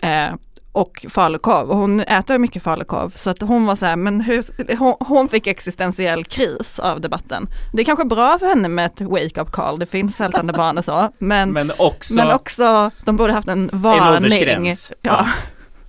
Eh, 0.03 0.35
och 0.73 1.07
falukorv 1.09 1.71
och 1.71 1.77
hon 1.77 2.01
äter 2.01 2.39
mycket 2.39 2.63
falukorv 2.63 3.11
så 3.15 3.31
att 3.31 3.43
hon 3.43 3.67
var 3.67 3.77
så 3.77 3.87
här, 3.87 3.97
men 3.97 4.21
hur, 4.21 4.77
hon, 4.79 4.95
hon 5.01 5.29
fick 5.29 5.47
existentiell 5.47 6.25
kris 6.25 6.79
av 6.79 7.01
debatten. 7.01 7.49
Det 7.73 7.83
är 7.83 7.85
kanske 7.85 8.05
bra 8.05 8.39
för 8.39 8.47
henne 8.47 8.69
med 8.69 8.87
ett 8.87 9.01
wake-up 9.01 9.51
call, 9.53 9.79
det 9.79 9.87
finns 9.87 10.17
svältande 10.17 10.53
barn 10.53 10.79
och 10.79 10.85
så, 10.85 11.09
men 11.19 11.53
Men 11.53 11.73
också... 11.79 12.15
men 12.15 12.31
också, 12.31 12.91
de 13.05 13.17
borde 13.17 13.33
haft 13.33 13.49
en 13.49 13.71
En 13.73 13.81
varning. 13.81 14.17
åldersgräns. 14.17 14.93
Ja. 15.03 15.27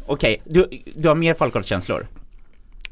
Okej, 0.05 0.41
du, 0.45 0.69
du 0.95 1.07
har 1.07 1.15
mer 1.15 1.33
folkkortskänslor? 1.33 2.07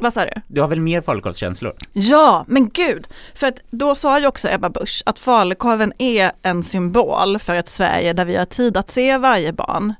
Vad 0.01 0.13
sa 0.13 0.25
du? 0.25 0.31
Du 0.47 0.61
har 0.61 0.67
väl 0.67 0.79
mer 0.81 1.01
falukorvskänslor? 1.01 1.73
Ja, 1.93 2.45
men 2.47 2.69
gud. 2.69 3.07
För 3.35 3.47
att 3.47 3.59
då 3.69 3.95
sa 3.95 4.19
ju 4.19 4.27
också 4.27 4.49
Ebba 4.51 4.69
Busch 4.69 5.03
att 5.05 5.19
falukorven 5.19 5.93
är 5.97 6.31
en 6.41 6.63
symbol 6.63 7.39
för 7.39 7.55
ett 7.55 7.69
Sverige 7.69 8.13
där 8.13 8.25
vi 8.25 8.35
har 8.35 8.45
tid 8.45 8.77
att 8.77 8.91
se 8.91 9.17
varje 9.17 9.53
barn. 9.53 9.93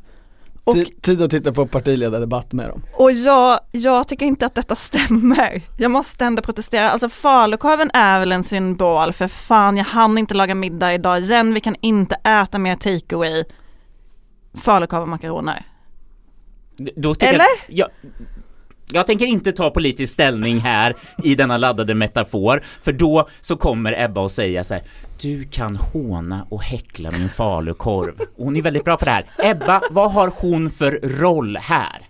Och, 0.69 0.75
Ti- 0.75 1.01
Tid 1.01 1.21
att 1.21 1.31
titta 1.31 1.51
på 1.51 1.65
partiledardebatt 1.67 2.53
med 2.53 2.69
dem. 2.69 2.83
och 2.93 3.11
jag, 3.11 3.59
jag 3.71 4.07
tycker 4.07 4.25
inte 4.25 4.45
att 4.45 4.55
detta 4.55 4.75
stämmer. 4.75 5.61
Jag 5.77 5.91
måste 5.91 6.25
ändå 6.25 6.41
protestera. 6.41 6.89
Alltså 6.91 7.09
falukorven 7.09 7.91
är 7.93 8.19
väl 8.19 8.31
en 8.31 8.43
symbol 8.43 9.13
för 9.13 9.27
fan, 9.27 9.77
jag 9.77 9.85
hann 9.85 10.17
inte 10.17 10.33
laga 10.33 10.55
middag 10.55 10.93
idag 10.93 11.19
igen, 11.19 11.53
vi 11.53 11.59
kan 11.59 11.75
inte 11.81 12.15
äta 12.15 12.59
mer 12.59 12.75
takeaway. 12.75 13.43
Falukorv 14.53 15.01
och 15.01 15.07
makaroner. 15.07 15.65
Eller? 17.21 17.45
Jag, 17.67 17.89
jag, 18.93 19.07
tänker 19.07 19.25
inte 19.25 19.51
ta 19.51 19.69
politisk 19.69 20.13
ställning 20.13 20.59
här 20.59 20.95
i 21.23 21.35
denna 21.35 21.57
laddade 21.57 21.93
metafor, 21.93 22.63
för 22.83 22.91
då 22.91 23.27
så 23.41 23.55
kommer 23.55 24.03
Ebba 24.03 24.21
och 24.21 24.31
säga 24.31 24.63
så 24.63 24.73
här, 24.73 24.83
du 25.21 25.43
kan 25.43 25.75
håna 25.75 26.47
och 26.49 26.63
häckla 26.63 27.11
min 27.11 27.29
falukorv. 27.29 28.13
Och 28.37 28.45
hon 28.45 28.55
är 28.55 28.61
väldigt 28.61 28.83
bra 28.83 28.97
på 28.97 29.05
det 29.05 29.11
här. 29.11 29.25
Ebba, 29.37 29.81
vad 29.91 30.11
har 30.11 30.31
hon 30.35 30.71
för 30.71 30.99
roll 31.03 31.57
här? 31.57 32.01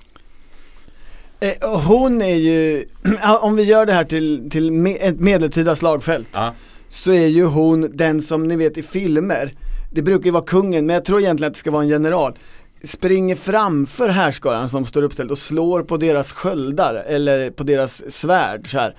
Eh, 1.39 1.79
hon 1.79 2.21
är 2.21 2.35
ju, 2.35 2.85
om 3.41 3.55
vi 3.55 3.63
gör 3.63 3.85
det 3.85 3.93
här 3.93 4.03
till, 4.03 4.49
till 4.49 4.71
me, 4.71 4.91
ett 4.95 5.19
medeltida 5.19 5.75
slagfält 5.75 6.27
Ja. 6.33 6.53
så 6.87 7.11
är 7.11 7.27
ju 7.27 7.45
hon 7.45 7.97
den 7.97 8.21
som 8.21 8.47
ni 8.47 8.55
vet 8.55 8.77
i 8.77 8.83
filmer, 8.83 9.53
det 9.91 10.01
brukar 10.01 10.25
ju 10.25 10.31
vara 10.31 10.43
kungen 10.43 10.85
men 10.85 10.93
jag 10.93 11.05
tror 11.05 11.19
egentligen 11.19 11.47
att 11.47 11.53
det 11.53 11.59
ska 11.59 11.71
vara 11.71 11.83
en 11.83 11.89
general 11.89 12.37
springer 12.83 13.35
framför 13.35 14.09
härskaran 14.09 14.69
som 14.69 14.85
står 14.85 15.03
uppställd 15.03 15.31
och 15.31 15.37
slår 15.37 15.83
på 15.83 15.97
deras 15.97 16.31
sköldar 16.31 16.93
eller 17.07 17.49
på 17.51 17.63
deras 17.63 18.11
svärd 18.15 18.71
så 18.71 18.77
här, 18.79 18.95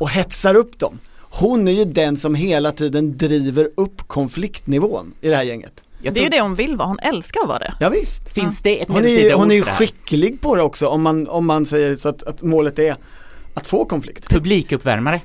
och 0.00 0.10
hetsar 0.10 0.54
upp 0.54 0.78
dem. 0.78 0.98
Hon 1.32 1.68
är 1.68 1.72
ju 1.72 1.84
den 1.84 2.16
som 2.16 2.34
hela 2.34 2.72
tiden 2.72 3.16
driver 3.18 3.70
upp 3.76 4.08
konfliktnivån 4.08 5.12
i 5.20 5.28
det 5.28 5.36
här 5.36 5.42
gänget. 5.42 5.84
Jag 6.02 6.14
Det 6.14 6.20
är 6.20 6.24
ju 6.24 6.28
tror- 6.28 6.38
det 6.38 6.42
hon 6.42 6.54
vill 6.54 6.76
vara, 6.76 6.88
hon 6.88 6.98
älskar 6.98 7.40
att 7.42 7.48
vara 7.48 7.58
det. 7.58 7.74
Ja, 7.80 7.88
visst. 7.88 8.28
Finns 8.34 8.62
det 8.62 8.82
ett 8.82 8.88
Hon 8.88 9.04
är 9.04 9.08
ju, 9.08 9.32
hon 9.32 9.50
är 9.50 9.54
ju 9.54 9.62
skicklig 9.62 10.40
på 10.40 10.54
det 10.56 10.62
också 10.62 10.86
om 10.86 11.02
man, 11.02 11.28
om 11.28 11.46
man 11.46 11.66
säger 11.66 11.96
så 11.96 12.08
att, 12.08 12.22
att 12.22 12.42
målet 12.42 12.78
är 12.78 12.96
att 13.54 13.66
få 13.66 13.84
konflikt. 13.84 14.28
Publikuppvärmare. 14.28 15.20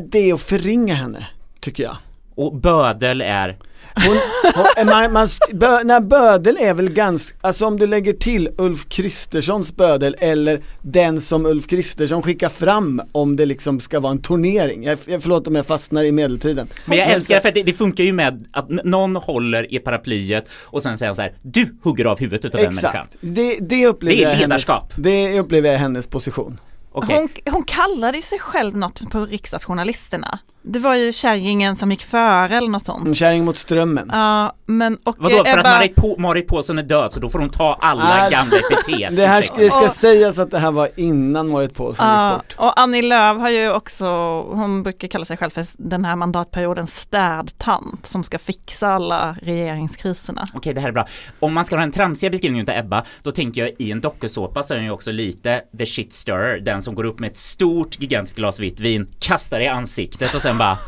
Det 0.00 0.30
är 0.30 0.34
att 0.34 0.40
förringa 0.40 0.94
henne, 0.94 1.26
tycker 1.60 1.82
jag. 1.82 1.96
Och 2.34 2.54
bödel 2.56 3.20
är 3.20 3.58
Hon, 3.94 4.16
hon, 4.54 4.86
man, 4.86 5.12
man, 5.12 5.28
bö, 5.52 5.82
nej, 5.84 6.00
bödel 6.00 6.56
är 6.60 6.74
väl 6.74 6.90
ganska, 6.92 7.36
alltså 7.40 7.66
om 7.66 7.78
du 7.78 7.86
lägger 7.86 8.12
till 8.12 8.48
Ulf 8.58 8.88
Kristerssons 8.88 9.76
bödel 9.76 10.16
eller 10.18 10.60
den 10.82 11.20
som 11.20 11.46
Ulf 11.46 11.66
Kristersson 11.66 12.22
skickar 12.22 12.48
fram 12.48 13.02
om 13.12 13.36
det 13.36 13.46
liksom 13.46 13.80
ska 13.80 14.00
vara 14.00 14.12
en 14.12 14.22
turnering. 14.22 14.84
Jag, 14.84 14.98
jag 15.06 15.22
förlåt 15.22 15.46
om 15.46 15.54
jag 15.54 15.66
fastnar 15.66 16.04
i 16.04 16.12
medeltiden. 16.12 16.68
Men 16.84 16.98
jag 16.98 17.10
älskar 17.10 17.34
det 17.34 17.40
för 17.40 17.48
att 17.48 17.54
det, 17.54 17.62
det 17.62 17.72
funkar 17.72 18.04
ju 18.04 18.12
med 18.12 18.46
att 18.52 18.68
någon 18.68 19.16
håller 19.16 19.74
i 19.74 19.78
paraplyet 19.78 20.44
och 20.52 20.82
sen 20.82 20.98
säger 20.98 21.08
han 21.08 21.16
så 21.16 21.22
här, 21.22 21.34
du 21.42 21.76
hugger 21.82 22.04
av 22.04 22.18
huvudet 22.18 22.44
utav 22.44 22.60
den 22.60 22.64
människan. 22.68 22.90
Exakt, 22.90 23.16
det, 23.20 23.58
det 23.60 23.86
upplever 23.86 24.16
Det 24.16 24.22
är 24.22 24.28
jag 24.28 24.30
hennes, 24.30 24.40
ledarskap. 24.40 24.92
det 24.96 25.40
upplever 25.40 25.72
jag 25.72 25.78
hennes 25.78 26.06
position. 26.06 26.60
Okej. 26.92 27.16
Hon, 27.16 27.28
hon 27.52 27.64
kallade 27.64 28.18
ju 28.18 28.22
sig 28.22 28.38
själv 28.38 28.76
något 28.76 29.10
på 29.10 29.26
riksdagsjournalisterna. 29.26 30.38
Det 30.68 30.78
var 30.78 30.94
ju 30.94 31.12
kärringen 31.12 31.76
som 31.76 31.90
gick 31.90 32.02
före 32.04 32.56
eller 32.56 32.68
något 32.68 32.86
sånt. 32.86 33.08
En 33.08 33.14
kärring 33.14 33.44
mot 33.44 33.58
strömmen. 33.58 34.10
Ja, 34.12 34.52
men 34.66 34.96
och 35.04 35.16
Vadå, 35.18 35.44
för 35.44 35.58
Ebba, 35.58 35.60
att 35.60 36.18
Marit, 36.18 36.48
Paulsson 36.48 36.78
är 36.78 36.82
död 36.82 37.12
så 37.12 37.20
då 37.20 37.28
får 37.30 37.38
hon 37.38 37.50
ta 37.50 37.78
alla 37.80 38.04
Nej. 38.04 38.30
gamla 38.30 38.56
epitet? 38.56 39.16
Det 39.16 39.26
här 39.26 39.42
ska, 39.42 39.56
det 39.56 39.70
ska 39.70 39.84
Och- 39.84 39.90
sägas 39.90 40.38
att 40.38 40.50
det 40.50 40.58
här 40.58 40.70
var 40.70 40.88
innan 40.96 41.48
Marit 41.48 41.74
Paulsson 41.74 42.06
Ja, 42.08 42.28
gick 42.32 42.36
bort. 42.38 42.54
och 42.66 42.80
Annie 42.80 43.02
Lööf 43.02 43.38
har 43.38 43.50
ju 43.50 43.72
också, 43.72 44.06
hon 44.42 44.82
brukar 44.82 45.08
kalla 45.08 45.24
sig 45.24 45.36
själv 45.36 45.50
för 45.50 45.66
den 45.78 46.04
här 46.04 46.16
mandatperiodens 46.16 46.96
städtant 46.96 48.06
som 48.06 48.24
ska 48.24 48.38
fixa 48.38 48.88
alla 48.88 49.36
regeringskriserna. 49.42 50.44
Okej, 50.54 50.74
det 50.74 50.80
här 50.80 50.88
är 50.88 50.92
bra. 50.92 51.06
Om 51.40 51.54
man 51.54 51.64
ska 51.64 51.76
ha 51.76 51.82
en 51.82 51.92
tramsiga 51.92 52.30
beskrivning 52.30 52.60
utav 52.62 52.74
Ebba, 52.76 53.04
då 53.22 53.30
tänker 53.30 53.60
jag 53.60 53.70
i 53.78 53.92
en 53.92 54.00
dokusåpa 54.00 54.62
så 54.62 54.74
är 54.74 54.78
hon 54.78 54.84
ju 54.86 54.90
också 54.92 55.10
lite 55.12 55.62
the 55.78 55.86
shit 55.86 56.12
stirrer, 56.12 56.60
den 56.60 56.82
som 56.82 56.94
går 56.94 57.04
upp 57.04 57.18
med 57.18 57.30
ett 57.30 57.38
stort 57.38 58.00
gigantiskt 58.00 58.36
glas 58.38 58.60
vitt 58.60 58.80
vin, 58.80 59.06
kastar 59.18 59.60
i 59.60 59.66
ansiktet 59.68 60.34
och 60.34 60.42
sen 60.42 60.55
bara 60.58 60.78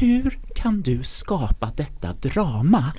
Hur 0.00 0.38
kan 0.54 0.80
du 0.80 1.02
skapa 1.02 1.70
detta 1.76 2.12
drama? 2.12 2.92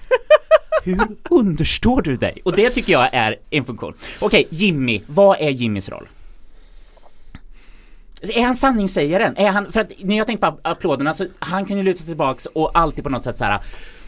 Hur 0.83 0.99
understår 1.29 2.01
du 2.01 2.15
dig? 2.15 2.41
Och 2.45 2.55
det 2.55 2.69
tycker 2.69 2.93
jag 2.93 3.09
är 3.13 3.35
en 3.49 3.65
funktion. 3.65 3.93
Okej, 4.19 4.47
Jimmy, 4.49 5.01
vad 5.07 5.37
är 5.41 5.49
Jimmys 5.49 5.89
roll? 5.89 6.07
Är 8.21 8.43
han 8.43 8.55
sanningssägaren? 8.55 9.37
Är 9.37 9.51
han, 9.51 9.71
för 9.71 9.79
att 9.81 9.91
när 9.99 10.17
jag 10.17 10.27
tänker 10.27 10.51
på 10.51 10.59
applåderna 10.61 11.13
så 11.13 11.25
han 11.39 11.65
kan 11.65 11.77
ju 11.77 11.83
luta 11.83 11.97
sig 11.97 12.07
tillbaks 12.07 12.45
och 12.45 12.77
alltid 12.79 13.03
på 13.03 13.09
något 13.09 13.23
sätt 13.23 13.37
så 13.37 13.43
här. 13.43 13.61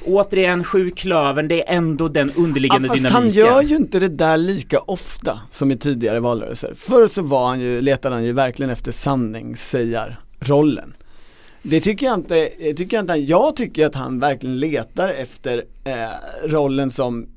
Återigen, 0.06 0.64
sju 0.64 0.89
klövern, 0.91 1.48
det 1.48 1.70
är 1.70 1.76
ändå 1.78 2.08
den 2.08 2.32
Ja, 2.36 2.41
underliggande 2.43 2.88
fast 2.88 3.02
dynamiken. 3.02 3.24
han 3.24 3.32
gör 3.54 3.62
ju 3.62 3.76
inte 3.76 4.00
det 4.00 4.08
där 4.08 4.38
lika 4.38 4.80
ofta 4.80 5.39
som 5.52 5.72
i 5.72 5.78
tidigare 5.78 6.20
valrörelser. 6.20 6.74
Förr 6.76 7.08
så 7.08 7.22
var 7.22 7.48
han 7.48 7.60
ju, 7.60 7.82
letade 7.82 8.16
han 8.16 8.24
ju 8.24 8.32
verkligen 8.32 8.70
efter 8.70 8.91
sanningssägarrollen. 8.91 10.93
Det 11.70 11.82
tycker 11.82 12.05
jag 12.05 12.16
inte, 12.16 12.49
tycker 12.78 12.97
jag 12.97 13.03
inte, 13.03 13.13
jag 13.13 13.55
tycker 13.55 13.86
att 13.86 13.95
han 13.95 14.20
verkligen 14.20 14.59
letar 14.59 15.09
efter 15.09 15.63
eh, 15.84 15.93
rollen 16.49 16.91
som 16.91 17.28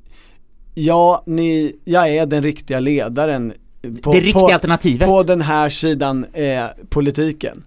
Ja, 0.73 1.23
ni, 1.25 1.75
jag 1.85 2.09
är 2.09 2.25
den 2.25 2.43
riktiga 2.43 2.79
ledaren 2.79 3.53
på, 4.01 4.11
det 4.11 4.19
riktiga 4.19 4.33
på, 4.47 4.53
alternativet. 4.53 5.07
på 5.07 5.23
den 5.23 5.41
här 5.41 5.69
sidan 5.69 6.25
eh, 6.33 6.65
politiken. 6.89 7.63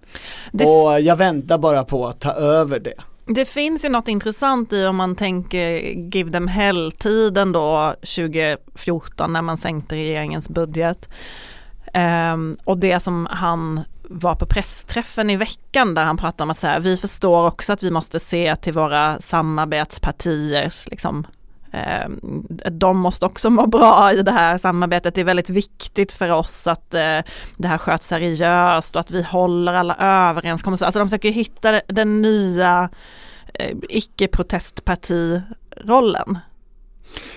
Det, 0.51 0.65
Och 0.65 0.99
jag 0.99 1.15
väntar 1.15 1.57
bara 1.57 1.83
på 1.83 2.07
att 2.07 2.19
ta 2.19 2.31
över 2.31 2.79
det. 2.79 2.93
det 3.25 3.45
finns 3.45 3.85
ju 3.85 3.89
något 3.89 4.07
intressant 4.07 4.73
i 4.73 4.85
om 4.85 4.95
man 4.95 5.15
tänker 5.15 5.79
Give 6.15 6.31
them 6.31 6.47
hell-tiden 6.47 7.51
då 7.51 7.95
2014 8.15 9.33
när 9.33 9.41
man 9.41 9.57
sänkte 9.57 9.95
regeringens 9.95 10.49
budget. 10.49 11.09
Ehm, 11.93 12.57
och 12.63 12.77
det 12.77 12.99
som 12.99 13.27
han 13.31 13.81
var 14.13 14.35
på 14.35 14.45
pressträffen 14.45 15.29
i 15.29 15.35
veckan 15.35 15.93
där 15.93 16.03
han 16.03 16.17
pratade 16.17 16.43
om 16.43 16.49
att 16.49 16.57
så 16.57 16.67
här, 16.67 16.79
vi 16.79 16.97
förstår 16.97 17.47
också 17.47 17.73
att 17.73 17.83
vi 17.83 17.91
måste 17.91 18.19
se 18.19 18.55
till 18.55 18.73
våra 18.73 19.21
samarbetspartiers 19.21 20.89
liksom, 20.89 21.27
eh, 21.71 22.09
de 22.71 22.97
måste 22.97 23.25
också 23.25 23.49
må 23.49 23.67
bra 23.67 24.13
i 24.13 24.21
det 24.21 24.31
här 24.31 24.57
samarbetet. 24.57 25.15
Det 25.15 25.21
är 25.21 25.25
väldigt 25.25 25.49
viktigt 25.49 26.11
för 26.11 26.29
oss 26.29 26.67
att 26.67 26.93
eh, 26.93 27.19
det 27.57 27.67
här 27.67 27.77
sköts 27.77 28.07
seriöst 28.07 28.95
och 28.95 28.99
att 28.99 29.11
vi 29.11 29.23
håller 29.23 29.73
alla 29.73 29.95
överenskommelser. 29.99 30.85
Alltså 30.85 30.99
de 30.99 31.09
försöker 31.09 31.31
hitta 31.31 31.81
den 31.87 32.21
nya 32.21 32.89
eh, 33.53 33.77
icke-protestpartirollen. 33.89 36.37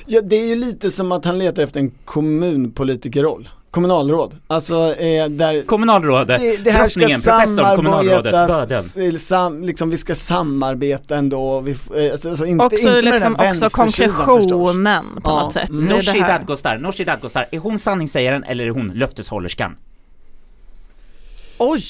Ja, 0.07 0.21
det 0.21 0.37
är 0.37 0.47
ju 0.47 0.57
lite 0.57 0.91
som 0.91 1.13
att 1.13 1.25
han 1.25 1.39
letar 1.39 1.63
efter 1.63 1.81
en 1.81 1.91
kommunpolitikerroll. 1.91 3.49
Kommunalråd. 3.77 4.37
Alltså 4.47 4.95
eh, 4.95 5.29
där 5.29 5.63
Kommunalrådet, 5.67 6.41
det, 6.41 6.57
det 6.57 6.71
här 6.71 6.89
ska 6.89 7.01
professorn, 7.01 7.77
kommunalrådet, 7.77 9.21
sam, 9.21 9.63
liksom 9.65 9.91
vi 9.91 9.99
ska 9.99 10.15
samarbeta 10.15 11.17
ändå, 11.17 11.61
vi, 11.61 11.71
eh, 11.73 12.13
alltså, 12.13 12.29
alltså 12.31 12.47
inte, 12.47 12.65
Också, 12.65 12.77
inte 12.79 12.93
med 12.93 13.05
liksom, 13.05 13.33
den 13.33 13.41
här 13.41 13.53
också 13.53 13.69
konkretionen 13.69 15.05
på 15.23 15.31
Ja, 15.31 15.43
något 15.43 15.53
sätt. 15.53 15.69
mm. 15.69 15.89
Nooshi. 15.89 16.21
Dadgostar, 16.21 16.79
Nooshi 16.79 17.05
Dadgostar, 17.05 17.47
är 17.51 17.59
hon 17.59 17.79
sanningssägaren 17.79 18.45
eller 18.45 18.67
är 18.67 18.71
hon 18.71 18.89
löfteshållerskan? 18.95 19.77
Oj! 21.59 21.85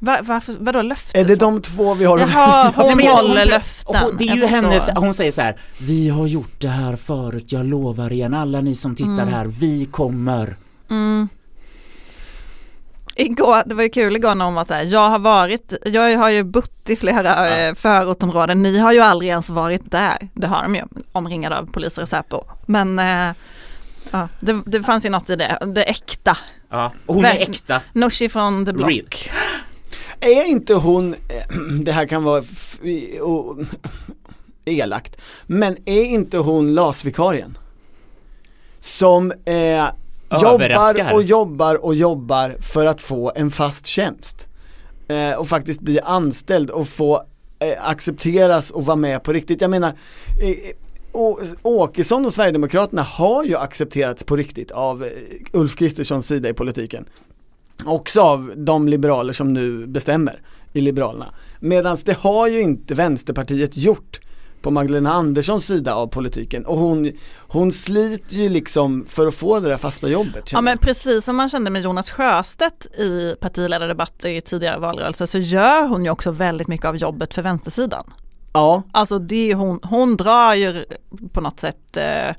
Va, 0.00 0.18
varför, 0.22 0.54
vadå 0.58 0.82
löfte? 0.82 1.20
Är 1.20 1.24
det 1.24 1.36
de 1.36 1.62
två 1.62 1.94
vi 1.94 2.04
har? 2.04 2.18
Jaha, 2.18 2.72
hon 2.76 3.02
håller 3.08 3.46
löften. 3.46 3.96
Hon, 3.96 4.16
det 4.16 4.28
är 4.28 4.36
ju 4.36 4.46
hennes, 4.46 4.88
hon 4.96 5.14
säger 5.14 5.30
så 5.30 5.42
här, 5.42 5.56
vi 5.80 6.08
har 6.08 6.26
gjort 6.26 6.60
det 6.60 6.68
här 6.68 6.96
förut, 6.96 7.52
jag 7.52 7.66
lovar 7.66 8.12
igen, 8.12 8.34
alla 8.34 8.60
ni 8.60 8.74
som 8.74 8.94
tittar 8.96 9.12
Mm. 9.12 9.28
här, 9.28 9.44
vi 9.46 9.86
kommer. 9.86 10.56
Mm. 10.90 11.28
Igår, 13.16 13.62
det 13.66 13.74
var 13.74 13.82
ju 13.82 13.88
kul 13.88 14.16
igår 14.16 14.34
när 14.34 14.44
hon 14.44 14.54
var 14.54 14.64
så 14.64 14.74
här, 14.74 14.82
jag 14.82 15.08
har 15.10 15.18
varit, 15.18 15.72
jag 15.86 16.18
har 16.18 16.30
ju 16.30 16.42
bott 16.42 16.90
i 16.90 16.96
flera 16.96 17.22
Ja. 17.50 17.56
ja. 17.58 17.74
förortområden, 17.74 18.62
ni 18.62 18.78
har 18.78 18.92
ju 18.92 19.00
aldrig 19.00 19.30
ens 19.30 19.50
varit 19.50 19.90
där. 19.90 20.28
Det 20.34 20.46
har 20.46 20.62
de 20.62 20.74
ju, 20.74 20.82
omringade 21.12 21.58
av 21.58 21.66
poliser 21.72 22.02
och 22.02 22.08
Säpo. 22.08 22.44
Men 22.66 22.98
eh, 22.98 23.34
ja, 24.10 24.28
det, 24.40 24.60
det 24.66 24.82
fanns 24.82 25.04
ju 25.06 25.10
något 25.10 25.30
i 25.30 25.36
det, 25.36 25.58
det 25.74 25.82
äkta. 25.82 26.36
Ja, 26.70 26.92
hon 27.06 27.18
är 27.18 27.22
Verkligen. 27.22 27.50
äkta. 27.50 27.80
Nooshi 27.92 28.28
från 28.28 28.66
The 28.66 28.72
Block. 28.72 28.90
Real. 28.90 29.06
Är 30.20 30.44
inte 30.48 30.74
hon, 30.74 31.14
eh, 31.14 31.56
det 31.82 31.92
här 31.92 32.06
kan 32.06 32.24
vara 32.24 32.42
och, 33.20 33.58
elakt, 34.64 35.16
men 35.46 35.76
är 35.84 36.04
inte 36.04 36.38
hon 36.38 36.74
LAS-vikarien? 36.74 37.58
Som 38.80 39.32
eh, 39.44 39.84
jobbar 40.42 41.12
och 41.14 41.22
jobbar 41.22 41.84
och 41.84 41.94
jobbar 41.94 42.56
för 42.60 42.86
att 42.86 43.00
få 43.00 43.32
en 43.34 43.50
fast 43.50 43.86
tjänst. 43.86 44.46
Eh, 45.08 45.32
och 45.38 45.48
faktiskt 45.48 45.80
bli 45.80 46.00
anställd 46.00 46.70
och 46.70 46.88
få 46.88 47.24
eh, 47.58 47.88
accepteras 47.88 48.70
och 48.70 48.86
vara 48.86 48.96
med 48.96 49.22
på 49.22 49.32
riktigt. 49.32 49.60
Jag 49.60 49.70
menar, 49.70 49.88
eh, 50.42 50.56
Å- 51.12 51.40
Åkesson 51.62 52.26
och 52.26 52.34
Sverigedemokraterna 52.34 53.02
har 53.02 53.44
ju 53.44 53.56
accepterats 53.56 54.24
på 54.24 54.36
riktigt 54.36 54.70
av 54.70 55.04
eh, 55.04 55.10
Ulf 55.52 55.76
Kristerssons 55.76 56.26
sida 56.26 56.48
i 56.48 56.52
politiken. 56.54 57.04
Också 57.84 58.20
av 58.20 58.52
de 58.56 58.88
liberaler 58.88 59.32
som 59.32 59.52
nu 59.52 59.86
bestämmer 59.86 60.40
i 60.72 60.80
Liberalerna. 60.80 61.34
Medan 61.60 61.98
det 62.04 62.16
har 62.16 62.48
ju 62.48 62.60
inte 62.60 62.94
Vänsterpartiet 62.94 63.76
gjort 63.76 64.20
på 64.62 64.70
Magdalena 64.70 65.12
Anderssons 65.12 65.66
sida 65.66 65.94
av 65.94 66.06
politiken 66.06 66.66
och 66.66 66.78
hon, 66.78 67.12
hon 67.38 67.72
sliter 67.72 68.36
ju 68.36 68.48
liksom 68.48 69.04
för 69.08 69.26
att 69.26 69.34
få 69.34 69.60
det 69.60 69.68
där 69.68 69.76
fasta 69.76 70.08
jobbet. 70.08 70.52
Ja 70.52 70.60
men 70.60 70.78
precis 70.78 71.24
som 71.24 71.36
man 71.36 71.50
kände 71.50 71.70
med 71.70 71.82
Jonas 71.82 72.10
Sjöstedt 72.10 72.86
i 72.86 73.34
partiledardebatter 73.40 74.28
i 74.28 74.40
tidigare 74.40 74.78
valrörelser 74.78 75.26
så 75.26 75.38
gör 75.38 75.88
hon 75.88 76.04
ju 76.04 76.10
också 76.10 76.30
väldigt 76.30 76.68
mycket 76.68 76.86
av 76.86 76.96
jobbet 76.96 77.34
för 77.34 77.42
vänstersidan. 77.42 78.12
Ja, 78.52 78.82
Alltså 78.92 79.18
det 79.18 79.50
är 79.50 79.54
hon, 79.54 79.80
hon 79.82 80.16
drar 80.16 80.54
ju 80.54 80.84
på 81.32 81.40
något 81.40 81.60
sätt, 81.60 81.96
eh, 81.96 82.34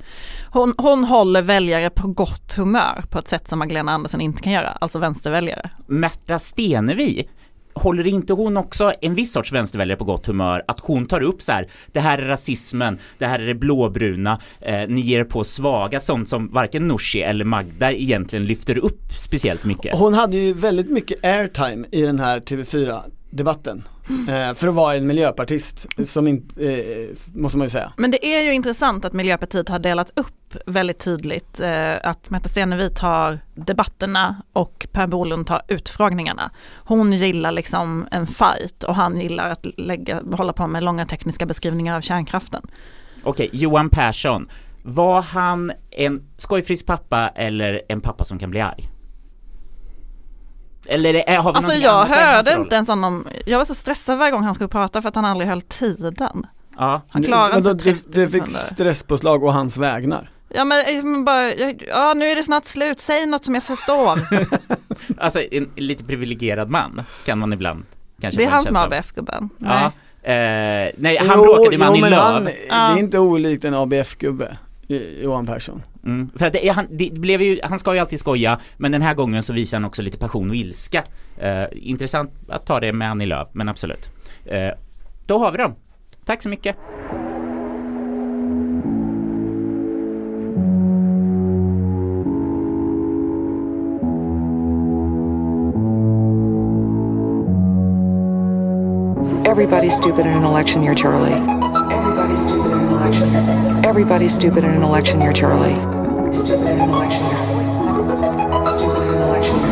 hon, 0.51 0.73
hon 0.77 1.03
håller 1.05 1.41
väljare 1.41 1.89
på 1.89 2.07
gott 2.07 2.53
humör 2.53 3.03
på 3.09 3.19
ett 3.19 3.29
sätt 3.29 3.49
som 3.49 3.59
Magdalena 3.59 3.91
Andersson 3.91 4.21
inte 4.21 4.41
kan 4.41 4.53
göra, 4.53 4.69
alltså 4.69 4.99
vänsterväljare. 4.99 5.69
Märta 5.87 6.39
Stenevi, 6.39 7.27
håller 7.73 8.07
inte 8.07 8.33
hon 8.33 8.57
också 8.57 8.93
en 9.01 9.15
viss 9.15 9.31
sorts 9.31 9.51
vänsterväljare 9.51 9.97
på 9.97 10.03
gott 10.03 10.25
humör? 10.25 10.63
Att 10.67 10.79
hon 10.79 11.05
tar 11.05 11.21
upp 11.21 11.41
så 11.41 11.51
här, 11.51 11.67
det 11.91 11.99
här 11.99 12.17
är 12.17 12.27
rasismen, 12.27 12.99
det 13.17 13.25
här 13.25 13.39
är 13.39 13.47
det 13.47 13.55
blåbruna, 13.55 14.39
eh, 14.61 14.87
ni 14.87 15.01
ger 15.01 15.19
er 15.19 15.23
på 15.23 15.43
svaga, 15.43 15.99
sånt 15.99 16.29
som 16.29 16.49
varken 16.49 16.87
Nooshi 16.87 17.21
eller 17.21 17.45
Magda 17.45 17.91
egentligen 17.91 18.45
lyfter 18.45 18.77
upp 18.77 19.13
speciellt 19.17 19.65
mycket. 19.65 19.95
hon 19.95 20.13
hade 20.13 20.37
ju 20.37 20.53
väldigt 20.53 20.89
mycket 20.89 21.23
airtime 21.23 21.87
i 21.91 22.01
den 22.01 22.19
här 22.19 22.39
TV4 22.39 23.01
debatten. 23.29 23.83
Eh, 24.09 24.53
för 24.53 24.67
att 24.67 24.73
vara 24.73 24.95
en 24.95 25.07
miljöpartist 25.07 25.87
som 26.03 26.27
inte, 26.27 26.71
eh, 26.73 27.09
måste 27.33 27.57
man 27.57 27.65
ju 27.65 27.69
säga. 27.69 27.93
Men 27.97 28.11
det 28.11 28.25
är 28.25 28.41
ju 28.41 28.53
intressant 28.53 29.05
att 29.05 29.13
Miljöpartiet 29.13 29.69
har 29.69 29.79
delat 29.79 30.19
upp 30.19 30.55
väldigt 30.65 30.99
tydligt 30.99 31.59
eh, 31.59 31.95
att 32.03 32.29
Märta 32.29 32.49
Stenevi 32.49 32.89
tar 32.89 33.39
debatterna 33.55 34.35
och 34.53 34.87
Per 34.91 35.07
Bolund 35.07 35.47
tar 35.47 35.61
utfrågningarna. 35.67 36.51
Hon 36.75 37.13
gillar 37.13 37.51
liksom 37.51 38.07
en 38.11 38.27
fight 38.27 38.83
och 38.83 38.95
han 38.95 39.21
gillar 39.21 39.49
att 39.49 39.65
lägga, 39.77 40.21
hålla 40.31 40.53
på 40.53 40.67
med 40.67 40.83
långa 40.83 41.05
tekniska 41.05 41.45
beskrivningar 41.45 41.97
av 41.97 42.01
kärnkraften. 42.01 42.61
Okej, 43.23 43.49
Johan 43.53 43.89
Persson, 43.89 44.49
var 44.83 45.21
han 45.21 45.71
en 45.91 46.23
skojfrisk 46.37 46.85
pappa 46.85 47.29
eller 47.29 47.81
en 47.89 48.01
pappa 48.01 48.23
som 48.23 48.39
kan 48.39 48.49
bli 48.49 48.61
arg? 48.61 48.89
Eller 50.89 51.37
har 51.37 51.51
vi 51.53 51.57
Alltså 51.57 51.73
jag 51.73 52.05
hörde 52.05 52.53
inte 52.53 52.75
ens 52.75 52.89
honom, 52.89 53.27
jag 53.45 53.57
var 53.57 53.65
så 53.65 53.75
stressad 53.75 54.17
varje 54.17 54.31
gång 54.31 54.43
han 54.43 54.53
skulle 54.53 54.67
prata 54.67 55.01
för 55.01 55.09
att 55.09 55.15
han 55.15 55.25
aldrig 55.25 55.49
höll 55.49 55.61
tiden. 55.61 56.45
Ja, 56.77 57.01
Han 57.09 57.21
då, 57.21 57.57
inte 57.57 57.73
du, 57.73 57.79
30 57.93 58.05
du 58.11 58.27
fick 58.27 58.31
sekunder. 58.31 58.59
stresspåslag 58.59 59.43
och 59.43 59.53
hans 59.53 59.77
vägnar. 59.77 60.29
Ja 60.49 60.65
men, 60.65 60.79
eh, 60.97 61.03
men 61.03 61.25
bara, 61.25 61.53
ja 61.87 62.13
nu 62.15 62.25
är 62.25 62.35
det 62.35 62.43
snart 62.43 62.65
slut, 62.65 62.99
säg 62.99 63.25
något 63.25 63.45
som 63.45 63.53
jag 63.55 63.63
förstår. 63.63 64.19
alltså 65.17 65.41
en 65.51 65.69
lite 65.75 66.03
privilegierad 66.03 66.69
man 66.69 67.01
kan 67.25 67.39
man 67.39 67.53
ibland 67.53 67.83
kanske 68.21 68.41
det 68.41 68.45
är 68.45 68.49
han 68.49 68.65
som 68.65 68.75
är. 68.75 68.85
ABF-gubben. 68.85 69.49
Ja, 69.57 69.85
eh, 70.23 70.91
nej 70.97 71.17
han 71.27 71.37
råkade 71.43 71.77
med 71.77 71.87
Annie 71.87 72.09
Lööf. 72.09 72.43
det 72.43 72.71
är 72.71 72.97
inte 72.97 73.19
olikt 73.19 73.65
en 73.65 73.73
ABF-gubbe, 73.73 74.57
Johan 75.21 75.45
Persson. 75.45 75.81
Mm, 76.05 76.29
för 76.35 76.45
att 76.45 76.53
det, 76.53 76.67
är- 76.67 76.73
han, 76.73 76.87
det 76.89 77.13
blev 77.13 77.41
ju, 77.41 77.59
han 77.63 77.79
ska 77.79 77.93
ju 77.93 77.99
alltid 77.99 78.19
skoja, 78.19 78.59
men 78.77 78.91
den 78.91 79.01
här 79.01 79.13
gången 79.13 79.43
så 79.43 79.53
visar 79.53 79.77
han 79.77 79.85
också 79.85 80.01
lite 80.01 80.17
passion 80.17 80.49
och 80.49 80.55
ilska. 80.55 81.03
Eh, 81.37 81.63
intressant 81.71 82.31
att 82.49 82.65
ta 82.65 82.79
det 82.79 82.93
med 82.93 83.11
Annie 83.11 83.25
Lööf, 83.25 83.47
men 83.53 83.69
absolut. 83.69 84.09
Eh, 84.45 84.69
då 85.25 85.37
har 85.39 85.51
vi 85.51 85.57
dem. 85.57 85.75
Tack 86.25 86.41
så 86.41 86.49
mycket. 86.49 86.75
Everybody's 99.45 99.91
stupid 99.97 100.25
in 100.25 100.33
an 100.33 100.43
election 100.43 100.83
year, 100.83 100.93
Charlie. 100.95 101.31
Everybody's 101.31 102.37
stupid 102.47 102.68
Everybody's 103.09 104.35
stupid 104.35 104.63
in 104.63 104.69
an 104.69 104.83
election 104.83 105.19
year, 105.21 105.33
Charlie. 105.33 105.75
Stupid 106.33 106.61
in 106.61 106.79
an 106.79 106.89
election 106.89 107.25
year. 107.25 108.17
Stupid 108.17 109.03
in 109.03 109.13
an 109.13 109.29
election 109.29 109.59
year. 109.59 109.69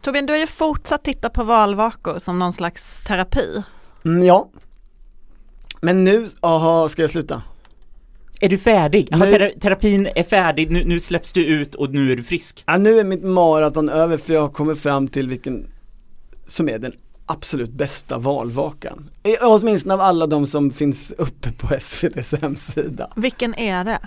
Torbjörn, 0.00 0.26
du 0.26 0.32
har 0.32 0.40
ju 0.40 0.46
fortsatt 0.46 1.04
titta 1.04 1.30
på 1.30 1.44
valvakor 1.44 2.18
som 2.18 2.38
någon 2.38 2.52
slags 2.52 3.04
terapi. 3.04 3.62
Mm, 4.04 4.26
ja. 4.26 4.50
Men 5.80 6.04
nu, 6.04 6.28
aha, 6.40 6.88
ska 6.88 7.02
jag 7.02 7.10
sluta? 7.10 7.42
Är 8.40 8.48
du 8.48 8.58
färdig? 8.58 9.08
Nej. 9.10 9.30
tera- 9.32 9.60
terapin 9.60 10.08
är 10.14 10.22
färdig, 10.22 10.70
nu, 10.70 10.84
nu 10.84 11.00
släpps 11.00 11.32
du 11.32 11.44
ut 11.46 11.74
och 11.74 11.90
nu 11.90 12.12
är 12.12 12.16
du 12.16 12.22
frisk. 12.22 12.64
Ja, 12.66 12.76
nu 12.78 12.98
är 12.98 13.04
mitt 13.04 13.22
maraton 13.24 13.88
över 13.88 14.16
för 14.16 14.32
jag 14.34 14.40
har 14.40 14.48
kommit 14.48 14.78
fram 14.78 15.08
till 15.08 15.28
vilken 15.28 15.66
som 16.46 16.68
är 16.68 16.78
den 16.78 16.92
absolut 17.28 17.70
bästa 17.70 18.18
valvakan. 18.18 19.10
Åtminstone 19.42 19.94
av 19.94 20.00
alla 20.00 20.26
de 20.26 20.46
som 20.46 20.70
finns 20.70 21.12
uppe 21.18 21.52
på 21.52 21.74
SVTs 21.74 22.32
hemsida. 22.32 23.10
Vilken 23.16 23.54
är 23.54 23.84
det? 23.84 23.98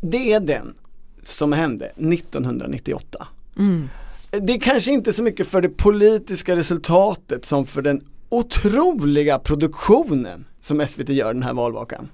Det 0.00 0.32
är 0.32 0.40
den 0.40 0.74
som 1.22 1.52
hände 1.52 1.86
1998. 1.86 3.28
Mm. 3.58 3.88
Det 4.30 4.52
är 4.52 4.60
kanske 4.60 4.92
inte 4.92 5.12
så 5.12 5.22
mycket 5.22 5.48
för 5.48 5.62
det 5.62 5.68
politiska 5.68 6.56
resultatet 6.56 7.44
som 7.44 7.66
för 7.66 7.82
den 7.82 8.00
otroliga 8.28 9.38
produktionen 9.38 10.44
som 10.60 10.86
SVT 10.86 11.08
gör 11.08 11.34
den 11.34 11.42
här 11.42 11.54
valvakan. 11.54 12.08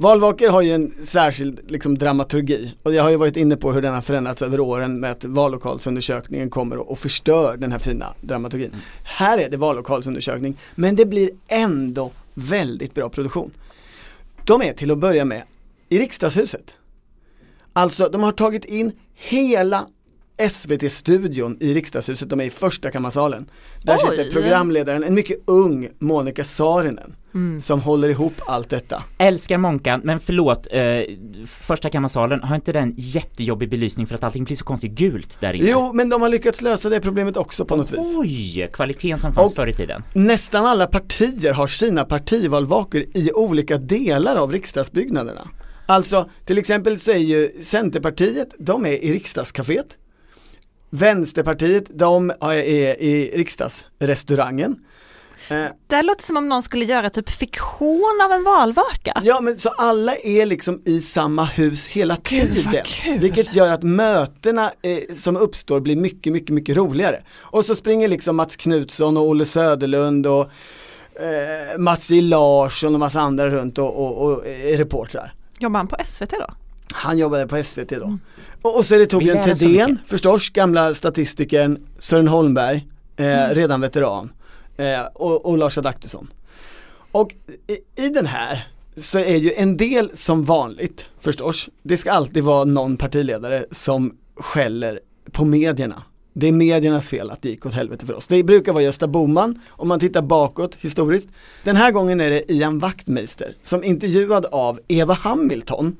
Valvakor 0.00 0.48
har 0.48 0.62
ju 0.62 0.72
en 0.72 0.94
särskild 1.02 1.70
liksom, 1.70 1.98
dramaturgi 1.98 2.74
och 2.82 2.94
jag 2.94 3.02
har 3.02 3.10
ju 3.10 3.16
varit 3.16 3.36
inne 3.36 3.56
på 3.56 3.72
hur 3.72 3.82
den 3.82 3.94
har 3.94 4.00
förändrats 4.00 4.42
över 4.42 4.60
åren 4.60 5.00
med 5.00 5.10
att 5.10 5.24
vallokalsundersökningen 5.24 6.50
kommer 6.50 6.76
och, 6.76 6.90
och 6.90 6.98
förstör 6.98 7.56
den 7.56 7.72
här 7.72 7.78
fina 7.78 8.14
dramaturgin. 8.20 8.70
Här 9.02 9.38
är 9.38 9.50
det 9.50 9.56
vallokalsundersökning 9.56 10.56
men 10.74 10.96
det 10.96 11.06
blir 11.06 11.30
ändå 11.48 12.10
väldigt 12.34 12.94
bra 12.94 13.08
produktion. 13.08 13.50
De 14.44 14.62
är 14.62 14.72
till 14.72 14.90
att 14.90 14.98
börja 14.98 15.24
med 15.24 15.42
i 15.88 15.98
riksdagshuset. 15.98 16.74
Alltså 17.72 18.08
de 18.08 18.22
har 18.22 18.32
tagit 18.32 18.64
in 18.64 18.92
hela 19.14 19.86
SVT-studion 20.50 21.56
i 21.60 21.74
riksdagshuset, 21.74 22.30
de 22.30 22.40
är 22.40 22.44
i 22.44 22.50
första 22.50 22.90
kammarsalen. 22.90 23.50
Där 23.82 23.94
Oj. 23.94 24.00
sitter 24.16 24.32
programledaren, 24.32 25.04
en 25.04 25.14
mycket 25.14 25.38
ung 25.46 25.88
Monica 25.98 26.44
Saarinen 26.44 27.14
Mm. 27.34 27.60
som 27.60 27.80
håller 27.80 28.08
ihop 28.08 28.32
allt 28.46 28.70
detta. 28.70 29.02
Älskar 29.18 29.58
Monkan, 29.58 30.00
men 30.04 30.20
förlåt, 30.20 30.66
eh, 30.70 30.82
första 31.46 31.90
kammarsalen, 31.90 32.42
har 32.42 32.54
inte 32.56 32.72
den 32.72 32.94
jättejobbig 32.96 33.70
belysning 33.70 34.06
för 34.06 34.14
att 34.14 34.24
allting 34.24 34.44
blir 34.44 34.56
så 34.56 34.64
konstigt 34.64 34.92
gult 34.92 35.40
där 35.40 35.52
inne? 35.52 35.70
Jo, 35.70 35.92
men 35.92 36.08
de 36.08 36.22
har 36.22 36.28
lyckats 36.28 36.60
lösa 36.62 36.88
det 36.88 37.00
problemet 37.00 37.36
också 37.36 37.64
på 37.64 37.76
något 37.76 37.92
vis. 37.92 38.14
Oj, 38.16 38.70
kvaliteten 38.72 39.18
som 39.18 39.32
fanns 39.32 39.50
Och- 39.50 39.56
förr 39.56 39.66
i 39.66 39.72
tiden. 39.72 40.02
Nästan 40.14 40.66
alla 40.66 40.86
partier 40.86 41.52
har 41.52 41.66
sina 41.66 42.04
partivalvakor 42.04 43.00
i 43.14 43.30
olika 43.34 43.76
delar 43.78 44.36
av 44.36 44.52
riksdagsbyggnaderna. 44.52 45.48
Alltså, 45.86 46.30
till 46.44 46.58
exempel 46.58 46.98
så 46.98 47.10
är 47.10 47.16
ju 47.16 47.50
Centerpartiet, 47.62 48.48
de 48.58 48.86
är 48.86 48.92
i 49.04 49.12
riksdagscaféet. 49.12 49.96
Vänsterpartiet, 50.90 51.84
de 51.88 52.32
är 52.40 52.52
i 53.02 53.30
riksdagsrestaurangen. 53.34 54.76
Eh, 55.50 55.64
Det 55.86 56.02
låter 56.02 56.24
som 56.24 56.36
om 56.36 56.48
någon 56.48 56.62
skulle 56.62 56.84
göra 56.84 57.10
typ 57.10 57.30
fiktion 57.30 58.20
av 58.24 58.32
en 58.32 58.44
valvaka. 58.44 59.22
Ja 59.24 59.40
men 59.40 59.58
så 59.58 59.68
alla 59.68 60.14
är 60.16 60.46
liksom 60.46 60.82
i 60.84 61.02
samma 61.02 61.44
hus 61.44 61.86
hela 61.86 62.16
Gud, 62.22 62.54
tiden. 62.54 63.20
Vilket 63.20 63.54
gör 63.54 63.68
att 63.70 63.82
mötena 63.82 64.72
eh, 64.82 65.14
som 65.14 65.36
uppstår 65.36 65.80
blir 65.80 65.96
mycket, 65.96 66.32
mycket, 66.32 66.54
mycket 66.54 66.76
roligare. 66.76 67.22
Och 67.38 67.64
så 67.64 67.74
springer 67.74 68.08
liksom 68.08 68.36
Mats 68.36 68.56
Knutsson 68.56 69.16
och 69.16 69.22
Olle 69.28 69.44
Söderlund 69.44 70.26
och 70.26 70.50
eh, 71.20 71.78
Mats 71.78 72.10
J 72.10 72.20
Larsson 72.22 72.94
och 72.94 73.00
massa 73.00 73.20
andra 73.20 73.48
runt 73.50 73.78
och, 73.78 73.96
och, 73.96 74.22
och 74.32 74.46
är 74.46 74.76
reportrar. 74.78 75.34
Jobbar 75.58 75.78
han 75.78 75.88
på 75.88 75.96
SVT 76.04 76.30
då? 76.30 76.46
Han 76.98 77.18
jobbade 77.18 77.46
på 77.46 77.64
SVT 77.64 77.88
då. 77.88 78.18
Och, 78.62 78.76
och 78.76 78.84
så 78.84 78.94
är 78.94 78.98
det 78.98 79.06
Torbjörn 79.06 79.44
Thedéen 79.44 79.98
förstås, 80.06 80.50
gamla 80.50 80.94
statistikern, 80.94 81.78
Sören 81.98 82.28
Holmberg, 82.28 82.86
eh, 83.16 83.48
redan 83.50 83.80
veteran 83.80 84.32
eh, 84.76 85.00
och, 85.14 85.46
och 85.46 85.58
Lars 85.58 85.78
Adaktusson. 85.78 86.28
Och 87.12 87.34
i, 87.66 88.04
i 88.04 88.08
den 88.08 88.26
här 88.26 88.68
så 88.96 89.18
är 89.18 89.36
ju 89.36 89.52
en 89.52 89.76
del 89.76 90.10
som 90.14 90.44
vanligt 90.44 91.04
förstås, 91.20 91.68
det 91.82 91.96
ska 91.96 92.12
alltid 92.12 92.44
vara 92.44 92.64
någon 92.64 92.96
partiledare 92.96 93.64
som 93.70 94.16
skäller 94.36 95.00
på 95.32 95.44
medierna. 95.44 96.02
Det 96.32 96.48
är 96.48 96.52
mediernas 96.52 97.06
fel 97.06 97.30
att 97.30 97.42
det 97.42 97.48
gick 97.48 97.66
åt 97.66 97.74
helvete 97.74 98.06
för 98.06 98.14
oss. 98.14 98.26
Det 98.26 98.42
brukar 98.42 98.72
vara 98.72 98.82
Gösta 98.82 99.08
Bohman 99.08 99.60
om 99.70 99.88
man 99.88 100.00
tittar 100.00 100.22
bakåt 100.22 100.76
historiskt. 100.80 101.28
Den 101.64 101.76
här 101.76 101.90
gången 101.90 102.20
är 102.20 102.30
det 102.30 102.52
Ian 102.52 102.78
Wachtmeister 102.78 103.54
som 103.62 103.84
intervjuad 103.84 104.46
av 104.46 104.80
Eva 104.88 105.14
Hamilton 105.14 105.96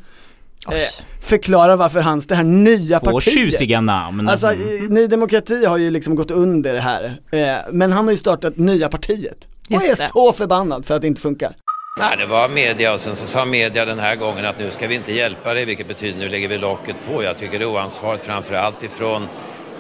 eh, 0.73 1.05
förklarar 1.21 1.77
varför 1.77 2.01
hans, 2.01 2.27
det 2.27 2.35
här 2.35 2.45
nya 2.45 3.01
Två 3.01 3.11
partiet 3.13 3.35
tjusiga 3.35 3.81
namn. 3.81 4.29
Alltså 4.29 4.47
eh, 4.47 4.57
Ny 4.89 5.07
Demokrati 5.07 5.65
har 5.65 5.77
ju 5.77 5.91
liksom 5.91 6.15
gått 6.15 6.31
under 6.31 6.75
det 6.75 6.81
här, 6.81 7.13
eh, 7.33 7.57
men 7.73 7.93
han 7.93 8.05
har 8.05 8.13
ju 8.13 8.19
startat 8.19 8.57
nya 8.57 8.89
partiet 8.89 9.49
och 9.71 9.83
är 9.83 9.97
det. 9.97 10.11
så 10.13 10.33
förbannad 10.33 10.87
för 10.87 10.95
att 10.95 11.01
det 11.01 11.07
inte 11.09 11.21
funkar. 11.21 11.57
Nej, 11.99 12.17
det 12.19 12.27
var 12.27 12.49
media 12.49 12.93
och 12.93 13.01
sen 13.01 13.17
så 13.17 13.27
sa 13.27 13.45
media 13.45 13.85
den 13.85 13.99
här 13.99 14.17
gången 14.17 14.45
att 14.45 14.59
nu 14.59 14.71
ska 14.71 14.87
vi 14.89 14.95
inte 14.95 15.13
hjälpa 15.13 15.55
dig, 15.55 15.65
vilket 15.65 15.89
betyder 15.89 16.19
nu 16.19 16.29
lägger 16.29 16.49
vi 16.49 16.59
locket 16.59 16.97
på. 17.13 17.23
Jag 17.23 17.39
tycker 17.39 17.59
det 17.59 17.65
är 17.65 17.71
oansvarigt 17.73 18.25
framför 18.25 18.55
allt 18.55 18.83
ifrån 18.83 19.27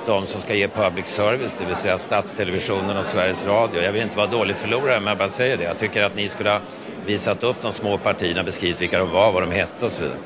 de 0.06 0.26
som 0.26 0.40
ska 0.40 0.54
ge 0.54 0.68
public 0.68 1.06
service, 1.06 1.56
det 1.58 1.64
vill 1.64 1.74
säga 1.74 1.98
Statstelevisionen 1.98 2.96
och 2.96 3.04
Sveriges 3.04 3.46
Radio. 3.46 3.82
Jag 3.82 3.92
vill 3.92 4.02
inte 4.02 4.16
vara 4.16 4.26
dålig 4.26 4.56
förlorare, 4.56 5.00
men 5.00 5.06
jag 5.08 5.18
bara 5.18 5.28
säger 5.28 5.56
det. 5.56 5.64
Jag 5.64 5.78
tycker 5.78 6.02
att 6.02 6.16
ni 6.16 6.28
skulle 6.28 6.50
ha 6.50 6.60
visat 7.06 7.44
upp 7.44 7.56
de 7.62 7.72
små 7.72 7.98
partierna, 7.98 8.42
beskrivit 8.42 8.80
vilka 8.80 8.98
de 8.98 9.10
var, 9.10 9.32
vad 9.32 9.42
de 9.42 9.50
hette 9.50 9.84
och 9.84 9.92
så 9.92 10.02
vidare. 10.02 10.18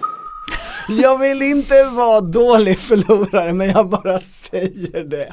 Jag 0.88 1.18
vill 1.18 1.42
inte 1.42 1.84
vara 1.84 2.20
dålig 2.20 2.78
förlorare 2.78 3.52
men 3.52 3.68
jag 3.68 3.88
bara 3.88 4.20
säger 4.20 5.04
det. 5.04 5.32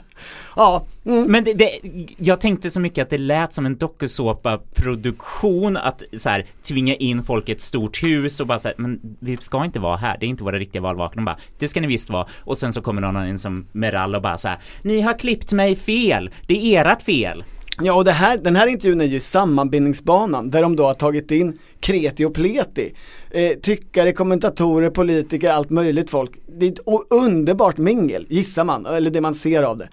Ja. 0.55 0.86
Mm. 1.05 1.32
Men 1.32 1.43
det, 1.43 1.53
det, 1.53 1.80
jag 2.18 2.41
tänkte 2.41 2.72
så 2.72 2.80
mycket 2.80 3.03
att 3.03 3.10
det 3.10 3.18
lät 3.18 3.53
som 3.53 3.66
en 3.66 3.78
dokusåpa-produktion 3.78 5.78
att 5.78 6.03
så 6.18 6.30
här, 6.30 6.45
tvinga 6.64 6.95
in 6.95 7.24
folk 7.24 7.49
i 7.49 7.51
ett 7.51 7.62
stort 7.62 8.03
hus 8.03 8.39
och 8.39 8.47
bara 8.47 8.60
säga 8.60 8.74
men 8.78 8.99
vi 9.20 9.38
ska 9.38 9.66
inte 9.66 9.80
vara 9.80 9.97
här, 9.97 10.18
det 10.20 10.26
är 10.26 10.28
inte 10.28 10.43
våra 10.43 10.60
riktiga 10.60 10.82
valvakor. 10.82 11.16
De 11.16 11.26
bara, 11.26 11.38
det 11.60 11.68
ska 11.68 11.82
ni 11.82 11.88
visst 11.88 12.10
vara. 12.10 12.28
Och 12.39 12.57
sen 12.57 12.74
så 12.74 12.82
kommer 12.82 13.01
någon 13.01 13.28
in 13.28 13.39
som 13.39 13.66
Merall 13.72 14.16
och 14.16 14.22
bara 14.22 14.38
så 14.38 14.47
här, 14.47 14.60
ni 14.82 15.01
har 15.01 15.20
klippt 15.20 15.53
mig 15.53 15.76
fel, 15.76 16.30
det 16.47 16.76
är 16.76 16.86
ert 16.86 17.01
fel. 17.01 17.43
Ja 17.82 17.93
och 17.93 18.05
det 18.05 18.11
här, 18.11 18.38
den 18.38 18.55
här 18.55 18.67
intervjun 18.67 19.01
är 19.01 19.05
ju 19.05 19.19
sammanbindningsbanan 19.19 20.49
där 20.49 20.61
de 20.61 20.75
då 20.75 20.84
har 20.84 20.93
tagit 20.93 21.32
in 21.32 21.59
kreti 21.80 22.25
och 22.25 22.34
pleti. 22.34 22.93
Eh, 23.32 23.51
tyckare, 23.61 24.11
kommentatorer, 24.11 24.89
politiker, 24.89 25.49
allt 25.49 25.69
möjligt 25.69 26.09
folk. 26.09 26.32
Det 26.47 26.65
är 26.65 26.71
ett 26.71 26.80
underbart 27.09 27.77
mingel, 27.77 28.25
gissar 28.30 28.63
man, 28.63 28.86
eller 28.86 29.11
det 29.11 29.21
man 29.21 29.36
ser 29.36 29.63
av 29.63 29.77
det. 29.77 29.89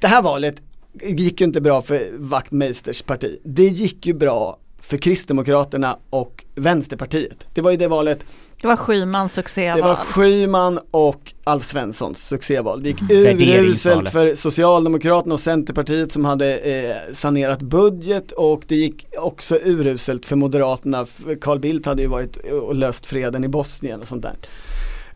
Det 0.00 0.06
här 0.06 0.22
valet 0.22 0.54
gick 1.02 1.40
ju 1.40 1.46
inte 1.46 1.60
bra 1.60 1.82
för 1.82 2.08
Wachtmeisters 2.12 3.02
parti. 3.02 3.38
Det 3.44 3.68
gick 3.68 4.06
ju 4.06 4.14
bra 4.14 4.58
för 4.80 4.96
Kristdemokraterna 4.96 5.98
och 6.10 6.44
Vänsterpartiet. 6.54 7.46
Det 7.54 7.60
var 7.60 7.70
ju 7.70 7.76
det 7.76 7.88
valet 7.88 8.24
det 8.66 8.70
var 8.70 8.76
Schymans 8.76 9.34
succéval. 9.34 9.76
Det 9.76 9.82
var 9.82 9.96
Schyman 9.96 10.80
och 10.90 11.32
Alf 11.44 11.64
Svenssons 11.64 12.26
succéval. 12.26 12.82
Det 12.82 12.88
gick 12.88 13.02
uruselt 13.10 14.08
för 14.08 14.34
Socialdemokraterna 14.34 15.34
och 15.34 15.40
Centerpartiet 15.40 16.12
som 16.12 16.24
hade 16.24 16.58
eh, 16.58 16.96
sanerat 17.12 17.62
budget 17.62 18.32
och 18.32 18.62
det 18.68 18.76
gick 18.76 19.06
också 19.18 19.58
uruselt 19.64 20.26
för 20.26 20.36
Moderaterna. 20.36 21.06
Carl 21.40 21.58
Bildt 21.58 21.86
hade 21.86 22.02
ju 22.02 22.08
varit 22.08 22.36
och 22.36 22.74
löst 22.74 23.06
freden 23.06 23.44
i 23.44 23.48
Bosnien 23.48 24.00
och 24.00 24.08
sånt 24.08 24.22
där. 24.22 24.36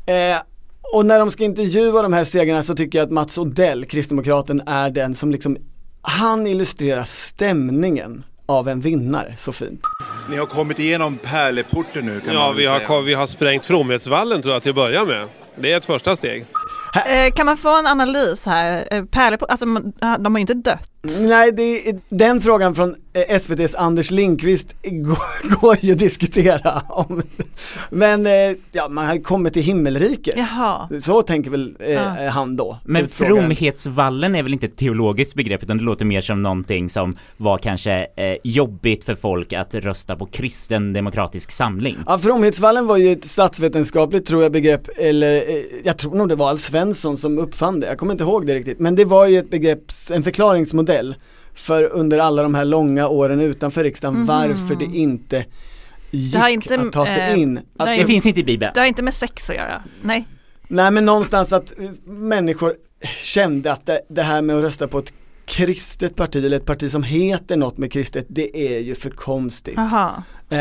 Eh, 0.06 0.42
och 0.94 1.06
när 1.06 1.18
de 1.18 1.30
ska 1.30 1.44
intervjua 1.44 2.02
de 2.02 2.12
här 2.12 2.24
segrarna 2.24 2.62
så 2.62 2.74
tycker 2.74 2.98
jag 2.98 3.06
att 3.06 3.12
Mats 3.12 3.38
Odell, 3.38 3.84
Kristdemokraten, 3.84 4.62
är 4.66 4.90
den 4.90 5.14
som 5.14 5.30
liksom 5.30 5.56
han 6.02 6.46
illustrerar 6.46 7.04
stämningen 7.04 8.24
av 8.46 8.68
en 8.68 8.80
vinnare 8.80 9.34
så 9.38 9.52
fint. 9.52 9.80
Ni 10.28 10.36
har 10.36 10.46
kommit 10.46 10.78
igenom 10.78 11.18
pärleporten 11.18 12.06
nu 12.06 12.20
kan 12.20 12.34
Ja, 12.34 12.40
man 12.46 12.56
vi 12.56 12.62
säga. 12.62 12.86
har, 12.88 13.02
vi 13.02 13.14
har 13.14 13.26
sprängt 13.26 13.66
Fromhetsvallen 13.66 14.42
tror 14.42 14.54
jag 14.54 14.62
till 14.62 14.70
att 14.70 14.76
börja 14.76 15.04
med. 15.04 15.28
Det 15.56 15.72
är 15.72 15.76
ett 15.76 15.86
första 15.86 16.16
steg. 16.16 16.46
Eh, 16.94 17.32
kan 17.34 17.46
man 17.46 17.56
få 17.56 17.78
en 17.78 17.86
analys 17.86 18.46
här? 18.46 18.88
Eh, 18.90 19.04
Pärleport, 19.04 19.50
alltså 19.50 19.66
de 20.18 20.34
har 20.34 20.38
ju 20.38 20.40
inte 20.40 20.54
dött. 20.54 20.90
Nej, 21.02 21.52
det, 21.52 21.92
den 22.08 22.40
frågan 22.40 22.74
från 22.74 22.94
eh, 23.12 23.36
SVTs 23.36 23.74
Anders 23.74 24.10
Lindqvist 24.10 24.74
går, 24.82 25.60
går 25.60 25.76
ju 25.80 25.92
att 25.92 25.98
diskutera 25.98 26.82
om. 26.88 27.22
Men 27.90 28.26
ja, 28.72 28.88
man 28.88 29.06
har 29.06 29.14
ju 29.14 29.22
kommit 29.22 29.52
till 29.52 29.62
himmelriket. 29.62 30.34
Jaha. 30.38 30.88
Så 31.02 31.22
tänker 31.22 31.50
väl 31.50 31.76
eh, 31.80 31.90
Ja. 31.92 32.30
han 32.30 32.56
då. 32.56 32.78
Men 32.84 33.08
fromhetsvallen 33.08 34.34
är 34.34 34.42
väl 34.42 34.52
inte 34.52 34.66
ett 34.66 34.76
teologiskt 34.76 35.34
begrepp 35.34 35.62
utan 35.62 35.78
det 35.78 35.84
låter 35.84 36.04
mer 36.04 36.20
som 36.20 36.42
någonting 36.42 36.90
som 36.90 37.16
var 37.36 37.58
kanske 37.58 38.06
eh, 38.16 38.36
jobbigt 38.44 39.04
för 39.04 39.14
folk 39.14 39.52
att 39.52 39.74
rösta 39.74 40.16
på 40.16 40.26
kristen 40.26 40.92
demokratisk 40.92 41.50
samling. 41.50 41.96
Ja, 42.06 42.18
fromhetsvallen 42.18 42.86
var 42.86 42.96
ju 42.96 43.12
ett 43.12 43.24
statsvetenskapligt 43.24 44.26
tror 44.26 44.42
jag 44.42 44.52
begrepp, 44.52 44.88
eller 44.96 45.34
eh, 45.36 45.62
jag 45.84 45.98
tror 45.98 46.14
nog 46.14 46.28
det 46.28 46.34
var 46.34 46.50
Alf 46.50 46.60
Svensson 46.60 47.16
som 47.16 47.38
uppfann 47.38 47.80
det, 47.80 47.86
jag 47.86 47.98
kommer 47.98 48.12
inte 48.12 48.24
ihåg 48.24 48.46
det 48.46 48.54
riktigt. 48.54 48.78
Men 48.78 48.94
det 48.94 49.04
var 49.04 49.26
ju 49.26 49.38
ett 49.38 49.50
begrepp, 49.50 49.82
en 50.12 50.22
förklaringsmodell 50.22 50.89
för 51.54 51.84
under 51.84 52.18
alla 52.18 52.42
de 52.42 52.54
här 52.54 52.64
långa 52.64 53.08
åren 53.08 53.40
utanför 53.40 53.84
riksdagen 53.84 54.14
Mhm. 54.14 54.26
varför 54.26 54.74
det 54.74 54.84
inte 54.84 55.44
gick 56.10 56.32
Det 56.32 56.50
inte, 56.50 56.74
att 56.74 56.92
ta 56.92 57.06
sig 57.06 57.20
eh, 57.20 57.38
in. 57.40 57.54
det 57.54 57.62
Att 57.76 57.86
för- 57.88 58.10
inte- 58.10 58.28
inte 58.28 58.40
i 58.40 58.44
Bibeln. 58.44 58.70
Det 58.74 58.80
har 58.80 58.86
inte 58.86 59.02
med 59.02 59.14
sex 59.14 59.50
att 59.50 59.56
göra, 59.56 59.82
nej. 60.02 60.26
Nej 60.68 60.90
men 60.90 61.04
någonstans 61.04 61.52
att 61.52 61.72
eh, 61.78 61.90
människor 62.06 62.74
kände 63.20 63.72
att 63.72 63.86
det, 63.86 64.00
det 64.08 64.22
här 64.22 64.42
med 64.42 64.56
att 64.56 64.62
rösta 64.62 64.88
på 64.88 64.98
ett 64.98 65.12
kristet 65.50 66.16
parti 66.16 66.36
eller 66.44 66.56
ett 66.56 66.64
parti 66.64 66.90
som 66.90 67.02
heter 67.02 67.56
något 67.56 67.78
med 67.78 67.92
kristet, 67.92 68.26
det 68.28 68.74
är 68.74 68.78
ju 68.78 68.94
för 68.94 69.10
konstigt. 69.10 69.74
Jaha. 69.76 70.22
Eh, 70.50 70.56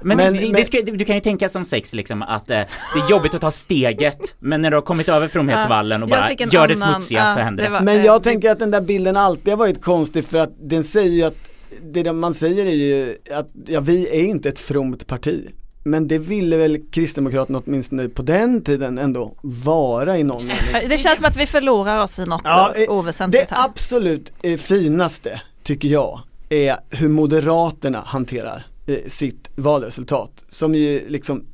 Men, 0.00 0.16
Men- 0.16 0.34
det, 0.34 0.40
det 0.40 0.52
men- 0.52 0.64
ska, 0.64 0.82
du 0.82 1.04
kan 1.04 1.14
ju 1.14 1.20
tänka 1.20 1.48
som 1.48 1.64
sex 1.64 1.92
liksom 1.92 2.22
att 2.22 2.50
eh, 2.50 2.56
det 2.94 3.00
är 3.06 3.10
jobbigt 3.10 3.34
att 3.34 3.40
ta 3.40 3.50
steget 3.50 4.34
men 4.38 4.62
när 4.62 4.70
du 4.70 4.76
har 4.76 4.82
kommit 4.82 5.08
över 5.08 5.28
fromhetsvallen 5.28 6.02
och 6.02 6.08
bara 6.08 6.32
gör 6.32 6.68
det 6.68 6.76
smutsiga 6.76 7.18
ja, 7.28 7.34
så 7.34 7.40
händer 7.40 7.62
det 7.62 7.68
det. 7.68 7.72
var- 7.72 7.80
Men 7.80 7.98
eh, 7.98 8.04
jag 8.06 8.22
tänker 8.22 8.50
att 8.50 8.58
den 8.58 8.70
där 8.70 8.80
bilden 8.80 9.16
alltid 9.16 9.48
har 9.52 9.56
varit 9.58 9.82
konstig 9.82 10.24
för 10.24 10.38
att 10.38 10.52
den 10.60 10.84
säger 10.84 11.10
ju 11.10 11.22
att 11.22 11.36
det 11.82 12.12
man 12.12 12.34
säger 12.34 12.66
är 12.66 12.70
ju 12.70 13.16
att 13.34 13.48
ja, 13.66 13.80
vi 13.80 14.08
är 14.08 14.24
inte 14.24 14.48
ett 14.48 14.58
fromt 14.58 15.06
parti. 15.06 15.48
Men 15.84 16.08
det 16.08 16.18
ville 16.18 16.56
väl 16.56 16.78
Kristdemokraterna 16.90 17.60
åtminstone 17.66 18.08
på 18.08 18.22
den 18.22 18.64
tiden 18.64 18.98
ändå 18.98 19.34
vara 19.42 20.18
i 20.18 20.24
någon 20.24 20.46
mening. 20.46 20.88
Det 20.88 20.98
känns 20.98 21.16
som 21.16 21.26
att 21.26 21.36
vi 21.36 21.46
förlorar 21.46 22.04
oss 22.04 22.18
i 22.18 22.26
något 22.26 22.40
Ja, 22.44 22.74
eh, 22.76 22.90
oväsentligt 22.90 23.48
Det 23.48 23.54
här. 23.54 23.64
absolut 23.64 24.32
eh, 24.42 24.56
finaste 24.58 25.40
tycker 25.62 25.88
jag 25.88 26.20
är 26.48 26.76
hur 26.90 27.08
Moderaterna 27.08 28.02
hanterar 28.06 28.66
eh, 28.86 28.96
sitt 29.06 29.48
valresultat 29.56 30.44
som 30.48 30.74
ju 30.74 31.08
liksom, 31.08 31.44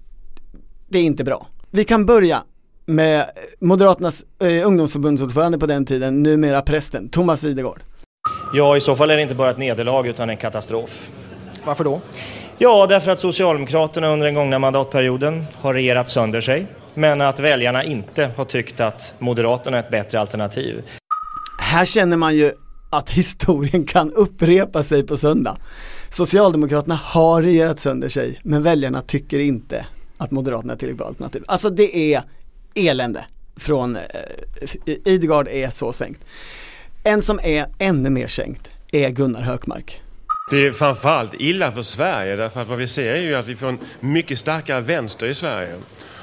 det 0.89 0.99
är 0.99 1.03
inte 1.03 1.25
bra. 1.25 1.47
Vi 1.71 1.85
kan 1.85 2.07
börja 2.07 2.43
med 2.87 3.25
Moderaternas 3.61 4.25
eh, 4.43 4.67
ungdomsförbundsordförande 4.67 5.59
på 5.59 5.67
den 5.67 5.87
tiden, 5.87 6.23
numera 6.23 6.63
prästen, 6.63 7.09
Thomas 7.09 7.45
Idegård. 7.45 7.81
Ja, 8.55 8.77
i 8.77 8.81
så 8.81 8.97
fall 8.97 9.11
är 9.11 9.17
det 9.17 9.23
inte 9.23 9.35
bara 9.35 9.51
ett 9.51 9.59
nederlag 9.59 10.07
utan 10.07 10.31
en 10.31 10.37
katastrof. 10.37 11.11
Varför 11.65 11.85
då? 11.85 12.01
Ja, 12.61 12.87
därför 12.89 13.11
att 13.11 13.21
Socialdemokraterna 13.21 14.09
under 14.09 14.27
den 14.27 14.35
gångna 14.35 14.59
mandatperioden 14.59 15.45
har 15.55 15.75
regerat 15.75 16.09
sönder 16.09 16.41
sig, 16.41 16.67
men 16.95 17.21
att 17.21 17.41
väljarna 17.41 17.85
inte 17.85 18.31
har 18.37 18.45
tyckt 18.45 18.81
att 18.81 19.15
Moderaterna 19.19 19.77
är 19.77 19.83
ett 19.83 19.91
bättre 19.91 20.21
alternativ. 20.21 20.83
Här 21.61 21.85
känner 21.85 22.17
man 22.17 22.37
ju 22.37 22.53
att 22.91 23.11
historien 23.11 23.85
kan 23.85 24.13
upprepa 24.13 24.83
sig 24.83 25.07
på 25.07 25.17
söndag. 25.17 25.57
Socialdemokraterna 26.11 26.95
har 26.95 27.43
regerat 27.43 27.81
sönder 27.81 28.09
sig, 28.09 28.41
men 28.43 28.63
väljarna 28.63 29.01
tycker 29.01 29.39
inte 29.39 29.87
att 30.17 30.31
Moderaterna 30.31 30.73
är 30.73 30.75
ett 30.75 30.81
tillräckligt 30.81 30.99
bra 30.99 31.07
alternativ. 31.07 31.45
Alltså 31.47 31.71
det 31.71 32.15
är 32.15 32.23
elände 32.75 33.25
från 33.57 33.97
eh, 33.97 34.03
Idegard 35.05 35.49
är 35.49 35.71
så 35.71 35.93
sänkt. 35.93 36.25
En 37.05 37.23
som 37.23 37.41
är 37.43 37.67
ännu 37.79 38.11
mer 38.11 38.27
sänkt 38.27 38.71
är 38.93 39.09
Gunnar 39.09 39.43
Hökmark. 39.43 40.03
Det 40.51 40.67
är 40.67 40.73
framförallt 40.73 41.35
illa 41.39 41.73
för 41.73 41.83
Sverige 41.83 42.37
därför 42.37 42.63
att 42.63 42.69
vad 42.69 42.79
vi 42.79 42.89
ser 42.89 43.15
är 43.15 43.21
ju 43.21 43.35
att 43.35 43.47
vi 43.47 43.57
får 43.57 43.69
en 43.69 43.79
mycket 44.01 44.39
starkare 44.39 44.81
vänster 44.81 45.27
i 45.27 45.35
Sverige. 45.35 45.75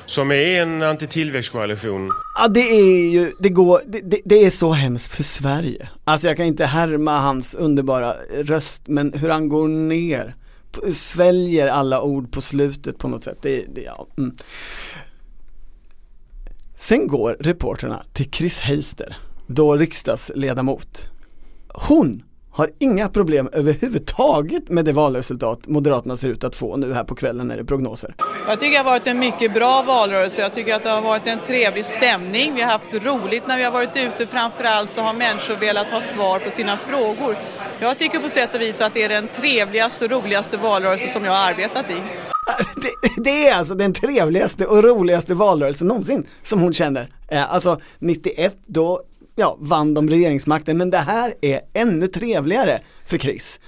Som 0.06 0.32
är 0.32 0.62
en 0.62 0.82
antitillväxtkoalition. 0.82 2.12
Ja 2.40 2.48
det 2.48 2.60
är 2.60 3.12
ju, 3.12 3.34
det 3.40 3.50
går, 3.50 3.82
det, 3.88 4.02
det, 4.02 4.22
det 4.26 4.46
är 4.46 4.50
så 4.50 4.72
hemskt 4.72 5.16
för 5.16 5.24
Sverige. 5.24 5.90
Alltså 6.04 6.28
jag 6.28 6.38
kan 6.38 6.46
inte 6.46 6.66
härma 6.66 7.20
hans 7.20 7.56
underbara 7.56 8.14
röst, 8.34 8.82
men 8.86 9.14
hur 9.14 9.30
han 9.30 9.50
går 9.50 9.68
ner, 9.68 10.36
sväljer 10.94 11.68
alla 11.68 12.02
ord 12.02 12.32
på 12.32 12.42
slutet 12.42 12.98
på 12.98 13.08
något 13.08 13.24
sätt. 13.24 13.38
Det, 13.42 13.66
det, 13.76 13.82
ja. 13.82 14.08
mm. 14.18 14.36
Sen 16.78 17.08
går 17.08 17.38
reporterna 17.40 18.04
till 18.14 18.32
Chris 18.32 18.60
Heister, 18.60 19.18
då 19.48 19.76
riksdagsledamot. 19.76 21.06
Hon 21.68 22.24
har 22.56 22.72
inga 22.80 23.10
problem 23.10 23.50
överhuvudtaget 23.54 24.70
med 24.70 24.86
det 24.86 24.94
valresultat 24.94 25.68
Moderaterna 25.68 26.18
ser 26.18 26.28
ut 26.28 26.44
att 26.44 26.56
få 26.56 26.78
nu 26.78 26.94
här 26.94 27.04
på 27.04 27.16
kvällen 27.16 27.48
när 27.48 27.56
det 27.56 27.62
är 27.62 27.66
prognoser. 27.66 28.16
Jag 28.48 28.60
tycker 28.60 28.72
det 28.72 28.78
har 28.78 28.92
varit 28.92 29.08
en 29.08 29.20
mycket 29.20 29.54
bra 29.54 29.84
valrörelse. 29.88 30.42
Jag 30.42 30.54
tycker 30.54 30.76
att 30.76 30.84
det 30.84 30.90
har 30.90 31.02
varit 31.02 31.28
en 31.28 31.40
trevlig 31.48 31.86
stämning. 31.86 32.54
Vi 32.56 32.62
har 32.62 32.72
haft 32.72 32.94
roligt 32.94 33.48
när 33.48 33.58
vi 33.58 33.64
har 33.64 33.72
varit 33.72 33.98
ute. 33.98 34.28
Framförallt 34.28 34.92
så 34.92 35.02
har 35.02 35.14
människor 35.14 35.56
velat 35.56 35.88
ha 35.88 36.02
svar 36.02 36.40
på 36.40 36.50
sina 36.50 36.78
frågor. 36.78 37.38
Jag 37.80 37.98
tycker 37.98 38.20
på 38.20 38.30
sätt 38.30 38.56
och 38.56 38.62
vis 38.62 38.82
att 38.82 38.94
det 38.94 39.04
är 39.04 39.10
den 39.10 39.28
trevligaste 39.28 40.06
och 40.06 40.12
roligaste 40.12 40.58
valrörelse 40.58 41.08
som 41.08 41.26
jag 41.26 41.32
har 41.32 41.50
arbetat 41.52 41.92
i. 41.92 41.96
Det, 42.76 43.24
det 43.24 43.48
är 43.48 43.56
alltså 43.56 43.76
den 43.76 43.94
trevligaste 43.94 44.66
och 44.68 44.84
roligaste 44.84 45.34
valrörelsen 45.34 45.88
någonsin 45.88 46.28
som 46.44 46.60
hon 46.60 46.74
känner. 46.74 47.10
Eh, 47.28 47.54
alltså 47.54 47.80
91 48.00 48.58
då 48.66 49.04
ja, 49.36 49.58
vann 49.60 49.94
de 49.94 50.10
regeringsmakten 50.10 50.78
men 50.78 50.90
det 50.90 50.98
här 50.98 51.34
är 51.42 51.62
ännu 51.74 52.08
trevligare 52.08 52.80
för 53.06 53.18
Chris. 53.18 53.60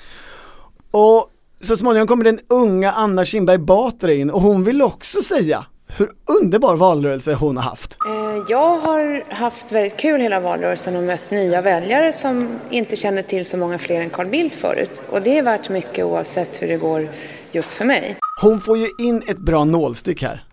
Och 0.92 1.32
så 1.62 1.78
småningom 1.78 2.08
kommer 2.08 2.24
den 2.24 2.40
unga 2.48 2.92
Anna 2.92 3.26
Kinberg 3.26 3.58
Batra 3.58 4.14
in 4.14 4.30
och 4.30 4.42
hon 4.42 4.64
vill 4.64 4.82
också 4.82 5.22
säga 5.22 5.66
hur 5.88 6.10
underbar 6.42 6.76
valrörelse 6.76 7.34
hon 7.34 7.58
har 7.58 7.64
haft. 7.64 7.98
Eh, 8.08 8.44
Jag 8.50 8.78
har 8.78 9.34
haft 9.34 9.72
väldigt 9.72 9.98
kul 9.98 10.22
hela 10.22 10.40
valrörelsen 10.40 10.96
och 10.96 11.04
mött 11.04 11.32
nya 11.32 11.62
väljare 11.62 12.14
som 12.14 12.60
inte 12.70 12.96
kände 12.96 13.24
till 13.24 13.46
så 13.46 13.58
många 13.58 13.78
fler 13.78 14.02
än 14.02 14.10
Carl 14.10 14.28
Bildt 14.28 14.56
förut. 14.56 15.04
Och 15.10 15.22
det 15.22 15.38
är 15.38 15.44
värt 15.44 15.70
mycket 15.70 16.06
oavsett 16.06 16.62
hur 16.62 16.68
det 16.68 16.78
går 16.78 17.10
just 17.52 17.74
för 17.74 17.86
mig. 17.86 18.18
Hon 18.42 18.60
får 18.60 18.78
ju 18.78 18.88
in 19.00 19.22
ett 19.28 19.38
bra 19.38 19.66
nålstick 19.66 20.22
här, 20.24 20.44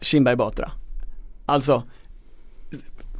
Kinberg 0.00 0.36
Batra. 0.36 0.70
Alltså, 1.46 1.82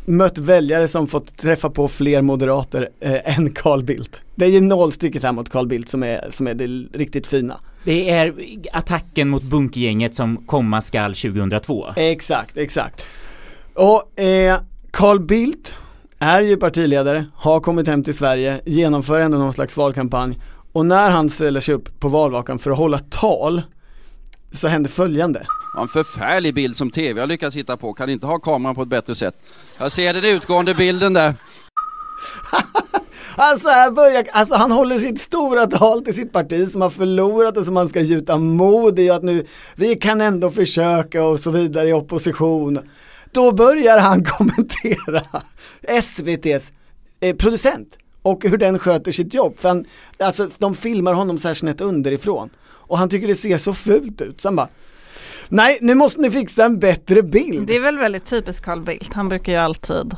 mött 0.04 0.38
väljare 0.38 0.88
som 0.88 1.06
fått 1.06 1.36
träffa 1.36 1.70
på 1.70 1.88
fler 1.88 2.22
moderater 2.22 2.88
eh, 3.00 3.38
än 3.38 3.52
Carl 3.52 3.82
Bildt. 3.82 4.20
Det 4.34 4.44
är 4.44 4.48
ju 4.50 4.60
nålsticket 4.60 5.22
här 5.22 5.32
mot 5.32 5.48
Carl 5.48 5.66
Bildt 5.66 5.90
som 5.90 6.02
är, 6.02 6.26
som 6.30 6.46
är 6.46 6.54
det 6.54 6.66
riktigt 6.98 7.26
fina. 7.26 7.60
Det 7.84 8.10
är 8.10 8.34
attacken 8.72 9.28
mot 9.28 9.42
bunkergänget 9.42 10.14
som 10.14 10.36
komma 10.36 10.82
skall 10.82 11.14
2002. 11.14 11.86
Exakt, 11.96 12.56
exakt. 12.56 13.04
Och 13.74 14.20
eh, 14.20 14.60
Carl 14.90 15.20
Bildt 15.20 15.74
är 16.18 16.40
ju 16.40 16.56
partiledare, 16.56 17.24
har 17.34 17.60
kommit 17.60 17.86
hem 17.86 18.04
till 18.04 18.16
Sverige, 18.16 18.60
genomför 18.64 19.20
ändå 19.20 19.38
någon 19.38 19.52
slags 19.52 19.76
valkampanj 19.76 20.38
och 20.72 20.86
när 20.86 21.10
han 21.10 21.30
ställer 21.30 21.60
sig 21.60 21.74
upp 21.74 22.00
på 22.00 22.08
valvakan 22.08 22.58
för 22.58 22.70
att 22.70 22.76
hålla 22.78 22.98
tal 22.98 23.62
så 24.52 24.68
händer 24.68 24.90
följande. 24.90 25.46
Ja, 25.74 25.82
En 25.82 25.88
förfärlig 25.88 26.54
bild 26.54 26.76
som 26.76 26.90
TV 26.90 27.20
har 27.20 27.26
lyckats 27.26 27.56
hitta 27.56 27.76
på, 27.76 27.92
kan 27.92 28.10
inte 28.10 28.26
ha 28.26 28.38
kameran 28.38 28.74
på 28.74 28.82
ett 28.82 28.88
bättre 28.88 29.14
sätt. 29.14 29.34
Jag 29.78 29.92
ser 29.92 30.14
den 30.14 30.24
utgående 30.24 30.74
bilden 30.74 31.12
där. 31.12 31.34
Alltså 33.36 33.68
här 33.68 33.90
börjar, 33.90 34.24
alltså 34.32 34.54
han 34.54 34.72
håller 34.72 34.98
sitt 34.98 35.20
stora 35.20 35.66
tal 35.66 36.04
till 36.04 36.14
sitt 36.14 36.32
parti 36.32 36.72
som 36.72 36.80
har 36.80 36.90
förlorat 36.90 37.56
och 37.56 37.64
som 37.64 37.76
han 37.76 37.88
ska 37.88 38.00
gjuta 38.00 38.38
mod 38.38 38.98
i 38.98 39.10
och 39.10 39.14
att 39.14 39.22
nu, 39.22 39.46
vi 39.74 39.94
kan 39.94 40.20
ändå 40.20 40.50
försöka 40.50 41.24
och 41.24 41.40
så 41.40 41.50
vidare 41.50 41.88
i 41.88 41.92
opposition. 41.92 42.78
Då 43.32 43.52
börjar 43.52 43.98
han 43.98 44.24
kommentera 44.38 45.22
SVTs 45.82 46.72
eh, 47.20 47.36
producent 47.36 47.98
och 48.22 48.44
hur 48.44 48.58
den 48.58 48.78
sköter 48.78 49.12
sitt 49.12 49.34
jobb. 49.34 49.58
För 49.58 49.68
han, 49.68 49.84
alltså 50.18 50.48
de 50.58 50.74
filmar 50.74 51.14
honom 51.14 51.38
så 51.38 51.48
här 51.48 51.54
snett 51.54 51.80
underifrån 51.80 52.50
och 52.66 52.98
han 52.98 53.08
tycker 53.08 53.28
det 53.28 53.34
ser 53.34 53.58
så 53.58 53.72
fult 53.72 54.20
ut. 54.20 54.40
Så 54.40 54.48
han 54.48 54.56
bara, 54.56 54.68
nej 55.48 55.78
nu 55.80 55.94
måste 55.94 56.20
ni 56.20 56.30
fixa 56.30 56.64
en 56.64 56.78
bättre 56.78 57.22
bild. 57.22 57.66
Det 57.66 57.76
är 57.76 57.80
väl 57.80 57.98
väldigt 57.98 58.26
typiskt 58.26 58.64
Carl 58.64 58.80
Bildt. 58.80 59.14
Han 59.14 59.28
brukar 59.28 59.52
ju 59.52 59.58
alltid 59.58 60.14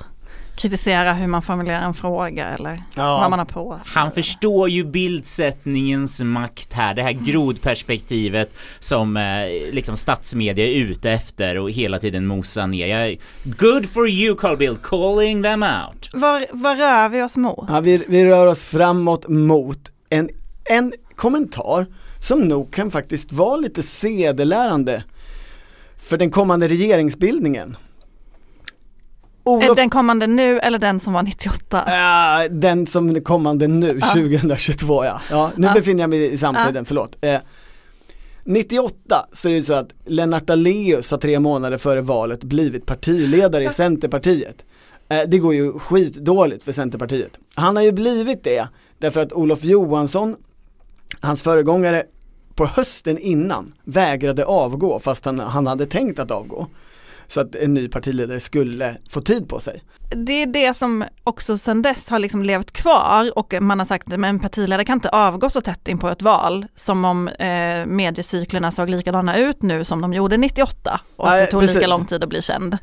kritisera 0.56 1.12
hur 1.12 1.26
man 1.26 1.42
formulerar 1.42 1.80
en 1.82 1.94
fråga 1.94 2.46
eller 2.46 2.82
Ja. 2.96 3.18
vad 3.20 3.30
man 3.30 3.38
har 3.38 3.46
på 3.46 3.72
sig. 3.82 3.92
Han 3.94 4.12
förstår 4.12 4.68
ju 4.70 4.84
bildsättningens 4.84 6.22
makt 6.22 6.72
här, 6.72 6.94
det 6.94 7.02
här 7.02 7.12
grodperspektivet 7.12 8.54
som 8.78 9.16
eh, 9.16 9.24
liksom 9.72 9.96
statsmedia 9.96 10.66
är 10.66 10.70
ute 10.74 11.10
efter 11.10 11.58
och 11.58 11.70
hela 11.70 11.98
tiden 11.98 12.26
mosar 12.26 12.66
ner. 12.66 12.86
Jag, 12.86 13.18
good 13.44 13.88
for 13.90 14.08
you 14.08 14.36
Carl 14.36 14.56
Bildt, 14.56 14.82
calling 14.82 15.42
them 15.42 15.62
out. 15.62 16.08
Var, 16.12 16.44
var 16.52 16.76
rör 16.76 17.08
vi 17.08 17.22
oss 17.22 17.36
mot? 17.36 17.64
Ja, 17.68 17.80
vi, 17.80 18.04
vi 18.08 18.24
rör 18.24 18.46
oss 18.46 18.62
framåt 18.64 19.28
mot 19.28 19.90
en, 20.10 20.28
en 20.64 20.92
kommentar 21.16 21.86
som 22.20 22.40
nog 22.40 22.70
kan 22.72 22.90
faktiskt 22.90 23.32
vara 23.32 23.56
lite 23.56 23.82
sedelärande 23.82 25.04
för 26.08 26.16
den 26.16 26.30
kommande 26.30 26.68
regeringsbildningen. 26.68 27.76
Är 29.44 29.74
den 29.74 29.90
kommande 29.90 30.26
nu 30.26 30.58
eller 30.58 30.78
den 30.78 31.00
som 31.00 31.12
var 31.12 31.22
98? 31.22 31.84
Ja, 31.86 32.48
den 32.50 32.86
som 32.86 33.20
kommande 33.20 33.66
nu, 33.68 33.98
Ja. 34.00 34.06
2022 34.08 35.04
ja. 35.04 35.20
ja 35.30 35.50
nu 35.56 35.66
Ja. 35.66 35.74
befinner 35.74 36.02
jag 36.02 36.10
mig 36.10 36.32
i 36.32 36.38
samtiden, 36.38 36.84
förlåt. 36.84 37.16
Eh, 37.20 37.38
98 38.44 39.26
så 39.32 39.48
är 39.48 39.52
det 39.52 39.62
så 39.62 39.72
att 39.74 39.88
Lennart 40.04 40.46
Daléus 40.46 41.10
har 41.10 41.18
tre 41.18 41.38
månader 41.38 41.78
före 41.78 42.00
valet 42.00 42.44
blivit 42.44 42.86
partiledare 42.86 43.64
i 43.64 43.68
Centerpartiet. 43.72 44.64
Eh, 45.08 45.20
det 45.28 45.38
går 45.38 45.54
ju 45.54 45.72
skitdåligt 45.78 46.62
för 46.64 46.72
Centerpartiet. 46.72 47.30
Han 47.54 47.76
har 47.76 47.82
ju 47.82 47.92
blivit 47.92 48.44
det 48.44 48.68
därför 48.98 49.20
att 49.20 49.32
Olof 49.32 49.64
Johansson, 49.64 50.36
hans 51.20 51.42
föregångare 51.42 52.04
på 52.56 52.66
hösten 52.66 53.18
innan 53.18 53.72
vägrade 53.84 54.44
avgå 54.44 54.98
fast 55.00 55.24
han, 55.24 55.38
han 55.38 55.66
hade 55.66 55.86
tänkt 55.86 56.18
att 56.18 56.30
avgå. 56.30 56.66
Så 57.28 57.40
att 57.40 57.54
en 57.54 57.74
ny 57.74 57.88
partiledare 57.88 58.40
skulle 58.40 58.96
få 59.10 59.20
tid 59.20 59.48
på 59.48 59.60
sig. 59.60 59.82
Det 60.10 60.42
är 60.42 60.46
det 60.46 60.76
som 60.76 61.04
också 61.24 61.58
sedan 61.58 61.82
dess 61.82 62.08
har 62.08 62.18
liksom 62.18 62.42
levt 62.42 62.70
kvar 62.72 63.38
och 63.38 63.54
man 63.60 63.78
har 63.78 63.86
sagt 63.86 64.06
att 64.06 64.12
en 64.12 64.38
partiledare 64.40 64.84
kan 64.84 64.96
inte 64.96 65.08
avgå 65.08 65.50
så 65.50 65.60
tätt 65.60 65.88
in 65.88 65.98
på 65.98 66.08
ett 66.08 66.22
val 66.22 66.66
som 66.76 67.04
om 67.04 67.28
eh, 67.28 67.86
mediecyklerna 67.86 68.72
såg 68.72 68.88
likadana 68.90 69.36
ut 69.38 69.62
nu 69.62 69.84
som 69.84 70.00
de 70.00 70.12
gjorde 70.12 70.36
98 70.36 71.00
och 71.16 71.26
Nej, 71.26 71.40
det 71.40 71.50
tog 71.50 71.60
precis. 71.60 71.74
lika 71.76 71.86
lång 71.86 72.04
tid 72.04 72.22
att 72.24 72.28
bli 72.30 72.42
känd. 72.42 72.78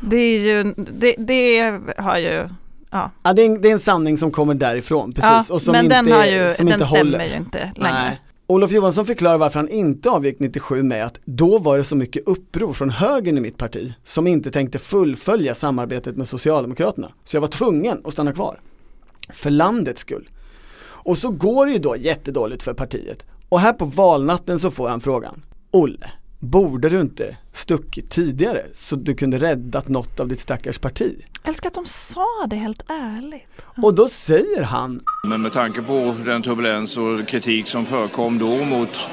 Det 0.00 0.16
är 0.16 0.38
ju, 0.40 0.74
det, 0.76 1.14
det 1.18 1.78
har 1.98 2.18
ju, 2.18 2.48
ja. 2.90 3.10
Ja, 3.22 3.32
det, 3.32 3.42
är 3.42 3.46
en, 3.46 3.60
det 3.60 3.68
är 3.68 3.72
en 3.72 3.78
sanning 3.78 4.18
som 4.18 4.30
kommer 4.30 4.54
därifrån, 4.54 5.12
precis. 5.12 5.48
Ja, 5.48 5.54
och 5.54 5.62
som 5.62 5.72
men 5.72 5.84
inte, 5.84 5.96
den 5.96 6.12
har 6.12 6.24
ju- 6.24 6.54
som 6.54 6.66
den 6.66 6.74
inte 6.74 6.86
stämmer 6.86 7.12
håller. 7.12 7.24
ju 7.24 7.36
inte 7.36 7.72
längre. 7.76 7.92
Nej. 8.02 8.20
Olof 8.46 8.70
Johansson 8.70 9.06
förklarar 9.06 9.38
varför 9.38 9.58
han 9.58 9.68
inte 9.68 10.10
avgick 10.10 10.38
97 10.38 10.82
med 10.82 11.04
att 11.04 11.20
då 11.24 11.58
var 11.58 11.78
det 11.78 11.84
så 11.84 11.96
mycket 11.96 12.22
uppror 12.26 12.72
från 12.72 12.90
högern 12.90 13.38
i 13.38 13.40
mitt 13.40 13.58
parti 13.58 13.92
som 14.02 14.26
inte 14.26 14.50
tänkte 14.50 14.78
fullfölja 14.78 15.54
samarbetet 15.54 16.16
med 16.16 16.28
Socialdemokraterna. 16.28 17.12
Så 17.24 17.36
jag 17.36 17.40
var 17.40 17.48
tvungen 17.48 18.00
att 18.04 18.12
stanna 18.12 18.32
kvar. 18.32 18.60
För 19.28 19.50
landets 19.50 20.00
skull. 20.00 20.28
Och 20.80 21.18
så 21.18 21.30
går 21.30 21.66
det 21.66 21.72
ju 21.72 21.78
då 21.78 21.96
jättedåligt 21.96 22.62
för 22.62 22.74
partiet. 22.74 23.26
Och 23.48 23.60
här 23.60 23.72
på 23.72 23.84
valnatten 23.84 24.58
så 24.58 24.70
får 24.70 24.88
han 24.88 25.00
frågan, 25.00 25.42
Olle, 25.70 26.10
borde 26.44 26.88
du 26.88 27.00
inte 27.00 27.36
stuckit 27.52 28.10
tidigare 28.10 28.62
så 28.74 28.96
du 28.96 29.14
kunde 29.14 29.38
räddat 29.38 29.88
något 29.88 30.20
av 30.20 30.28
ditt 30.28 30.40
stackars 30.40 30.78
parti? 30.78 31.24
Jag 31.42 31.48
älskar 31.48 31.68
att 31.68 31.74
de 31.74 31.86
sa 31.86 32.46
det 32.46 32.56
helt 32.56 32.82
ärligt. 32.88 33.66
Och 33.82 33.94
då 33.94 34.08
säger 34.08 34.62
han 34.62 35.00
Men 35.28 35.42
med 35.42 35.52
tanke 35.52 35.82
på 35.82 36.14
den 36.24 36.42
turbulens 36.42 36.96
och 36.96 37.28
kritik 37.28 37.68
som 37.68 37.86
förekom 37.86 38.38
då 38.38 38.64
mot 38.64 39.08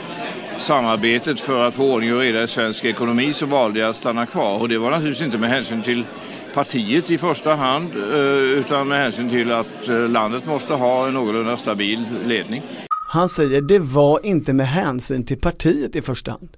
samarbetet 0.58 1.40
för 1.40 1.68
att 1.68 1.74
få 1.74 1.94
ordning 1.94 2.14
och 2.14 2.20
reda 2.20 2.44
i 2.44 2.48
svensk 2.48 2.86
ekonomi 2.86 3.34
så 3.34 3.46
valde 3.46 3.80
jag 3.80 3.90
att 3.90 3.96
stanna 3.96 4.26
kvar. 4.26 4.60
Och 4.60 4.70
det 4.70 4.78
var 4.78 4.92
naturligtvis 4.92 5.26
inte 5.26 5.38
med 5.38 5.50
hänsyn 5.50 5.84
till 5.84 6.06
partiet 6.54 7.12
i 7.12 7.18
första 7.18 7.56
hand 7.56 7.92
eh, 7.96 8.60
utan 8.60 8.88
med 8.88 9.00
hänsyn 9.00 9.30
till 9.30 9.52
att 9.52 9.88
eh, 9.88 10.10
landet 10.10 10.46
måste 10.46 10.74
ha 10.74 11.08
en 11.08 11.14
någorlunda 11.14 11.58
stabil 11.58 12.06
ledning. 12.26 12.64
Han 13.08 13.30
säger 13.30 13.62
det 13.62 13.80
var 13.80 14.26
inte 14.26 14.54
med 14.54 14.68
hänsyn 14.68 15.26
till 15.26 15.40
partiet 15.40 15.96
i 15.96 16.02
första 16.02 16.32
hand. 16.32 16.50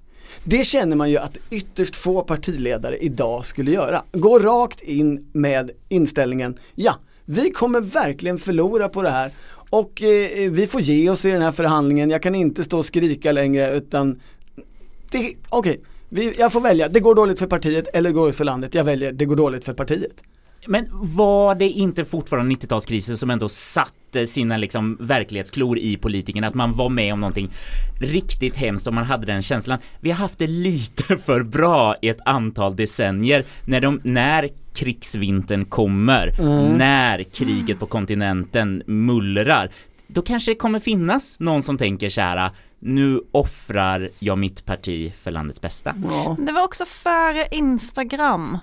Det 0.46 0.64
känner 0.64 0.96
man 0.96 1.10
ju 1.10 1.16
att 1.16 1.36
ytterst 1.50 1.96
få 1.96 2.22
partiledare 2.22 2.96
idag 2.98 3.46
skulle 3.46 3.70
göra. 3.70 4.02
Gå 4.12 4.38
rakt 4.38 4.82
in 4.82 5.30
med 5.32 5.70
inställningen, 5.88 6.58
ja, 6.74 6.94
vi 7.24 7.50
kommer 7.50 7.80
verkligen 7.80 8.38
förlora 8.38 8.88
på 8.88 9.02
det 9.02 9.10
här 9.10 9.30
och 9.70 10.02
eh, 10.02 10.08
eh 10.08 10.50
vi 10.50 10.66
får 10.66 10.80
ge 10.80 11.10
oss 11.10 11.24
i 11.24 11.30
den 11.30 11.42
här 11.42 11.52
förhandlingen, 11.52 12.10
jag 12.10 12.22
kan 12.22 12.34
inte 12.34 12.64
stå 12.64 12.78
och 12.78 12.86
skrika 12.86 13.32
längre 13.32 13.76
utan 13.76 14.20
Okej, 15.48 15.80
vi- 16.08 16.34
jag 16.38 16.52
får 16.52 16.60
välja, 16.60 16.88
det 16.88 17.00
går 17.00 17.14
dåligt 17.14 17.38
för 17.38 17.46
partiet 17.46 17.88
eller 17.92 18.10
det 18.10 18.14
går 18.14 18.20
dåligt 18.20 18.36
för 18.36 18.44
landet, 18.44 18.74
jag 18.74 18.84
väljer 18.84 19.12
det 19.12 19.24
går 19.24 19.36
dåligt 19.36 19.64
för 19.64 19.74
partiet. 19.74 20.22
Men 20.66 20.86
var 20.90 21.54
det 21.54 21.68
inte 21.68 22.04
fortfarande 22.04 22.54
90-talskrisen 22.54 23.16
som 23.16 23.30
ändå 23.30 23.48
satt? 23.48 23.94
Satte 24.14 24.26
sina 24.26 24.56
liksom 24.56 24.96
verklighetsklor 25.00 25.78
i 25.78 25.96
politikerna? 25.96 26.46
Att 26.46 26.54
man 26.54 26.72
var 26.76 26.88
med 26.88 27.12
om 27.12 27.20
någonting 27.20 27.50
riktigt 28.00 28.56
hemskt 28.56 28.86
och 28.86 28.94
man 28.94 29.04
hade 29.04 29.26
den 29.26 29.42
känslan. 29.42 29.78
Vi 30.00 30.10
har 30.10 30.16
haft 30.18 30.38
det 30.38 30.46
lite 30.46 31.18
för 31.26 31.42
bra 31.42 31.96
i 32.02 32.08
ett 32.08 32.20
antal 32.24 32.76
decennier 32.76 33.44
när 33.66 33.80
de, 33.80 34.00
när 34.04 34.48
krigsvintern 34.74 35.64
kommer, 35.64 36.30
Mm. 36.40 36.78
när 36.78 37.22
kriget 37.22 37.78
på 37.78 37.86
kontinenten 37.86 38.82
mullrar. 38.86 39.70
Då 40.06 40.22
kanske 40.22 40.50
det 40.50 40.54
kommer 40.56 40.80
finnas 40.80 41.40
någon 41.40 41.62
som 41.62 41.78
tänker 41.78 42.08
så 42.08 42.20
här. 42.20 42.50
Nu 42.86 43.20
offrar 43.32 44.10
jag 44.18 44.38
mitt 44.38 44.64
parti 44.66 45.12
för 45.22 45.30
landets 45.30 45.60
bästa. 45.60 45.92
Det 46.38 46.52
var 46.52 46.62
också 46.62 46.84
före 46.84 47.46
Instagram. 47.50 48.58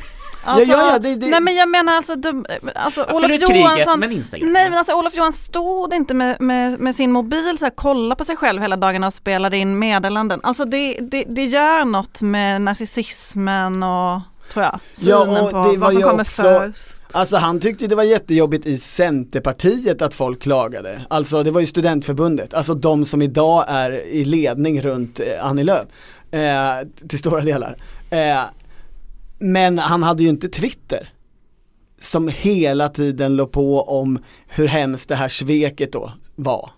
ja, 0.45 0.61
ja, 0.61 0.99
det- 0.99 1.15
det- 1.15 1.29
Nej 1.29 1.41
men 1.41 1.55
jag 1.55 1.69
menar 1.69 1.93
alltså, 1.93 2.15
de, 2.15 2.45
alltså 2.75 3.01
Olof 3.03 3.11
Absolut 3.13 3.47
kriget, 3.47 3.61
Johansson. 3.63 3.99
men 3.99 4.11
Instagram. 4.11 4.51
Nej 4.53 4.69
men 4.69 4.77
alltså 4.79 4.93
Olof 4.93 5.15
Johansson 5.15 5.45
stod 5.45 5.93
inte 5.93 6.13
med, 6.13 6.41
med, 6.41 6.79
med 6.79 6.95
sin 6.95 7.11
mobil 7.11 7.57
så 7.59 7.65
här, 7.65 7.71
kolla 7.75 8.15
på 8.15 8.23
sig 8.23 8.35
själv 8.37 8.61
hela 8.61 8.75
dagarna 8.77 9.07
och 9.07 9.13
spelade 9.13 9.57
in 9.57 9.79
meddelanden. 9.79 10.39
Alltså 10.43 10.65
det, 10.65 10.97
det, 11.01 11.23
det 11.27 11.45
gör 11.45 11.85
något 11.85 12.21
med 12.21 12.61
narcissismen 12.61 13.83
och 13.83 14.21
tror 14.51 14.65
jag, 14.65 14.79
synen 14.93 15.51
på 15.51 15.75
vad 15.77 15.93
som 15.93 16.01
kommer 16.01 16.23
först. 16.23 17.03
Alltså 17.11 17.37
han 17.37 17.59
tyckte 17.59 17.87
det 17.87 17.95
var 17.95 18.03
jättejobbigt 18.03 18.65
i 18.65 18.77
Centerpartiet 18.77 20.01
att 20.01 20.13
folk 20.13 20.41
klagade. 20.41 21.01
Alltså 21.09 21.43
det 21.43 21.51
var 21.51 21.61
ju 21.61 21.67
studentförbundet, 21.67 22.53
alltså 22.53 22.73
de 22.73 23.05
som 23.05 23.21
idag 23.21 23.65
är 23.67 23.91
i 23.91 24.25
ledning 24.25 24.81
runt 24.81 25.19
eh, 25.19 25.45
Annie 25.45 25.63
Lööf. 25.63 25.87
Eh, 26.31 26.87
till 27.07 27.19
stora 27.19 27.41
delar. 27.41 27.75
Eh, 28.09 28.41
men 29.39 29.79
han 29.79 30.03
hade 30.03 30.23
ju 30.23 30.29
inte 30.29 30.49
Twitter. 30.49 31.09
Som 31.99 32.27
hela 32.27 32.89
tiden 32.89 33.35
låg 33.35 33.51
på 33.51 33.81
om 33.81 34.19
hur 34.47 34.67
hemskt 34.67 35.09
det 35.09 35.15
här 35.15 35.27
sveket 35.27 35.93
då 35.93 36.11
var. 36.35 36.71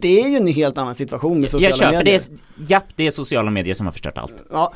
Det 0.00 0.20
är 0.22 0.28
ju 0.28 0.36
en 0.36 0.46
helt 0.46 0.78
annan 0.78 0.94
situation 0.94 1.40
med 1.40 1.50
sociala 1.50 1.68
Jag 1.68 1.78
köper 1.78 1.92
medier. 1.92 2.20
det, 2.58 2.62
är, 2.62 2.70
japp 2.70 2.84
det 2.96 3.06
är 3.06 3.10
sociala 3.10 3.50
medier 3.50 3.74
som 3.74 3.86
har 3.86 3.92
förstört 3.92 4.18
allt. 4.18 4.34
Ja. 4.50 4.72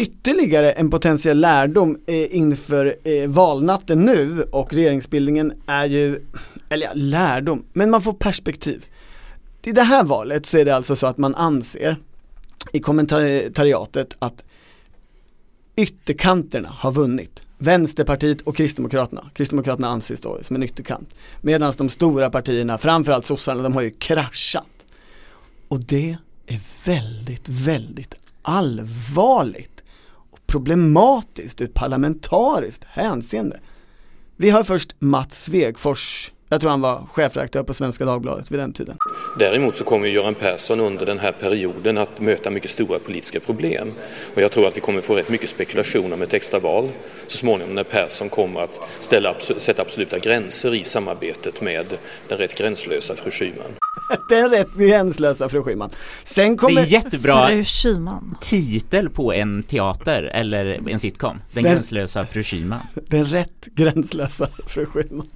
Ytterligare 0.00 0.72
en 0.72 0.90
potentiell 0.90 1.40
lärdom 1.40 1.98
eh, 2.06 2.36
inför 2.36 2.96
eh, 3.04 3.28
valnatten 3.28 4.04
nu 4.04 4.42
och 4.42 4.72
regeringsbildningen 4.72 5.52
är 5.66 5.86
ju, 5.86 6.20
eller 6.68 6.86
ja, 6.86 6.92
lärdom, 6.94 7.64
men 7.72 7.90
man 7.90 8.02
får 8.02 8.12
perspektiv. 8.12 8.84
I 9.62 9.72
det 9.72 9.82
här 9.82 10.04
valet 10.04 10.46
så 10.46 10.58
är 10.58 10.64
det 10.64 10.76
alltså 10.76 10.96
så 10.96 11.06
att 11.06 11.18
man 11.18 11.34
anser 11.34 11.96
i 12.72 12.80
kommentariatet 12.80 14.16
att 14.18 14.44
ytterkanterna 15.76 16.68
har 16.68 16.92
vunnit. 16.92 17.42
Vänsterpartiet 17.58 18.40
och 18.40 18.56
Kristdemokraterna. 18.56 19.30
Kristdemokraterna 19.34 19.88
anses 19.88 20.20
då 20.20 20.38
som 20.42 20.56
en 20.56 20.62
ytterkant. 20.62 21.14
Medan 21.40 21.72
de 21.78 21.88
stora 21.88 22.30
partierna, 22.30 22.78
framförallt 22.78 23.26
sossarna, 23.26 23.62
de 23.62 23.72
har 23.72 23.82
ju 23.82 23.90
kraschat. 23.90 24.86
Och 25.68 25.84
det 25.84 26.16
är 26.46 26.60
väldigt, 26.84 27.48
väldigt 27.48 28.14
allvarligt 28.42 29.79
problematiskt 30.50 31.60
ur 31.60 31.64
ett 31.64 31.74
parlamentariskt 31.74 32.84
hänseende. 32.84 33.60
Vi 34.36 34.50
har 34.50 34.62
först 34.62 34.96
Mats 34.98 35.44
Svegfors 35.44 36.32
jag 36.52 36.60
tror 36.60 36.70
han 36.70 36.80
var 36.80 37.06
chefredaktör 37.12 37.62
på 37.62 37.74
Svenska 37.74 38.04
Dagbladet 38.04 38.50
vid 38.50 38.58
den 38.58 38.72
tiden. 38.72 38.96
Däremot 39.38 39.76
så 39.76 39.84
kommer 39.84 40.08
Göran 40.08 40.34
Persson 40.34 40.80
under 40.80 41.06
den 41.06 41.18
här 41.18 41.32
perioden 41.32 41.98
att 41.98 42.20
möta 42.20 42.50
mycket 42.50 42.70
stora 42.70 42.98
politiska 42.98 43.40
problem. 43.40 43.92
Och 44.34 44.42
jag 44.42 44.52
tror 44.52 44.66
att 44.66 44.76
vi 44.76 44.80
kommer 44.80 45.00
få 45.00 45.14
rätt 45.14 45.28
mycket 45.28 45.48
spekulation 45.48 46.12
om 46.12 46.22
ett 46.22 46.34
extra 46.34 46.60
val 46.60 46.88
så 47.26 47.36
småningom 47.36 47.74
när 47.74 47.84
Persson 47.84 48.28
kommer 48.28 48.60
att 48.60 48.80
ställa, 49.00 49.34
sätta 49.40 49.82
absoluta 49.82 50.18
gränser 50.18 50.74
i 50.74 50.84
samarbetet 50.84 51.60
med 51.60 51.86
den 52.28 52.38
rätt 52.38 52.58
gränslösa 52.58 53.14
fru 53.14 53.30
Schyman. 53.30 53.70
den 54.28 54.50
rätt 54.50 54.74
gränslösa 54.76 55.48
fru 55.48 55.62
Schyman. 55.62 55.90
Sen 56.24 56.56
kommer... 56.56 56.80
Det 56.80 56.86
är 56.86 56.92
jättebra 56.92 57.46
Fru 57.48 57.64
Schyman. 57.64 58.36
titel 58.40 59.10
på 59.10 59.32
en 59.32 59.62
teater 59.62 60.22
eller 60.22 60.88
en 60.90 61.00
sitcom. 61.00 61.36
Den, 61.52 61.62
Den- 61.64 61.72
gränslösa 61.72 62.26
fru 62.26 62.42
Schyman. 62.42 62.80
Den 63.08 63.24
rätt 63.24 63.66
gränslösa 63.74 64.48
fru 64.66 64.86
Schyman. 64.86 65.26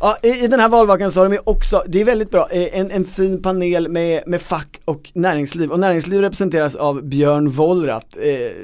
Ja, 0.00 0.16
i, 0.22 0.28
i 0.28 0.46
den 0.46 0.60
här 0.60 0.68
valvakan 0.68 1.10
så 1.10 1.20
har 1.20 1.28
de 1.28 1.38
också, 1.44 1.82
det 1.88 2.00
är 2.00 2.04
väldigt 2.04 2.30
bra, 2.30 2.48
eh, 2.50 2.80
en, 2.80 2.90
en 2.90 3.04
fin 3.04 3.42
panel 3.42 3.88
med, 3.88 4.22
med 4.26 4.42
fack 4.42 4.80
och 4.84 5.10
näringsliv. 5.14 5.70
Och 5.70 5.80
näringsliv 5.80 6.20
representeras 6.20 6.74
av 6.76 7.02
Björn 7.04 7.48
Wollrat, 7.50 8.16
eh, 8.20 8.56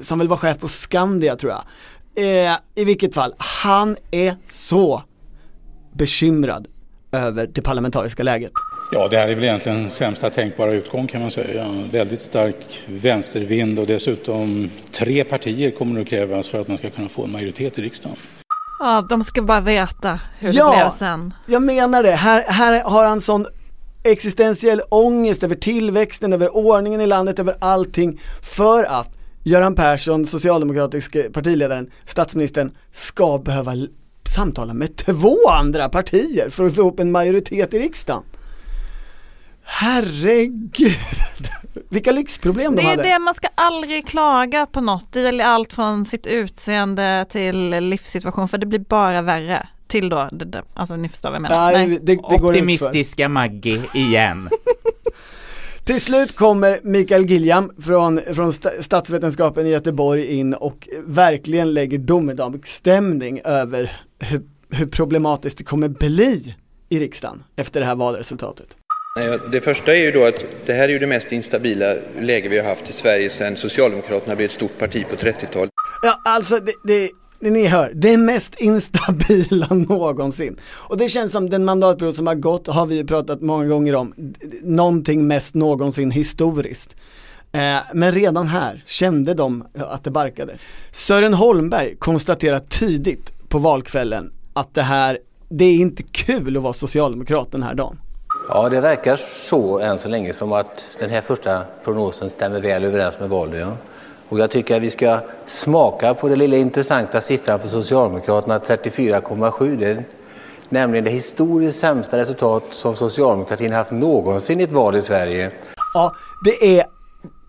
som 0.00 0.18
väl 0.18 0.28
var 0.28 0.36
chef 0.36 0.58
på 0.58 0.68
Skandia 0.68 1.36
tror 1.36 1.52
jag. 1.52 1.62
Eh, 2.50 2.56
I 2.74 2.84
vilket 2.84 3.14
fall, 3.14 3.34
han 3.38 3.96
är 4.10 4.34
så 4.50 5.02
bekymrad 5.92 6.66
över 7.12 7.46
det 7.46 7.62
parlamentariska 7.62 8.22
läget. 8.22 8.52
Ja, 8.92 9.08
det 9.08 9.16
här 9.16 9.28
är 9.28 9.34
väl 9.34 9.44
egentligen 9.44 9.90
sämsta 9.90 10.30
tänkbara 10.30 10.72
utgång 10.72 11.06
kan 11.06 11.20
man 11.20 11.30
säga. 11.30 11.66
Väldigt 11.92 12.20
stark 12.20 12.82
vänstervind 12.86 13.78
och 13.78 13.86
dessutom 13.86 14.70
tre 14.92 15.24
partier 15.24 15.70
kommer 15.70 16.00
att 16.00 16.06
krävas 16.08 16.48
för 16.48 16.60
att 16.60 16.68
man 16.68 16.78
ska 16.78 16.90
kunna 16.90 17.08
få 17.08 17.24
en 17.24 17.32
majoritet 17.32 17.78
i 17.78 17.82
riksdagen. 17.82 18.16
Ja, 18.80 19.06
de 19.10 19.22
ska 19.22 19.42
bara 19.42 19.60
veta 19.60 20.20
hur 20.38 20.52
Ja. 20.52 20.70
det 20.70 20.76
blev 20.76 20.90
sen. 20.90 21.34
Jag 21.46 21.62
menar 21.62 22.02
det, 22.02 22.10
här, 22.10 22.44
här 22.48 22.82
har 22.82 23.04
han 23.06 23.20
sån 23.20 23.46
existentiell 24.04 24.82
ångest 24.88 25.42
över 25.42 25.54
tillväxten, 25.54 26.32
över 26.32 26.56
ordningen 26.56 27.00
i 27.00 27.06
landet, 27.06 27.38
över 27.38 27.56
allting 27.60 28.20
för 28.42 28.84
att 28.84 29.18
Göran 29.44 29.74
Persson, 29.74 30.26
socialdemokratiske 30.26 31.22
partiledaren, 31.22 31.90
statsministern, 32.06 32.70
ska 32.92 33.38
behöva 33.38 33.72
samtala 34.34 34.74
med 34.74 34.96
två 34.96 35.36
andra 35.48 35.88
partier 35.88 36.50
för 36.50 36.66
att 36.66 36.74
få 36.74 36.80
ihop 36.80 37.00
en 37.00 37.12
majoritet 37.12 37.74
i 37.74 37.78
riksdagen. 37.78 38.22
Herregud, 39.70 40.92
vilka 41.88 42.12
lyxproblem 42.12 42.76
de 42.76 42.82
Det 42.82 42.88
är 42.88 42.96
hade. 42.96 43.02
det, 43.02 43.18
man 43.18 43.34
ska 43.34 43.48
aldrig 43.54 44.06
klaga 44.06 44.66
på 44.66 44.80
något. 44.80 45.12
Det 45.12 45.20
gäller 45.20 45.44
allt 45.44 45.72
från 45.72 46.04
sitt 46.04 46.26
utseende 46.26 47.26
till 47.30 47.70
livssituation, 47.70 48.48
för 48.48 48.58
det 48.58 48.66
blir 48.66 48.78
bara 48.78 49.22
värre. 49.22 49.68
Till 49.86 50.08
då, 50.08 50.28
det, 50.32 50.44
det, 50.44 50.62
alltså 50.74 50.96
ni 50.96 51.08
förstår 51.08 51.28
vad 51.28 51.34
jag 51.36 51.42
menar. 51.42 51.72
Nej, 51.72 51.86
det, 51.88 51.98
det 51.98 52.14
går 52.14 52.34
utför. 52.34 52.46
Optimistiska 52.48 53.28
Maggie 53.28 53.82
igen. 53.94 54.48
Till 55.84 56.00
slut 56.00 56.36
kommer 56.36 56.80
Mikael 56.82 57.26
Gilliam 57.26 57.70
från, 57.82 58.20
från 58.34 58.50
sta- 58.52 58.82
statsvetenskapen 58.82 59.66
i 59.66 59.70
Göteborg 59.70 60.24
in 60.38 60.54
och 60.54 60.88
verkligen 61.04 61.74
lägger 61.74 61.98
domedagsstämning 61.98 63.40
över 63.44 63.92
hur, 64.18 64.42
hur 64.70 64.86
problematiskt 64.86 65.58
det 65.58 65.64
kommer 65.64 65.88
bli 65.88 66.54
i 66.88 67.00
riksdagen 67.00 67.42
efter 67.56 67.80
det 67.80 67.86
här 67.86 67.94
valresultatet. 67.94 68.76
Det 69.52 69.60
första 69.60 69.94
är 69.94 70.00
ju 70.00 70.10
då 70.10 70.24
att 70.24 70.44
det 70.66 70.72
här 70.72 70.84
är 70.84 70.88
ju 70.88 70.98
det 70.98 71.06
mest 71.06 71.32
instabila 71.32 71.94
läge 72.20 72.48
vi 72.48 72.58
har 72.58 72.68
haft 72.68 72.90
i 72.90 72.92
Sverige 72.92 73.30
sedan 73.30 73.56
Socialdemokraterna 73.56 74.36
blev 74.36 74.46
ett 74.46 74.52
stort 74.52 74.78
parti 74.78 75.06
på 75.08 75.16
30-talet. 75.16 75.70
Ja, 76.02 76.20
alltså 76.24 76.54
det, 76.54 76.72
det, 76.84 77.10
det 77.40 77.50
ni 77.50 77.66
hör, 77.66 77.92
det 77.94 78.16
mest 78.16 78.60
instabila 78.60 79.66
någonsin. 79.74 80.56
Och 80.64 80.96
det 80.96 81.08
känns 81.08 81.32
som 81.32 81.50
den 81.50 81.64
mandatperiod 81.64 82.16
som 82.16 82.26
har 82.26 82.34
gått 82.34 82.66
har 82.66 82.86
vi 82.86 82.96
ju 82.96 83.06
pratat 83.06 83.40
många 83.40 83.66
gånger 83.66 83.94
om, 83.94 84.14
någonting 84.62 85.26
mest 85.26 85.54
någonsin 85.54 86.10
historiskt. 86.10 86.96
Eh, 87.52 87.78
men 87.94 88.12
redan 88.12 88.46
här 88.46 88.82
kände 88.86 89.34
de 89.34 89.66
att 89.74 90.04
det 90.04 90.10
barkade. 90.10 90.58
Sören 90.90 91.34
Holmberg 91.34 91.96
konstaterar 91.96 92.58
tidigt 92.58 93.48
på 93.48 93.58
valkvällen 93.58 94.32
att 94.52 94.74
det 94.74 94.82
här, 94.82 95.18
det 95.48 95.64
är 95.64 95.76
inte 95.76 96.02
kul 96.02 96.56
att 96.56 96.62
vara 96.62 96.72
socialdemokrat 96.72 97.52
den 97.52 97.62
här 97.62 97.74
dagen. 97.74 97.98
Ja, 98.48 98.68
det 98.68 98.80
verkar 98.80 99.16
så 99.16 99.78
än 99.78 99.98
så 99.98 100.08
länge 100.08 100.32
som 100.32 100.52
att 100.52 100.84
den 100.98 101.10
här 101.10 101.20
första 101.20 101.62
prognosen 101.84 102.30
stämmer 102.30 102.60
väl 102.60 102.84
överens 102.84 103.20
med 103.20 103.28
valet. 103.28 103.60
Ja. 103.60 103.72
Och 104.28 104.38
jag 104.38 104.50
tycker 104.50 104.76
att 104.76 104.82
vi 104.82 104.90
ska 104.90 105.20
smaka 105.46 106.14
på 106.14 106.28
den 106.28 106.38
lilla 106.38 106.56
intressanta 106.56 107.20
siffran 107.20 107.58
för 107.58 107.68
Socialdemokraterna, 107.68 108.58
34,7. 108.58 109.76
Det 109.76 109.86
är 109.86 110.04
nämligen 110.68 111.04
det 111.04 111.10
historiskt 111.10 111.78
sämsta 111.78 112.18
resultat 112.18 112.64
som 112.70 112.96
socialdemokratin 112.96 113.72
haft 113.72 113.90
någonsin 113.90 114.60
i 114.60 114.62
ett 114.62 114.72
val 114.72 114.96
i 114.96 115.02
Sverige. 115.02 115.50
Ja, 115.94 116.14
det 116.44 116.78
är 116.78 116.86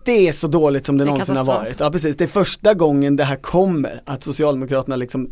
det 0.04 0.28
är 0.28 0.32
så 0.32 0.46
dåligt 0.46 0.86
som 0.86 0.98
det, 0.98 1.04
Det 1.04 1.10
någonsin 1.10 1.36
har 1.36 1.44
varit. 1.44 1.80
Ja 1.80 1.90
precis, 1.90 2.16
det 2.16 2.24
är 2.24 2.28
första 2.28 2.74
gången 2.74 3.16
det 3.16 3.24
här 3.24 3.36
kommer, 3.36 4.02
att 4.04 4.24
Socialdemokraterna 4.24 4.96
liksom 4.96 5.30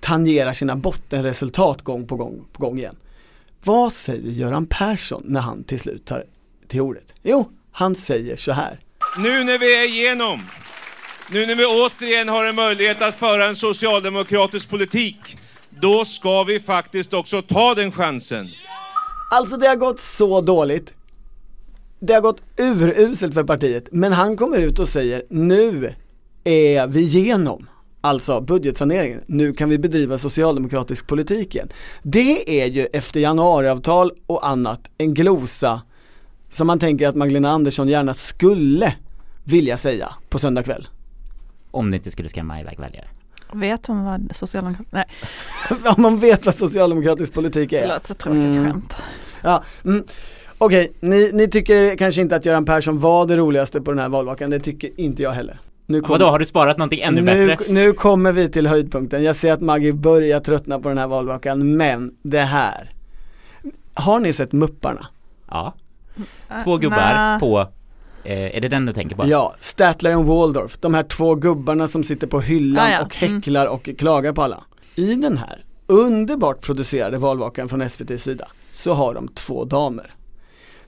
tangerar 0.00 0.52
sina 0.52 0.76
bottenresultat 0.76 1.82
gång 1.82 2.06
på 2.06 2.16
gång 2.16 2.44
på 2.52 2.62
gång 2.62 2.78
igen. 2.78 2.96
Vad 3.64 3.92
säger 3.92 4.30
Göran 4.30 4.66
Persson 4.66 5.22
när 5.26 5.40
han 5.40 5.64
till 5.64 5.80
slut 5.80 6.06
tar 6.06 6.24
till 6.68 6.80
ordet? 6.80 7.14
Jo, 7.22 7.50
han 7.72 7.94
säger 7.94 8.36
så 8.36 8.52
här. 8.52 8.80
Nu 9.18 9.44
när 9.44 9.58
vi 9.58 9.76
är 9.76 9.88
igenom, 9.88 10.42
nu 11.30 11.46
när 11.46 11.54
vi 11.54 11.66
återigen 11.66 12.28
har 12.28 12.44
en 12.44 12.54
möjlighet 12.54 13.02
att 13.02 13.18
föra 13.18 13.46
en 13.46 13.56
socialdemokratisk 13.56 14.68
politik, 14.70 15.36
då 15.70 16.04
ska 16.04 16.42
vi 16.42 16.60
faktiskt 16.60 17.14
också 17.14 17.42
ta 17.42 17.74
den 17.74 17.92
chansen. 17.92 18.48
Alltså 19.30 19.56
det 19.56 19.66
har 19.68 19.76
gått 19.76 20.00
så 20.00 20.40
dåligt. 20.40 20.94
Det 22.00 22.12
har 22.12 22.20
gått 22.20 22.42
uruselt 22.60 23.34
för 23.34 23.44
partiet, 23.44 23.88
men 23.92 24.12
han 24.12 24.36
kommer 24.36 24.58
ut 24.58 24.78
och 24.78 24.88
säger 24.88 25.22
nu 25.30 25.94
är 26.44 26.86
vi 26.86 27.00
igenom. 27.00 27.66
Alltså 28.06 28.40
budgetsaneringen, 28.40 29.20
nu 29.26 29.52
kan 29.52 29.68
vi 29.68 29.78
bedriva 29.78 30.18
socialdemokratisk 30.18 31.06
politik 31.06 31.54
igen. 31.54 31.68
Det 32.02 32.62
är 32.62 32.66
ju 32.66 32.86
efter 32.92 33.20
januariavtal 33.20 34.12
och 34.26 34.48
annat 34.48 34.80
en 34.98 35.14
glosa 35.14 35.82
som 36.50 36.66
man 36.66 36.78
tänker 36.78 37.08
att 37.08 37.14
Magdalena 37.14 37.50
Andersson 37.50 37.88
gärna 37.88 38.14
skulle 38.14 38.94
vilja 39.44 39.76
säga 39.76 40.08
på 40.28 40.38
söndag 40.38 40.62
kväll. 40.62 40.88
Om 41.70 41.90
det 41.90 41.96
inte 41.96 42.10
skulle 42.10 42.28
skrämma 42.28 42.60
iväg 42.60 42.80
väljare. 42.80 43.06
Vet 43.52 43.86
hon 43.86 44.04
vad 44.04 44.36
socialdemokrat... 44.36 44.86
Nej, 44.90 45.04
Om 45.96 46.02
man 46.02 46.18
vet 46.18 46.46
vad 46.46 46.54
socialdemokratisk 46.54 47.32
politik 47.32 47.72
är. 47.72 47.80
förlåt, 47.80 48.06
så 48.06 48.14
tråkigt 48.14 48.54
skämt. 48.54 48.94
Ja, 49.42 49.64
mm. 49.84 50.04
Okej, 50.58 50.92
ni, 51.00 51.30
ni 51.32 51.48
tycker 51.48 51.96
kanske 51.96 52.20
inte 52.20 52.36
att 52.36 52.44
Göran 52.44 52.64
Persson 52.64 52.98
var 52.98 53.26
det 53.26 53.36
roligaste 53.36 53.80
på 53.80 53.90
den 53.90 53.98
här 53.98 54.08
valvakan, 54.08 54.50
det 54.50 54.60
tycker 54.60 55.00
inte 55.00 55.22
jag 55.22 55.30
heller. 55.30 55.60
Nu 55.86 55.98
Ja, 55.98 56.04
Vadå, 56.08 56.26
har 56.26 56.38
du 56.38 56.44
sparat 56.44 56.78
någonting 56.78 57.00
ännu 57.00 57.20
nu, 57.20 57.46
bättre? 57.46 57.72
nu 57.72 57.92
kommer 57.92 58.32
vi 58.32 58.48
till 58.50 58.66
höjdpunkten, 58.66 59.22
jag 59.22 59.36
ser 59.36 59.52
att 59.52 59.60
Maggie 59.60 59.92
börjar 59.92 60.40
tröttna 60.40 60.80
på 60.80 60.88
den 60.88 60.98
här 60.98 61.06
valvakan, 61.08 61.76
men 61.76 62.10
det 62.22 62.40
här. 62.40 62.92
Har 63.94 64.20
ni 64.20 64.32
sett 64.32 64.52
Mupparna? 64.52 65.06
Ja. 65.50 65.74
Två 66.64 66.76
gubbar 66.76 67.32
nä. 67.34 67.40
på, 67.40 67.60
eh, 68.24 68.56
är 68.56 68.60
det 68.60 68.68
den 68.68 68.86
du 68.86 68.92
tänker 68.92 69.16
på? 69.16 69.26
Ja, 69.28 69.54
Statler 69.60 70.16
och 70.16 70.24
Waldorf, 70.26 70.76
de 70.80 70.94
här 70.94 71.02
två 71.02 71.34
gubbarna 71.34 71.88
som 71.88 72.04
sitter 72.04 72.26
på 72.26 72.40
hyllan 72.40 72.84
Ah, 72.86 72.90
ja. 72.90 73.02
och 73.04 73.14
häcklar 73.16 73.66
och 73.66 73.88
klagar 73.98 74.32
på 74.32 74.42
alla. 74.42 74.64
I 74.94 75.14
den 75.14 75.36
här 75.38 75.64
underbart 75.86 76.60
producerade 76.60 77.18
valvakan 77.18 77.68
från 77.68 77.82
SVTs 77.82 78.22
sida 78.22 78.48
så 78.72 78.92
har 78.94 79.14
de 79.14 79.28
två 79.28 79.64
damer 79.64 80.14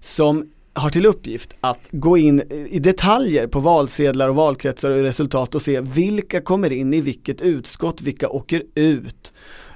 som 0.00 0.50
har 0.78 0.90
till 0.90 1.06
uppgift 1.06 1.54
att 1.60 1.88
gå 1.90 2.18
in 2.18 2.42
i 2.70 2.78
detaljer 2.78 3.46
på 3.46 3.60
valsedlar 3.60 4.28
och 4.28 4.34
valkretsar 4.34 4.90
och 4.90 5.02
resultat 5.02 5.54
och 5.54 5.62
se 5.62 5.80
vilka 5.80 6.40
kommer 6.40 6.72
in 6.72 6.94
i 6.94 7.00
vilket 7.00 7.40
utskott, 7.40 8.02
vilka 8.02 8.28
åker 8.28 8.62
ut. 8.74 9.32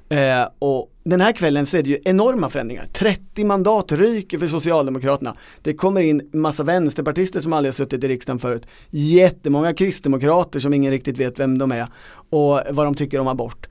Eh, 0.09 0.49
och 0.59 0.93
den 1.05 1.21
här 1.21 1.33
kvällen 1.33 1.67
så 1.67 1.77
är 1.77 1.83
det 1.83 1.91
ju 1.91 1.99
enorma 2.05 2.49
förändringar. 2.49 2.85
30 2.93 3.45
mandat 3.45 3.93
ryker 3.93 4.39
för 4.39 4.49
Socialdemokraterna. 4.49 5.37
Det 5.63 5.75
kommer 5.75 6.01
in 6.01 6.31
massa 6.33 6.65
vänsterpartister 6.65 7.41
som 7.41 7.53
aldrig 7.53 7.73
har 7.73 7.75
suttit 7.75 8.05
i 8.05 8.09
riksdagen 8.09 8.39
förut. 8.39 8.67
Jättemånga 8.91 9.75
kristdemokrater 9.75 10.61
som 10.61 10.75
ingen 10.75 10.91
riktigt 10.91 11.19
vet 11.19 11.41
vem 11.41 11.59
de 11.59 11.73
är 11.73 11.87
och 12.31 12.61
vad 12.71 12.87
de 12.87 12.95
tycker 12.95 13.21
om 13.21 13.29
abort. 13.29 13.67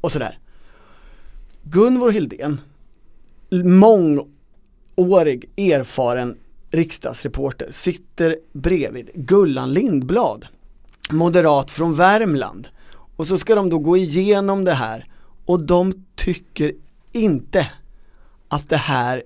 Och 0.00 0.12
sådär. 0.12 0.38
Gunvor 1.62 2.10
Hildén, 2.10 2.60
mångårig 3.50 5.50
erfaren 5.56 6.36
riksdagsreporter, 6.70 7.72
sitter 7.72 8.36
bredvid 8.52 9.10
Gullan 9.14 9.72
Lindblad, 9.72 10.46
moderat 11.10 11.70
från 11.70 11.94
Värmland. 11.94 12.68
Och 13.16 13.26
så 13.26 13.38
ska 13.38 13.54
de 13.54 13.70
då 13.70 13.78
gå 13.78 13.96
igenom 13.96 14.64
det 14.64 14.74
här 14.74 15.08
och 15.46 15.62
de 15.62 16.06
tycker 16.16 16.72
inte 17.12 17.70
att 18.48 18.68
det 18.68 18.76
här 18.76 19.22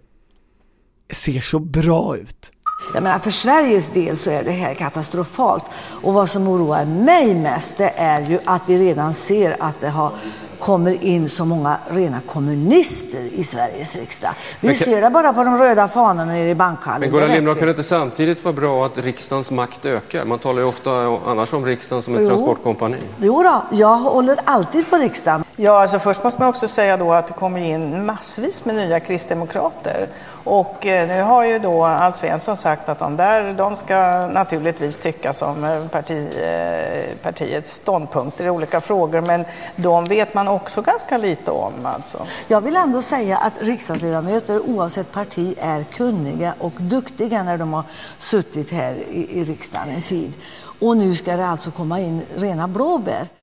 ser 1.11 1.41
så 1.41 1.59
bra 1.59 2.17
ut. 2.17 2.53
Jag 2.95 3.03
menar, 3.03 3.19
för 3.19 3.31
Sveriges 3.31 3.89
del 3.89 4.17
så 4.17 4.31
är 4.31 4.45
det 4.45 4.51
här 4.51 4.75
katastrofalt. 4.75 5.65
Och 6.03 6.15
vad 6.15 6.31
som 6.31 6.49
oroar 6.49 6.85
mig 6.85 7.35
mest 7.35 7.79
det 7.79 7.89
är 7.97 8.31
ju 8.31 8.39
att 8.45 8.69
vi 8.69 8.79
redan 8.79 9.15
ser 9.15 9.57
att 9.61 9.81
det 9.81 9.89
har 9.89 10.13
kommer 10.61 11.05
in 11.05 11.29
så 11.29 11.45
många 11.45 11.77
rena 11.89 12.21
kommunister 12.27 13.21
i 13.35 13.45
Sveriges 13.45 13.97
riksdag. 13.97 14.31
Vi 14.61 14.69
kan- 14.69 14.77
ser 14.77 15.01
det 15.01 15.11
bara 15.11 15.33
på 15.33 15.45
de 15.45 15.59
röda 15.59 15.89
fanorna 15.89 16.25
nere 16.25 16.49
i 16.49 16.55
bankhallen. 16.55 17.01
Men 17.01 17.11
Gullan 17.11 17.29
Det 17.29 17.35
Lindblad, 17.35 17.59
kan 17.59 17.67
det 17.67 17.71
inte 17.71 17.83
samtidigt 17.83 18.45
vara 18.45 18.53
bra 18.53 18.87
att 18.87 18.99
riksdagens 18.99 19.51
makt 19.51 19.85
ökar? 19.85 20.25
Man 20.25 20.39
talar 20.39 20.61
ju 20.63 20.69
ofta 20.69 20.91
annars 21.27 21.53
om 21.53 21.67
riksdagen 21.67 22.03
som 22.03 22.15
ett 22.15 22.21
Jo. 22.23 22.29
transportkompani. 22.29 22.97
Jo 23.21 23.43
då, 23.43 23.63
jag 23.77 23.97
håller 23.97 24.37
alltid 24.45 24.91
på 24.91 24.97
riksdagen. 24.97 25.45
Ja, 25.57 25.83
alltså 25.83 25.99
först 25.99 26.25
måste 26.25 26.41
man 26.41 26.49
också 26.49 26.69
säga 26.69 26.97
då 26.97 27.13
att 27.13 27.27
det 27.27 27.33
kommer 27.33 27.61
in 27.61 28.07
massvis 28.07 28.65
med 28.65 28.75
nya 28.75 29.01
kristdemokrater. 29.01 30.09
Och 30.45 30.87
eh, 30.87 31.09
nu 31.09 31.23
har 31.23 31.45
ju 31.45 31.59
då 31.59 31.85
Alf 31.85 32.17
Svensson 32.17 32.57
sagt 32.57 32.89
att 32.89 32.99
de 32.99 33.17
där, 33.17 33.53
de 33.53 33.77
ska 33.77 34.27
naturligtvis 34.27 34.97
tycka 34.97 35.33
som 35.33 35.65
eh, 35.65 35.89
parti, 35.89 36.29
eh, 36.43 37.17
partiets 37.23 37.73
ståndpunkter 37.73 38.45
i 38.45 38.51
olika 38.51 38.81
frågor, 38.81 39.21
men 39.21 39.45
de 39.77 40.05
vet 40.05 40.35
man 40.35 40.49
också 40.49 40.83
ganska 40.83 41.19
lite 41.19 41.51
om 41.51 41.87
alltså. 41.87 42.27
Jag 42.49 42.61
vill 42.61 42.77
ändå 42.77 43.03
säga 43.03 43.39
att 43.39 43.53
riksdagsledamöter 43.61 44.61
oavsett 44.61 45.13
parti 45.13 45.55
är 45.61 45.85
kunniga 45.85 46.55
och 46.59 46.73
duktiga 46.77 47.43
när 47.43 47.59
de 47.59 47.73
har 47.73 47.85
suttit 48.19 48.71
här 48.71 48.95
i, 49.11 49.41
i 49.41 49.45
riksdagen 49.45 49.89
en 49.89 50.03
tid. 50.03 50.33
Och 50.81 50.97
nu 50.97 51.17
ska 51.17 51.37
det 51.37 51.47
alltså 51.47 51.71
komma 51.71 52.01
in 52.01 52.23
rena 52.37 52.69
blåbär. 52.69 53.29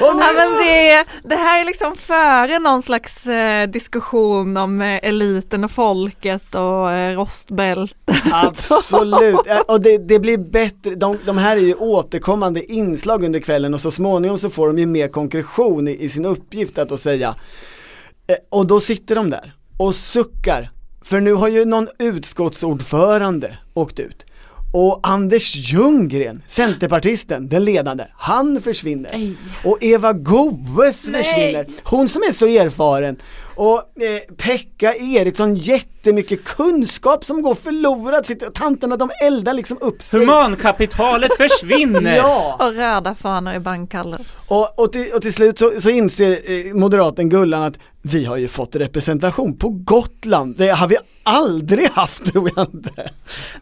Ja, 0.00 0.14
men 0.34 0.52
det, 0.58 1.04
det 1.28 1.34
här 1.36 1.60
är 1.60 1.64
liksom 1.64 1.96
före 1.96 2.58
någon 2.58 2.82
slags 2.82 3.26
eh, 3.26 3.68
diskussion 3.68 4.56
om 4.56 4.80
eh, 4.80 4.98
eliten 5.02 5.64
och 5.64 5.70
folket 5.70 6.54
och 6.54 6.92
eh, 6.92 7.16
rostbälte. 7.16 7.94
Absolut, 8.32 9.40
och 9.68 9.80
det, 9.80 9.98
det 9.98 10.18
blir 10.18 10.38
bättre, 10.38 10.94
de, 10.94 11.18
de 11.26 11.38
här 11.38 11.56
är 11.56 11.60
ju 11.60 11.74
återkommande 11.74 12.72
inslag 12.72 13.24
under 13.24 13.40
kvällen 13.40 13.74
och 13.74 13.80
så 13.80 13.90
småningom 13.90 14.38
så 14.38 14.50
får 14.50 14.66
de 14.66 14.78
ju 14.78 14.86
mer 14.86 15.08
konkretion 15.08 15.88
i, 15.88 16.04
i 16.04 16.08
sin 16.08 16.24
uppgift 16.26 16.78
att 16.78 16.88
då 16.88 16.96
säga. 16.98 17.34
Eh, 18.26 18.36
Och 18.50 18.66
då 18.66 18.80
sitter 18.80 19.14
de 19.14 19.30
där 19.30 19.52
och 19.78 19.94
suckar, 19.94 20.70
för 21.04 21.20
nu 21.20 21.32
har 21.32 21.48
ju 21.48 21.64
någon 21.64 21.88
utskottsordförande 21.98 23.58
åkt 23.74 23.98
ut 23.98 24.26
och 24.72 25.00
Anders 25.02 25.56
Ljunggren, 25.56 26.42
Centerpartisten, 26.46 27.48
den 27.48 27.64
ledande, 27.64 28.04
han 28.16 28.62
försvinner. 28.62 29.34
Och 29.64 29.78
Eva 29.80 30.12
Goes 30.12 31.00
försvinner, 31.00 31.66
hon 31.82 32.08
som 32.08 32.22
är 32.22 32.32
så 32.32 32.46
erfaren. 32.46 33.16
Och 33.54 33.78
eh, 33.78 34.34
Pekka 34.36 34.94
Eriksson, 34.94 35.54
jättemycket 35.54 36.44
kunskap 36.44 37.24
som 37.24 37.42
går 37.42 37.54
förlorad. 37.54 38.54
Tanterna 38.54 38.96
de 38.96 39.10
eldar 39.24 39.54
liksom 39.54 39.78
upp 39.80 40.02
sig. 40.02 40.20
Humankapitalet 40.20 41.30
försvinner! 41.36 42.16
Ja. 42.16 42.56
Och 42.60 42.74
röda 42.74 43.14
fanor 43.14 43.54
i 43.54 43.58
bankhallen. 43.58 44.24
Och, 44.48 44.78
och, 44.78 44.92
till, 44.92 45.12
och 45.14 45.22
till 45.22 45.34
slut 45.34 45.58
så, 45.58 45.72
så 45.80 45.90
inser 45.90 46.30
eh, 46.32 46.74
moderaten 46.74 47.28
Gullan 47.28 47.62
att 47.62 47.78
vi 48.02 48.24
har 48.24 48.36
ju 48.36 48.48
fått 48.48 48.76
representation 48.76 49.56
på 49.56 49.68
Gotland. 49.68 50.56
Det 50.56 50.68
har 50.68 50.88
vi 50.88 50.96
aldrig 51.22 51.88
haft 51.90 52.24
tror 52.32 52.50
jag 52.56 52.66
inte. 52.74 53.10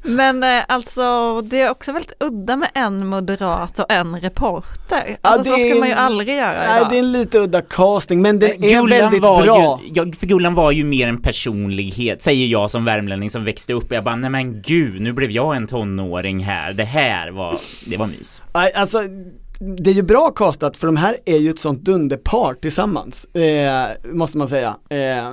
Men 0.03 0.43
eh, 0.43 0.65
alltså 0.69 1.41
det 1.43 1.61
är 1.61 1.71
också 1.71 1.93
väldigt 1.93 2.13
udda 2.21 2.57
med 2.57 2.69
en 2.75 3.07
moderat 3.07 3.79
och 3.79 3.93
en 3.93 4.21
reporter. 4.21 5.17
Alltså 5.23 5.45
det 5.45 5.51
så 5.51 5.69
ska 5.69 5.79
man 5.79 5.89
ju 5.89 5.93
en- 5.93 5.99
aldrig 5.99 6.37
göra 6.37 6.53
Nej 6.67 6.77
idag. 6.81 6.91
det 6.91 6.97
är 6.97 6.99
en 6.99 7.13
lite 7.13 7.39
udda 7.39 7.61
casting 7.63 8.23
men 8.23 8.39
den 8.39 8.51
är 8.65 8.71
Gullan 8.81 8.89
väldigt 8.89 9.23
var 9.23 9.43
bra. 9.43 9.81
Ju, 9.85 9.93
ja, 9.95 10.13
för 10.19 10.27
Gullan 10.27 10.55
var 10.55 10.71
ju 10.73 10.85
mer 10.85 11.09
en 11.09 11.23
personlighet, 11.23 12.23
säger 12.23 12.47
jag 12.47 12.71
som 12.71 12.85
värmlänning 12.85 13.31
som 13.31 13.45
växte 13.45 13.73
upp. 13.73 13.93
Jag 13.93 14.05
bara, 14.05 14.17
nej 14.17 14.31
men 14.31 14.63
gud, 14.63 15.01
nu 15.01 15.13
blev 15.13 15.31
jag 15.31 15.57
en 15.57 15.67
tonåring 15.67 16.41
här. 16.45 16.73
Det 16.73 16.85
här 16.85 17.31
var, 17.31 17.59
det 17.87 17.97
var 17.97 18.07
mys. 18.07 18.43
Nej, 18.55 18.73
Alltså, 18.75 18.99
det 19.61 19.91
är 19.91 19.95
ju 19.95 20.03
bra 20.03 20.31
castat 20.31 20.77
för 20.77 20.87
de 20.87 20.97
här 20.97 21.17
är 21.25 21.37
ju 21.37 21.51
ett 21.51 21.59
sånt 21.59 21.81
dunderpar 21.81 22.55
tillsammans, 22.55 23.25
eh, 23.25 23.89
måste 24.05 24.39
man 24.39 24.49
säga. 24.49 24.77
Eh, 24.89 25.33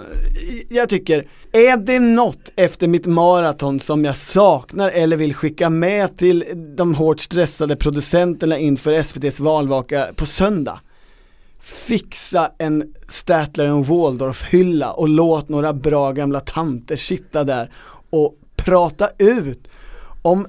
jag 0.70 0.90
tycker, 0.90 1.28
är 1.52 1.78
det 1.78 2.00
något 2.00 2.52
efter 2.56 2.88
mitt 2.88 3.06
maraton 3.06 3.80
som 3.80 4.06
jag 4.06 4.18
saknar 4.18 4.90
eller 4.90 5.18
vill 5.18 5.36
skicka 5.36 5.70
med 5.70 6.18
till 6.18 6.46
de 6.78 6.96
hårt 6.96 7.20
stressade 7.20 7.76
producenterna 7.76 8.58
inför 8.58 8.94
SVTs 8.94 9.40
valvaka 9.40 10.08
på 10.16 10.26
söndag? 10.26 10.80
Fixa 11.60 12.52
en 12.58 12.94
Statler 13.10 13.74
och 13.74 13.86
Waldorf-hylla 13.86 14.92
och 14.92 15.10
låt 15.10 15.50
några 15.50 15.74
bra 15.74 16.12
gamla 16.12 16.40
tanter 16.40 16.96
sitta 16.96 17.44
där 17.44 17.72
och 18.10 18.36
prata 18.56 19.10
ut 19.18 19.68
om 20.22 20.48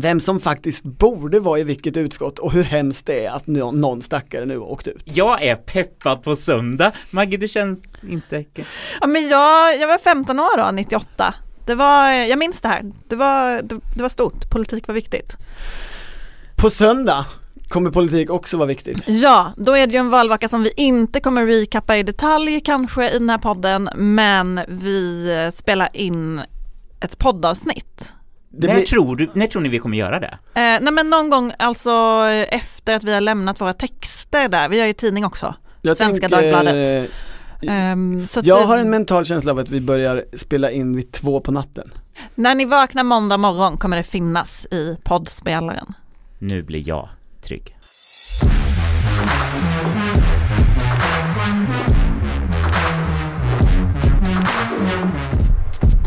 vem 0.00 0.20
som 0.20 0.40
faktiskt 0.40 0.82
borde 0.84 1.40
vara 1.40 1.58
i 1.58 1.64
vilket 1.64 1.96
utskott 1.96 2.38
och 2.38 2.52
hur 2.52 2.62
hemskt 2.62 3.06
det 3.06 3.24
är 3.24 3.30
att 3.30 3.46
nå- 3.46 3.72
någon 3.72 4.02
stackare 4.02 4.44
nu 4.44 4.58
har 4.58 4.66
åkt 4.66 4.86
ut. 4.86 5.02
Jag 5.04 5.42
är 5.42 5.56
peppad 5.56 6.22
på 6.22 6.36
söndag. 6.36 6.92
Maggie, 7.10 7.38
du 7.38 7.48
känns 7.48 7.78
inte... 8.08 8.44
Ja, 9.00 9.06
men 9.06 9.28
jag, 9.28 9.80
jag 9.80 9.88
var 9.88 9.98
15 9.98 10.40
år 10.40 10.56
då, 10.64 10.70
98. 10.70 11.34
Det 11.66 11.74
var, 11.74 12.10
jag 12.10 12.38
minns 12.38 12.60
det 12.60 12.68
här. 12.68 12.82
Det 13.08 13.16
var, 13.16 13.62
det, 13.62 13.80
det 13.96 14.02
var 14.02 14.08
stort, 14.08 14.50
politik 14.50 14.86
var 14.86 14.94
viktigt. 14.94 15.36
På 16.56 16.70
söndag 16.70 17.26
kommer 17.68 17.90
politik 17.90 18.30
också 18.30 18.56
vara 18.56 18.66
viktigt. 18.66 19.02
Ja, 19.06 19.52
då 19.56 19.76
är 19.76 19.86
det 19.86 19.92
ju 19.92 19.98
en 19.98 20.10
valvaka 20.10 20.48
som 20.48 20.62
vi 20.62 20.72
inte 20.76 21.20
kommer 21.20 21.46
recappa 21.46 21.96
i 21.96 22.02
detalj 22.02 22.60
kanske 22.60 23.10
i 23.10 23.18
den 23.18 23.30
här 23.30 23.38
podden, 23.38 23.88
men 23.96 24.60
vi 24.68 25.50
spelar 25.56 25.88
in 25.92 26.40
ett 27.00 27.18
poddavsnitt. 27.18 28.12
När, 28.50 28.80
tror 28.82 29.16
du, 29.16 29.30
när 29.34 29.46
tror 29.46 29.62
ni 29.62 29.68
vi 29.68 29.78
kommer 29.78 29.96
göra 29.96 30.20
det? 30.20 30.38
Eh, 30.54 30.60
nej 30.80 30.92
men 30.92 31.10
någon 31.10 31.30
gång 31.30 31.52
alltså 31.58 31.90
efter 32.48 32.96
att 32.96 33.04
vi 33.04 33.14
har 33.14 33.20
lämnat 33.20 33.60
våra 33.60 33.72
texter 33.72 34.48
där, 34.48 34.68
vi 34.68 34.80
har 34.80 34.86
ju 34.86 34.92
tidning 34.92 35.24
också, 35.24 35.54
Jag 35.82 35.96
Svenska 35.96 36.28
tänker, 36.28 36.52
Dagbladet. 36.52 37.10
Så 38.30 38.40
att 38.40 38.46
Jag 38.46 38.60
det- 38.60 38.64
har 38.66 38.78
en 38.78 38.90
mental 38.90 39.24
känsla 39.24 39.52
av 39.52 39.58
att 39.58 39.70
vi 39.70 39.80
börjar 39.80 40.24
spela 40.36 40.70
in 40.70 40.96
vid 40.96 41.12
två 41.12 41.40
på 41.40 41.52
natten. 41.52 41.90
När 42.34 42.54
ni 42.54 42.64
vaknar 42.64 43.02
måndag 43.02 43.36
morgon 43.36 43.76
kommer 43.76 43.96
det 43.96 44.02
finnas 44.02 44.66
i 44.70 44.96
poddspelaren. 45.04 45.94
Nu 46.38 46.62
blir 46.62 46.88
jag 46.88 47.08
trygg. 47.42 47.74